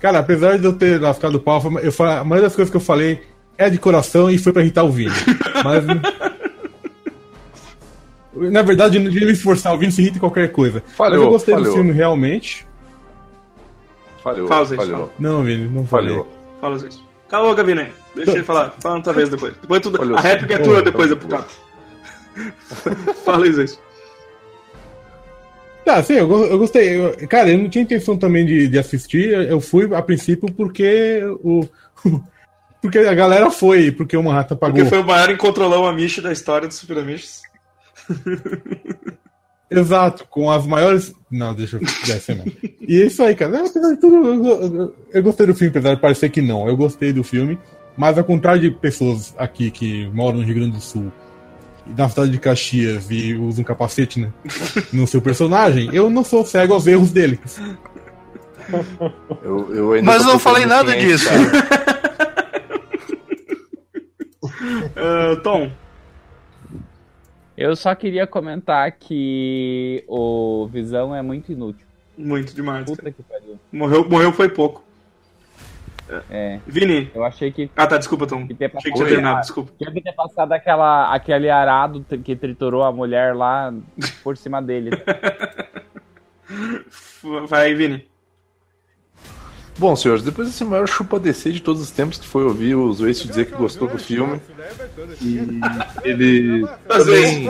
[0.00, 2.80] Cara, apesar de eu ter lascado o pau, eu, a maioria das coisas que eu
[2.80, 3.22] falei
[3.58, 5.10] é de coração e foi pra irritar o Vini.
[5.64, 5.84] Mas.
[8.52, 10.82] Na verdade, eu não devia me esforçar, o Vini se irrita em qualquer coisa.
[10.94, 11.74] Falhou, Mas eu gostei do falhou.
[11.74, 12.66] filme realmente.
[14.22, 15.10] Falhou, Fala, Zé, falhou.
[15.18, 16.10] Não, Vini, não falei.
[16.10, 16.28] Falhou.
[16.60, 16.76] Fala,
[17.32, 17.86] a boca, Vini.
[18.14, 18.74] Deixa ele falar.
[18.78, 19.54] Fala tua vez depois.
[19.60, 19.82] depois
[20.14, 21.46] a réplica é tua depois, deputado.
[23.24, 23.64] Fala aí, Zé.
[25.86, 26.98] Tá, sim, eu, eu gostei.
[26.98, 29.28] Eu- cara, eu não tinha intenção também de, de assistir.
[29.30, 31.64] eu- fui a princípio porque o.
[32.82, 34.76] Porque a galera foi, porque o Manhattan pagou.
[34.76, 37.40] Porque foi o maior incontrolão amiche da história dos Super Amiches.
[39.68, 41.12] Exato, com as maiores.
[41.28, 42.44] Não, deixa eu deve ser não.
[42.86, 43.58] E é isso aí, cara.
[43.58, 46.68] Apesar de tudo, eu, gostei do filme, apesar de parecer que não.
[46.68, 47.58] Eu gostei do filme,
[47.96, 51.10] mas ao contrário de pessoas aqui que moram no Rio Grande do Sul
[51.96, 54.32] na cidade de Caxias e usam capacete né,
[54.92, 57.38] no seu personagem, eu não sou cego aos erros dele.
[59.42, 61.28] Eu, eu ainda Mas não falei nada é disso.
[64.96, 65.70] Ah, Tom,
[67.56, 71.86] Eu só queria comentar que o Visão é muito inútil.
[72.16, 72.84] muito demais.
[72.84, 72.96] cara.
[72.96, 73.58] Puta que pariu.
[73.72, 74.82] Morreu, morreu foi pouco.
[76.30, 77.10] É, Vini.
[77.14, 78.46] eu achei que Ah, tá, desculpa, Tom.
[78.46, 79.72] que ter Achei que tinha passado, terminado, desculpa.
[79.76, 83.74] tinha que ter passado aquela, aquele arado que triturou a mulher lá
[84.22, 84.90] por cima dele.
[87.48, 88.06] Vai, Vini.
[89.78, 92.90] Bom, senhores, depois desse maior chupa DC de todos os tempos, que foi ouvir o
[92.94, 94.40] Zwest dizer que gostou do filme,
[95.20, 95.38] e
[96.02, 97.46] ele também...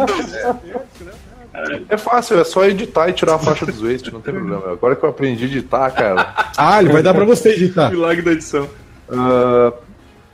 [1.89, 4.73] É fácil, é só editar e tirar a faixa do Zwest, não tem problema.
[4.73, 6.35] Agora que eu aprendi a editar, cara...
[6.57, 7.91] Ah, ele vai dar pra você editar.
[7.91, 8.69] Milagre da edição.
[9.11, 9.73] ah,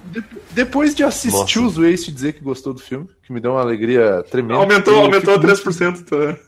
[0.05, 1.61] de- depois de assistir Nossa.
[1.61, 4.55] o Zwest dizer que gostou do filme, que me deu uma alegria tremenda...
[4.61, 6.05] Aumentou, aumentou fico 3%.
[6.05, 6.39] Tá?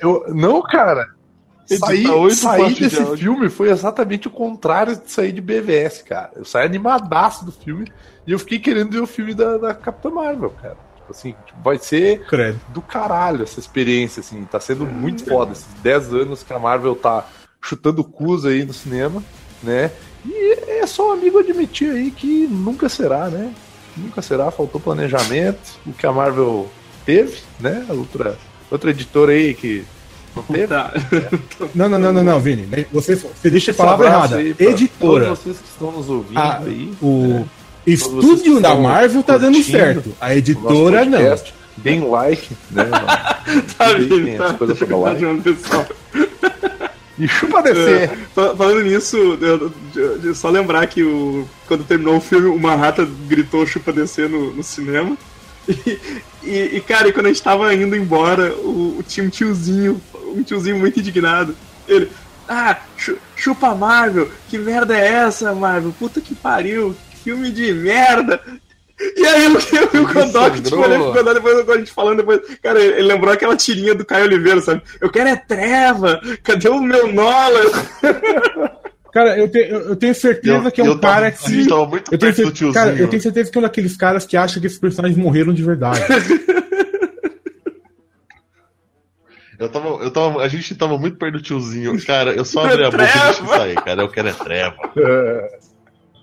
[0.00, 1.08] Eu, não, cara.
[1.66, 3.16] Sair, sair de desse áudio.
[3.16, 6.30] filme foi exatamente o contrário de sair de BVS, cara.
[6.36, 7.90] Eu saí animadaço do filme
[8.26, 10.76] e eu fiquei querendo ver o filme da, da Capitã Marvel, cara.
[11.04, 12.58] Tipo assim, tipo, vai ser Credo.
[12.68, 14.42] do caralho essa experiência, assim.
[14.44, 15.52] Tá sendo muito foda.
[15.52, 17.26] Esses 10 anos que a Marvel tá
[17.60, 19.22] chutando cus aí no cinema,
[19.62, 19.90] né?
[20.24, 23.52] E é só um amigo admitir aí que nunca será, né?
[23.94, 25.78] Nunca será, faltou planejamento.
[25.86, 26.70] O que a Marvel
[27.04, 27.84] teve, né?
[27.90, 28.38] Outra,
[28.70, 29.84] outra editora aí que
[30.34, 30.66] não teve.
[30.68, 30.90] Tá.
[31.74, 32.86] Não, não, não, não, não, Vini.
[32.90, 34.42] Você, você deixa a palavra errada.
[34.42, 35.26] Editora.
[35.26, 36.92] Todos vocês que estão nos ouvindo Ah, aí.
[37.02, 37.46] O né, vocês
[37.86, 40.14] estúdio da Marvel tá dando certo.
[40.20, 41.12] A editora não.
[41.18, 42.84] podcast, Deem like, né?
[43.76, 45.40] Tá, tem Tá, pra tá like.
[45.42, 45.86] pessoal.
[47.16, 48.10] E chupa descer.
[48.34, 52.58] Fa- Falando nisso, eu- eu- eu- só lembrar que o, quando terminou o filme, o
[52.58, 55.16] Manhattan gritou chupa descer no, no cinema.
[55.68, 55.98] E,
[56.42, 59.98] E, e, cara, e quando a gente tava indo embora, o, tinha um tiozinho,
[60.36, 61.54] um tiozinho muito indignado.
[61.88, 62.10] Ele,
[62.48, 65.94] ah, chu- chupa Marvel, que merda é essa, Marvel?
[65.98, 66.94] Puta que pariu,
[67.24, 68.40] filme de merda.
[69.16, 70.84] E aí eu, eu vi o Kodok, tipo, sangrou.
[70.84, 74.26] olhei pro Kodok, depois a gente falando, depois, cara, ele lembrou aquela tirinha do Caio
[74.26, 74.82] Oliveira, sabe?
[75.00, 77.64] Eu quero é treva, cadê o meu Nolan?
[79.12, 81.50] Cara, eu, te- eu- tenho certeza Eu- que é um eu tava- cara a que.
[81.52, 82.72] gente tava muito eu, tenho perto do cer- tiozinho.
[82.74, 85.52] cara, eu tenho certeza que é um daqueles caras que acha que esses personagens morreram
[85.52, 86.00] de verdade.
[89.56, 92.04] Eu tava, eu tava, a gente tava muito perto do tiozinho.
[92.04, 94.02] Cara, eu só abri a boca e deixei sair, cara.
[94.02, 94.76] Eu quero é treva.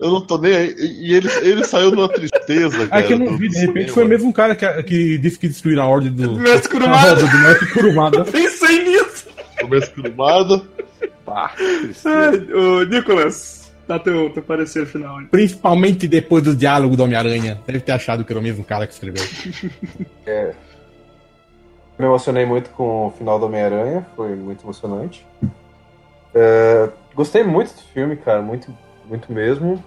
[0.01, 0.75] Eu não tô nem aí.
[0.77, 3.01] E ele, ele saiu numa tristeza, cara.
[3.01, 3.93] Aí que eu não vi, de repente cinema.
[3.93, 6.37] foi o mesmo cara que, que disse que destruíram a ordem do.
[6.39, 7.09] Mestre a Kurumada.
[7.09, 8.25] roda do mestre Kurumada.
[8.31, 9.27] Pensei nisso.
[9.61, 10.67] Começo curumado.
[11.23, 15.25] Pá, Ai, ô, Nicolas, dá teu, teu parecer final aí.
[15.27, 17.61] Principalmente depois do diálogo do Homem-Aranha.
[17.67, 19.23] Deve ter achado que era o mesmo cara que escreveu.
[21.99, 25.23] Me emocionei muito com o final do Homem-Aranha, foi muito emocionante.
[26.33, 28.75] É, gostei muito do filme, cara, muito,
[29.07, 29.83] muito mesmo.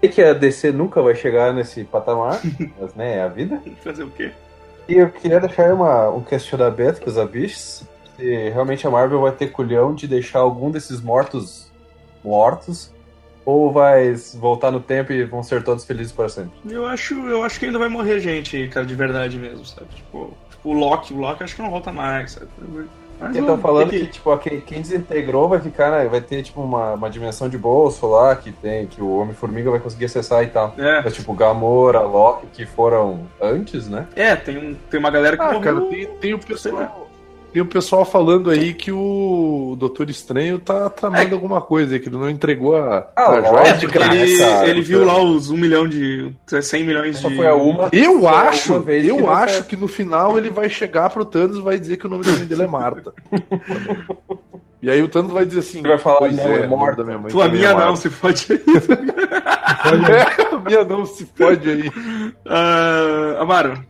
[0.00, 2.40] Sei que a DC nunca vai chegar nesse patamar,
[2.78, 3.60] mas né, é a vida.
[3.82, 4.32] Fazer o quê?
[4.88, 7.82] E eu queria deixar uma, um questionamento com os abichos.
[8.16, 11.70] Se realmente a Marvel vai ter culhão de deixar algum desses mortos
[12.24, 12.92] mortos,
[13.44, 16.52] ou vai voltar no tempo e vão ser todos felizes para sempre.
[16.68, 19.86] Eu acho, eu acho que ainda vai morrer gente, cara, de verdade mesmo, sabe?
[19.94, 22.48] Tipo, tipo o Loki, o Loki acho que não volta mais, sabe?
[23.20, 26.42] Mas, Estão ó, falando tem que, tipo, quem, quem desintegrou vai ficar, né, vai ter,
[26.42, 30.42] tipo, uma, uma dimensão de bolso lá, que tem, que o Homem-Formiga vai conseguir acessar
[30.42, 30.74] e tal.
[30.78, 31.02] É.
[31.02, 34.06] Mas, tipo, Gamora, Loki, que foram antes, né?
[34.14, 35.60] É, tem, um, tem uma galera que Ah, morreu.
[35.60, 37.05] cara, tem, tem o pessoal.
[37.56, 42.18] Tem o pessoal falando aí que o Doutor Estranho tá tramando alguma coisa que ele
[42.18, 44.14] não entregou a, Ah, a joia de lógico, graça.
[44.14, 46.34] ele, cara, ele viu lá os 1 milhão de.
[46.46, 47.36] 100 milhões Só de.
[47.36, 47.88] foi a uma.
[47.94, 51.08] Eu Foi acho, uma vez que eu deu acho que no final ele vai chegar
[51.08, 53.14] pro Thanos e vai dizer que o nome dele é Marta.
[54.82, 56.68] e aí o Thanos vai dizer assim: Ele vai falar, pois não, é, é o
[56.68, 56.96] nome Marta.
[56.98, 58.60] da minha mãe Tua minha é não, se fode aí.
[59.86, 61.90] É, a minha não se pode aí.
[62.44, 63.82] Ah, Amaro,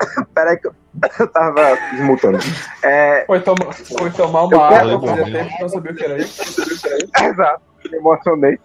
[0.34, 0.72] Peraí que eu,
[1.20, 2.38] eu tava desmutando.
[2.82, 6.04] É, Foi, toma, foi tomar uma água, quero- fazia tempo que não sabia o que
[6.04, 6.42] era isso.
[7.22, 8.58] Exato, me emocionei.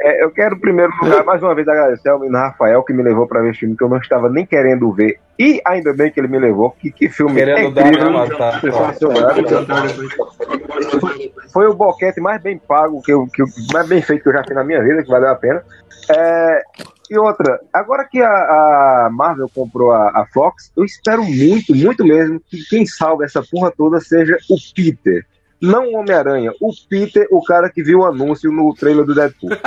[0.00, 3.02] É, eu quero, em primeiro lugar, mais uma vez agradecer ao menino Rafael que me
[3.02, 5.18] levou pra ver esse filme que eu não estava nem querendo ver.
[5.38, 6.70] E ainda bem que ele me levou.
[6.70, 8.60] Que, que filme Querendo dar, incrível, tá.
[8.60, 9.30] sensacional.
[11.52, 14.32] Foi o boquete mais bem pago, que eu, que eu- mais bem feito que eu
[14.32, 15.62] já fiz na minha vida, que valeu a pena.
[16.08, 16.62] É,
[17.10, 22.04] e outra, agora que a, a Marvel comprou a, a Fox, eu espero muito, muito
[22.04, 25.24] mesmo, que quem salve essa porra toda seja o Peter.
[25.60, 29.50] Não o Homem-Aranha, o Peter, o cara que viu o anúncio no trailer do Deadpool.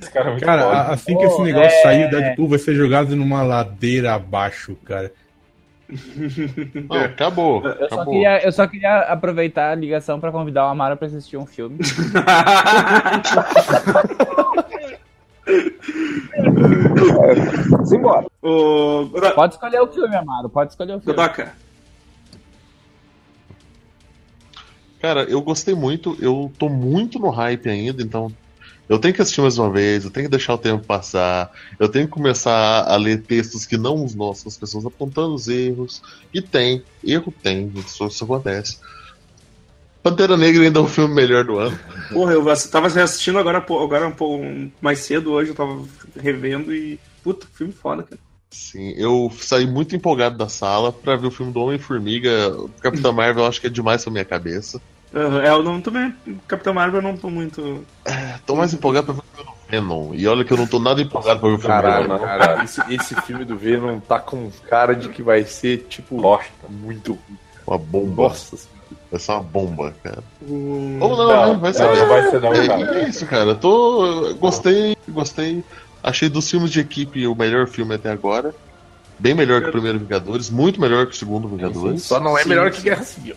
[0.00, 2.74] Esse cara é muito Cara, assim que esse negócio é- sair, o Deadpool vai ser
[2.74, 5.12] jogado numa ladeira abaixo, cara.
[6.88, 7.64] Não, acabou.
[7.64, 8.12] Eu só, acabou.
[8.14, 11.78] queria, eu só queria aproveitar a ligação pra convidar o Amaro pra assistir um filme.
[17.84, 18.26] Simbora.
[18.42, 19.08] o.
[19.34, 20.48] Pode escolher o filme, Amaro.
[20.48, 21.16] Pode escolher o filme.
[21.16, 21.52] Godoka.
[25.00, 28.32] Cara, eu gostei muito, eu tô muito no hype ainda, então
[28.88, 31.88] eu tenho que assistir mais uma vez, eu tenho que deixar o tempo passar, eu
[31.88, 36.02] tenho que começar a ler textos que não os nossos, as pessoas apontando os erros.
[36.32, 38.78] E tem, erro tem, isso, isso acontece.
[40.02, 41.76] Pantera Negra ainda é o filme melhor do ano.
[42.12, 44.44] Porra, eu tava reassistindo agora, agora um pouco
[44.80, 45.82] mais cedo hoje, eu tava
[46.14, 47.00] revendo e.
[47.24, 48.20] Puta, filme foda, cara.
[48.48, 52.56] Sim, eu saí muito empolgado da sala pra ver o filme do Homem-Formiga.
[52.80, 54.80] Capitão Marvel eu acho que é demais pra minha cabeça.
[55.16, 56.14] Aham, É, eu não também.
[56.46, 57.84] Capitão Marvel eu não tô muito.
[58.44, 60.14] Tô mais empolgado pra ver o filme do Venom.
[60.14, 62.18] E olha que eu não tô nada empolgado pra ver o filme do Caralho, Venom.
[62.18, 66.50] cara, esse, esse filme do Venom tá com cara de que vai ser, tipo, Bosta.
[66.68, 67.38] muito ruim.
[67.66, 68.22] Uma bomba.
[68.24, 68.56] Nossa
[69.10, 70.22] Vai ser uma bomba, cara.
[70.42, 70.98] O...
[71.00, 71.58] Ou não, Não, né?
[71.60, 71.96] Vai não, saber.
[72.00, 72.98] não vai ser não, é, cara.
[73.00, 73.54] é isso, cara.
[73.54, 74.34] Tô.
[74.34, 75.64] Gostei, gostei.
[76.02, 78.54] Achei dos filmes de equipe o melhor filme até agora.
[79.18, 82.02] Bem melhor que o primeiro Vingadores, muito melhor que o segundo Vingadores.
[82.02, 82.78] Só não é melhor sim.
[82.78, 83.34] que Guerra Civil.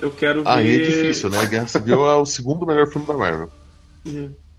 [0.00, 0.48] Eu quero ver.
[0.50, 1.44] Aí é difícil, né?
[1.46, 3.50] Guerra Civil é o segundo melhor filme da Marvel.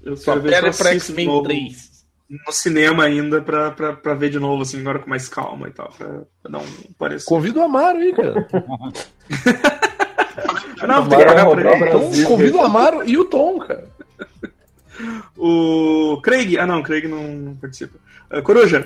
[0.04, 2.06] Eu Só quero ver eu pra assisto X-Men novo 3.
[2.30, 5.72] no cinema ainda pra, pra, pra ver de novo, assim, agora com mais calma e
[5.72, 6.08] tal, pra,
[6.42, 6.68] pra dar um
[6.98, 7.26] parecer.
[7.26, 8.48] Convida o Amaro aí, cara.
[10.88, 11.86] Não, tem que pagar pra ele.
[11.86, 13.88] Então, convida o Amaro e o Tom, cara.
[15.38, 16.58] O Craig.
[16.58, 17.98] Ah, não, Craig não, não participa.
[18.34, 18.86] Uh, Coruja.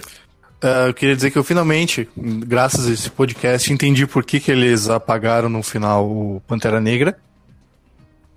[0.62, 4.52] Ah, eu queria dizer que eu finalmente, graças a esse podcast, entendi por que, que
[4.52, 7.18] eles apagaram no final o Pantera Negra.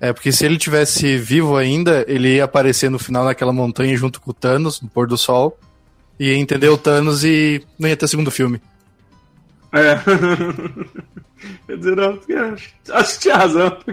[0.01, 4.21] É, porque se ele tivesse vivo ainda, ele ia aparecer no final naquela montanha junto
[4.21, 5.59] com o Thanos, no pôr do sol.
[6.19, 8.61] Ia entender o Thanos e não ia ter segundo filme.
[9.73, 9.97] É.
[11.67, 12.21] Quer dizer, não,
[12.53, 13.79] acho, acho que tinha razão.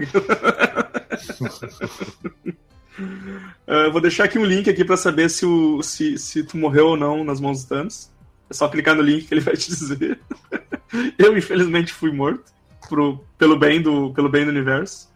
[3.66, 6.88] Eu vou deixar aqui um link aqui pra saber se, o, se, se tu morreu
[6.88, 8.10] ou não nas mãos do Thanos.
[8.50, 10.20] É só clicar no link que ele vai te dizer.
[11.16, 12.52] Eu, infelizmente, fui morto
[12.88, 15.08] pro, pelo, bem do, pelo bem do universo.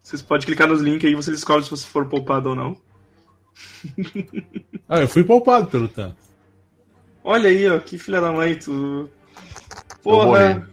[0.00, 2.76] Vocês podem clicar nos links aí e vocês descobrem se você for poupado ou não.
[4.88, 6.16] Ah, eu fui poupado pelo tanto.
[7.24, 9.10] Olha aí, ó, que filha da mãe, tu.
[10.00, 10.70] Porra!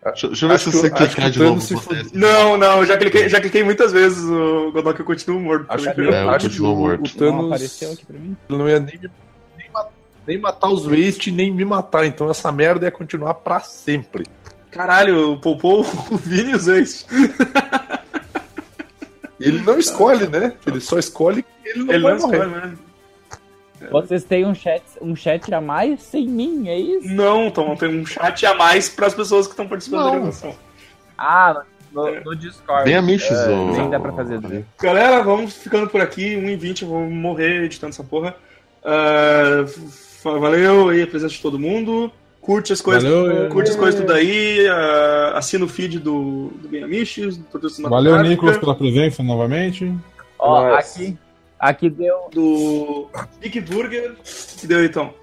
[0.05, 1.75] Deixa, deixa eu ver Acho se você clicar de novo.
[1.79, 2.11] Acontece.
[2.17, 5.65] Não, não, já cliquei, já cliquei muitas vezes, o Godok, eu continuo morto.
[5.69, 7.05] Acho que, É, eu acho que o, morto.
[7.07, 8.37] o Thanos Não apareceu aqui pra mim.
[8.49, 8.99] ele não ia nem,
[9.57, 9.69] nem,
[10.27, 12.05] nem matar os Waste, nem me matar.
[12.05, 14.25] Então essa merda ia continuar pra sempre.
[14.71, 17.05] Caralho, poupou o Vini e os ex.
[19.39, 20.53] Ele não escolhe, né?
[20.65, 22.37] Ele só escolhe que ele não Ele vai não morrer.
[22.45, 22.73] escolhe, né?
[23.91, 27.07] Vocês têm um chat, um chat a mais sem mim, é isso?
[27.13, 30.15] Não, Tom, tem um chat a mais para as pessoas que estão participando da Não.
[30.17, 30.55] gravação.
[31.17, 32.85] Ah, no, no Discord.
[32.85, 34.41] Bem amiches, É, ô- Nem dá pra fazer.
[34.41, 34.63] né?
[34.81, 36.35] Galera, vamos ficando por aqui.
[36.35, 38.35] 1h20 eu vou morrer editando essa porra.
[39.65, 39.79] F-
[40.23, 42.11] valeu aí a presença de todo mundo.
[42.41, 43.49] Curte as coisas, Valeu.
[43.49, 44.65] curte as coisas tudo aí.
[44.69, 49.93] ah, assina o feed do, do Bem Amiches, do Valeu, Nicolas, pela presença novamente.
[50.39, 51.17] Ó, Mas- aqui,
[51.59, 52.29] aqui deu.
[52.31, 53.09] do
[53.39, 54.11] Big Burger.
[54.11, 55.13] O que deu aí, Tom?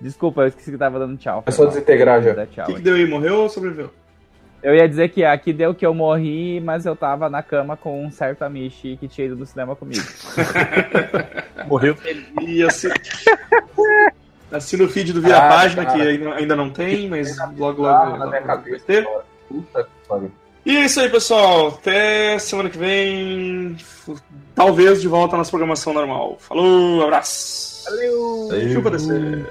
[0.00, 1.42] Desculpa, eu esqueci que tava dando tchau.
[1.46, 2.32] É só desintegrar já.
[2.32, 3.06] O que, que deu aí?
[3.06, 3.90] Morreu ou sobreviveu?
[4.62, 8.04] Eu ia dizer que aqui deu que eu morri, mas eu tava na cama com
[8.04, 10.02] um certo Amishi que tinha ido no cinema comigo.
[11.66, 11.96] Morreu.
[12.42, 12.94] E assina,
[14.52, 15.96] assina o feed do Vira Ah, Página, cara.
[15.98, 18.84] que ainda, ainda não tem, mas logo logo, Ah, logo na minha vai cabeça.
[18.84, 19.08] ter.
[19.48, 20.30] Puta que pariu.
[20.64, 21.68] E é isso aí, pessoal.
[21.68, 23.76] Até semana que vem.
[24.54, 26.36] Talvez de volta à nossa programação normal.
[26.40, 27.84] Falou, abraço.
[27.84, 28.48] Valeu.
[28.72, 29.46] Chupa descer.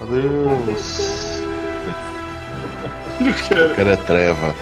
[0.00, 1.40] Adeus.
[3.20, 4.54] O cara é treva.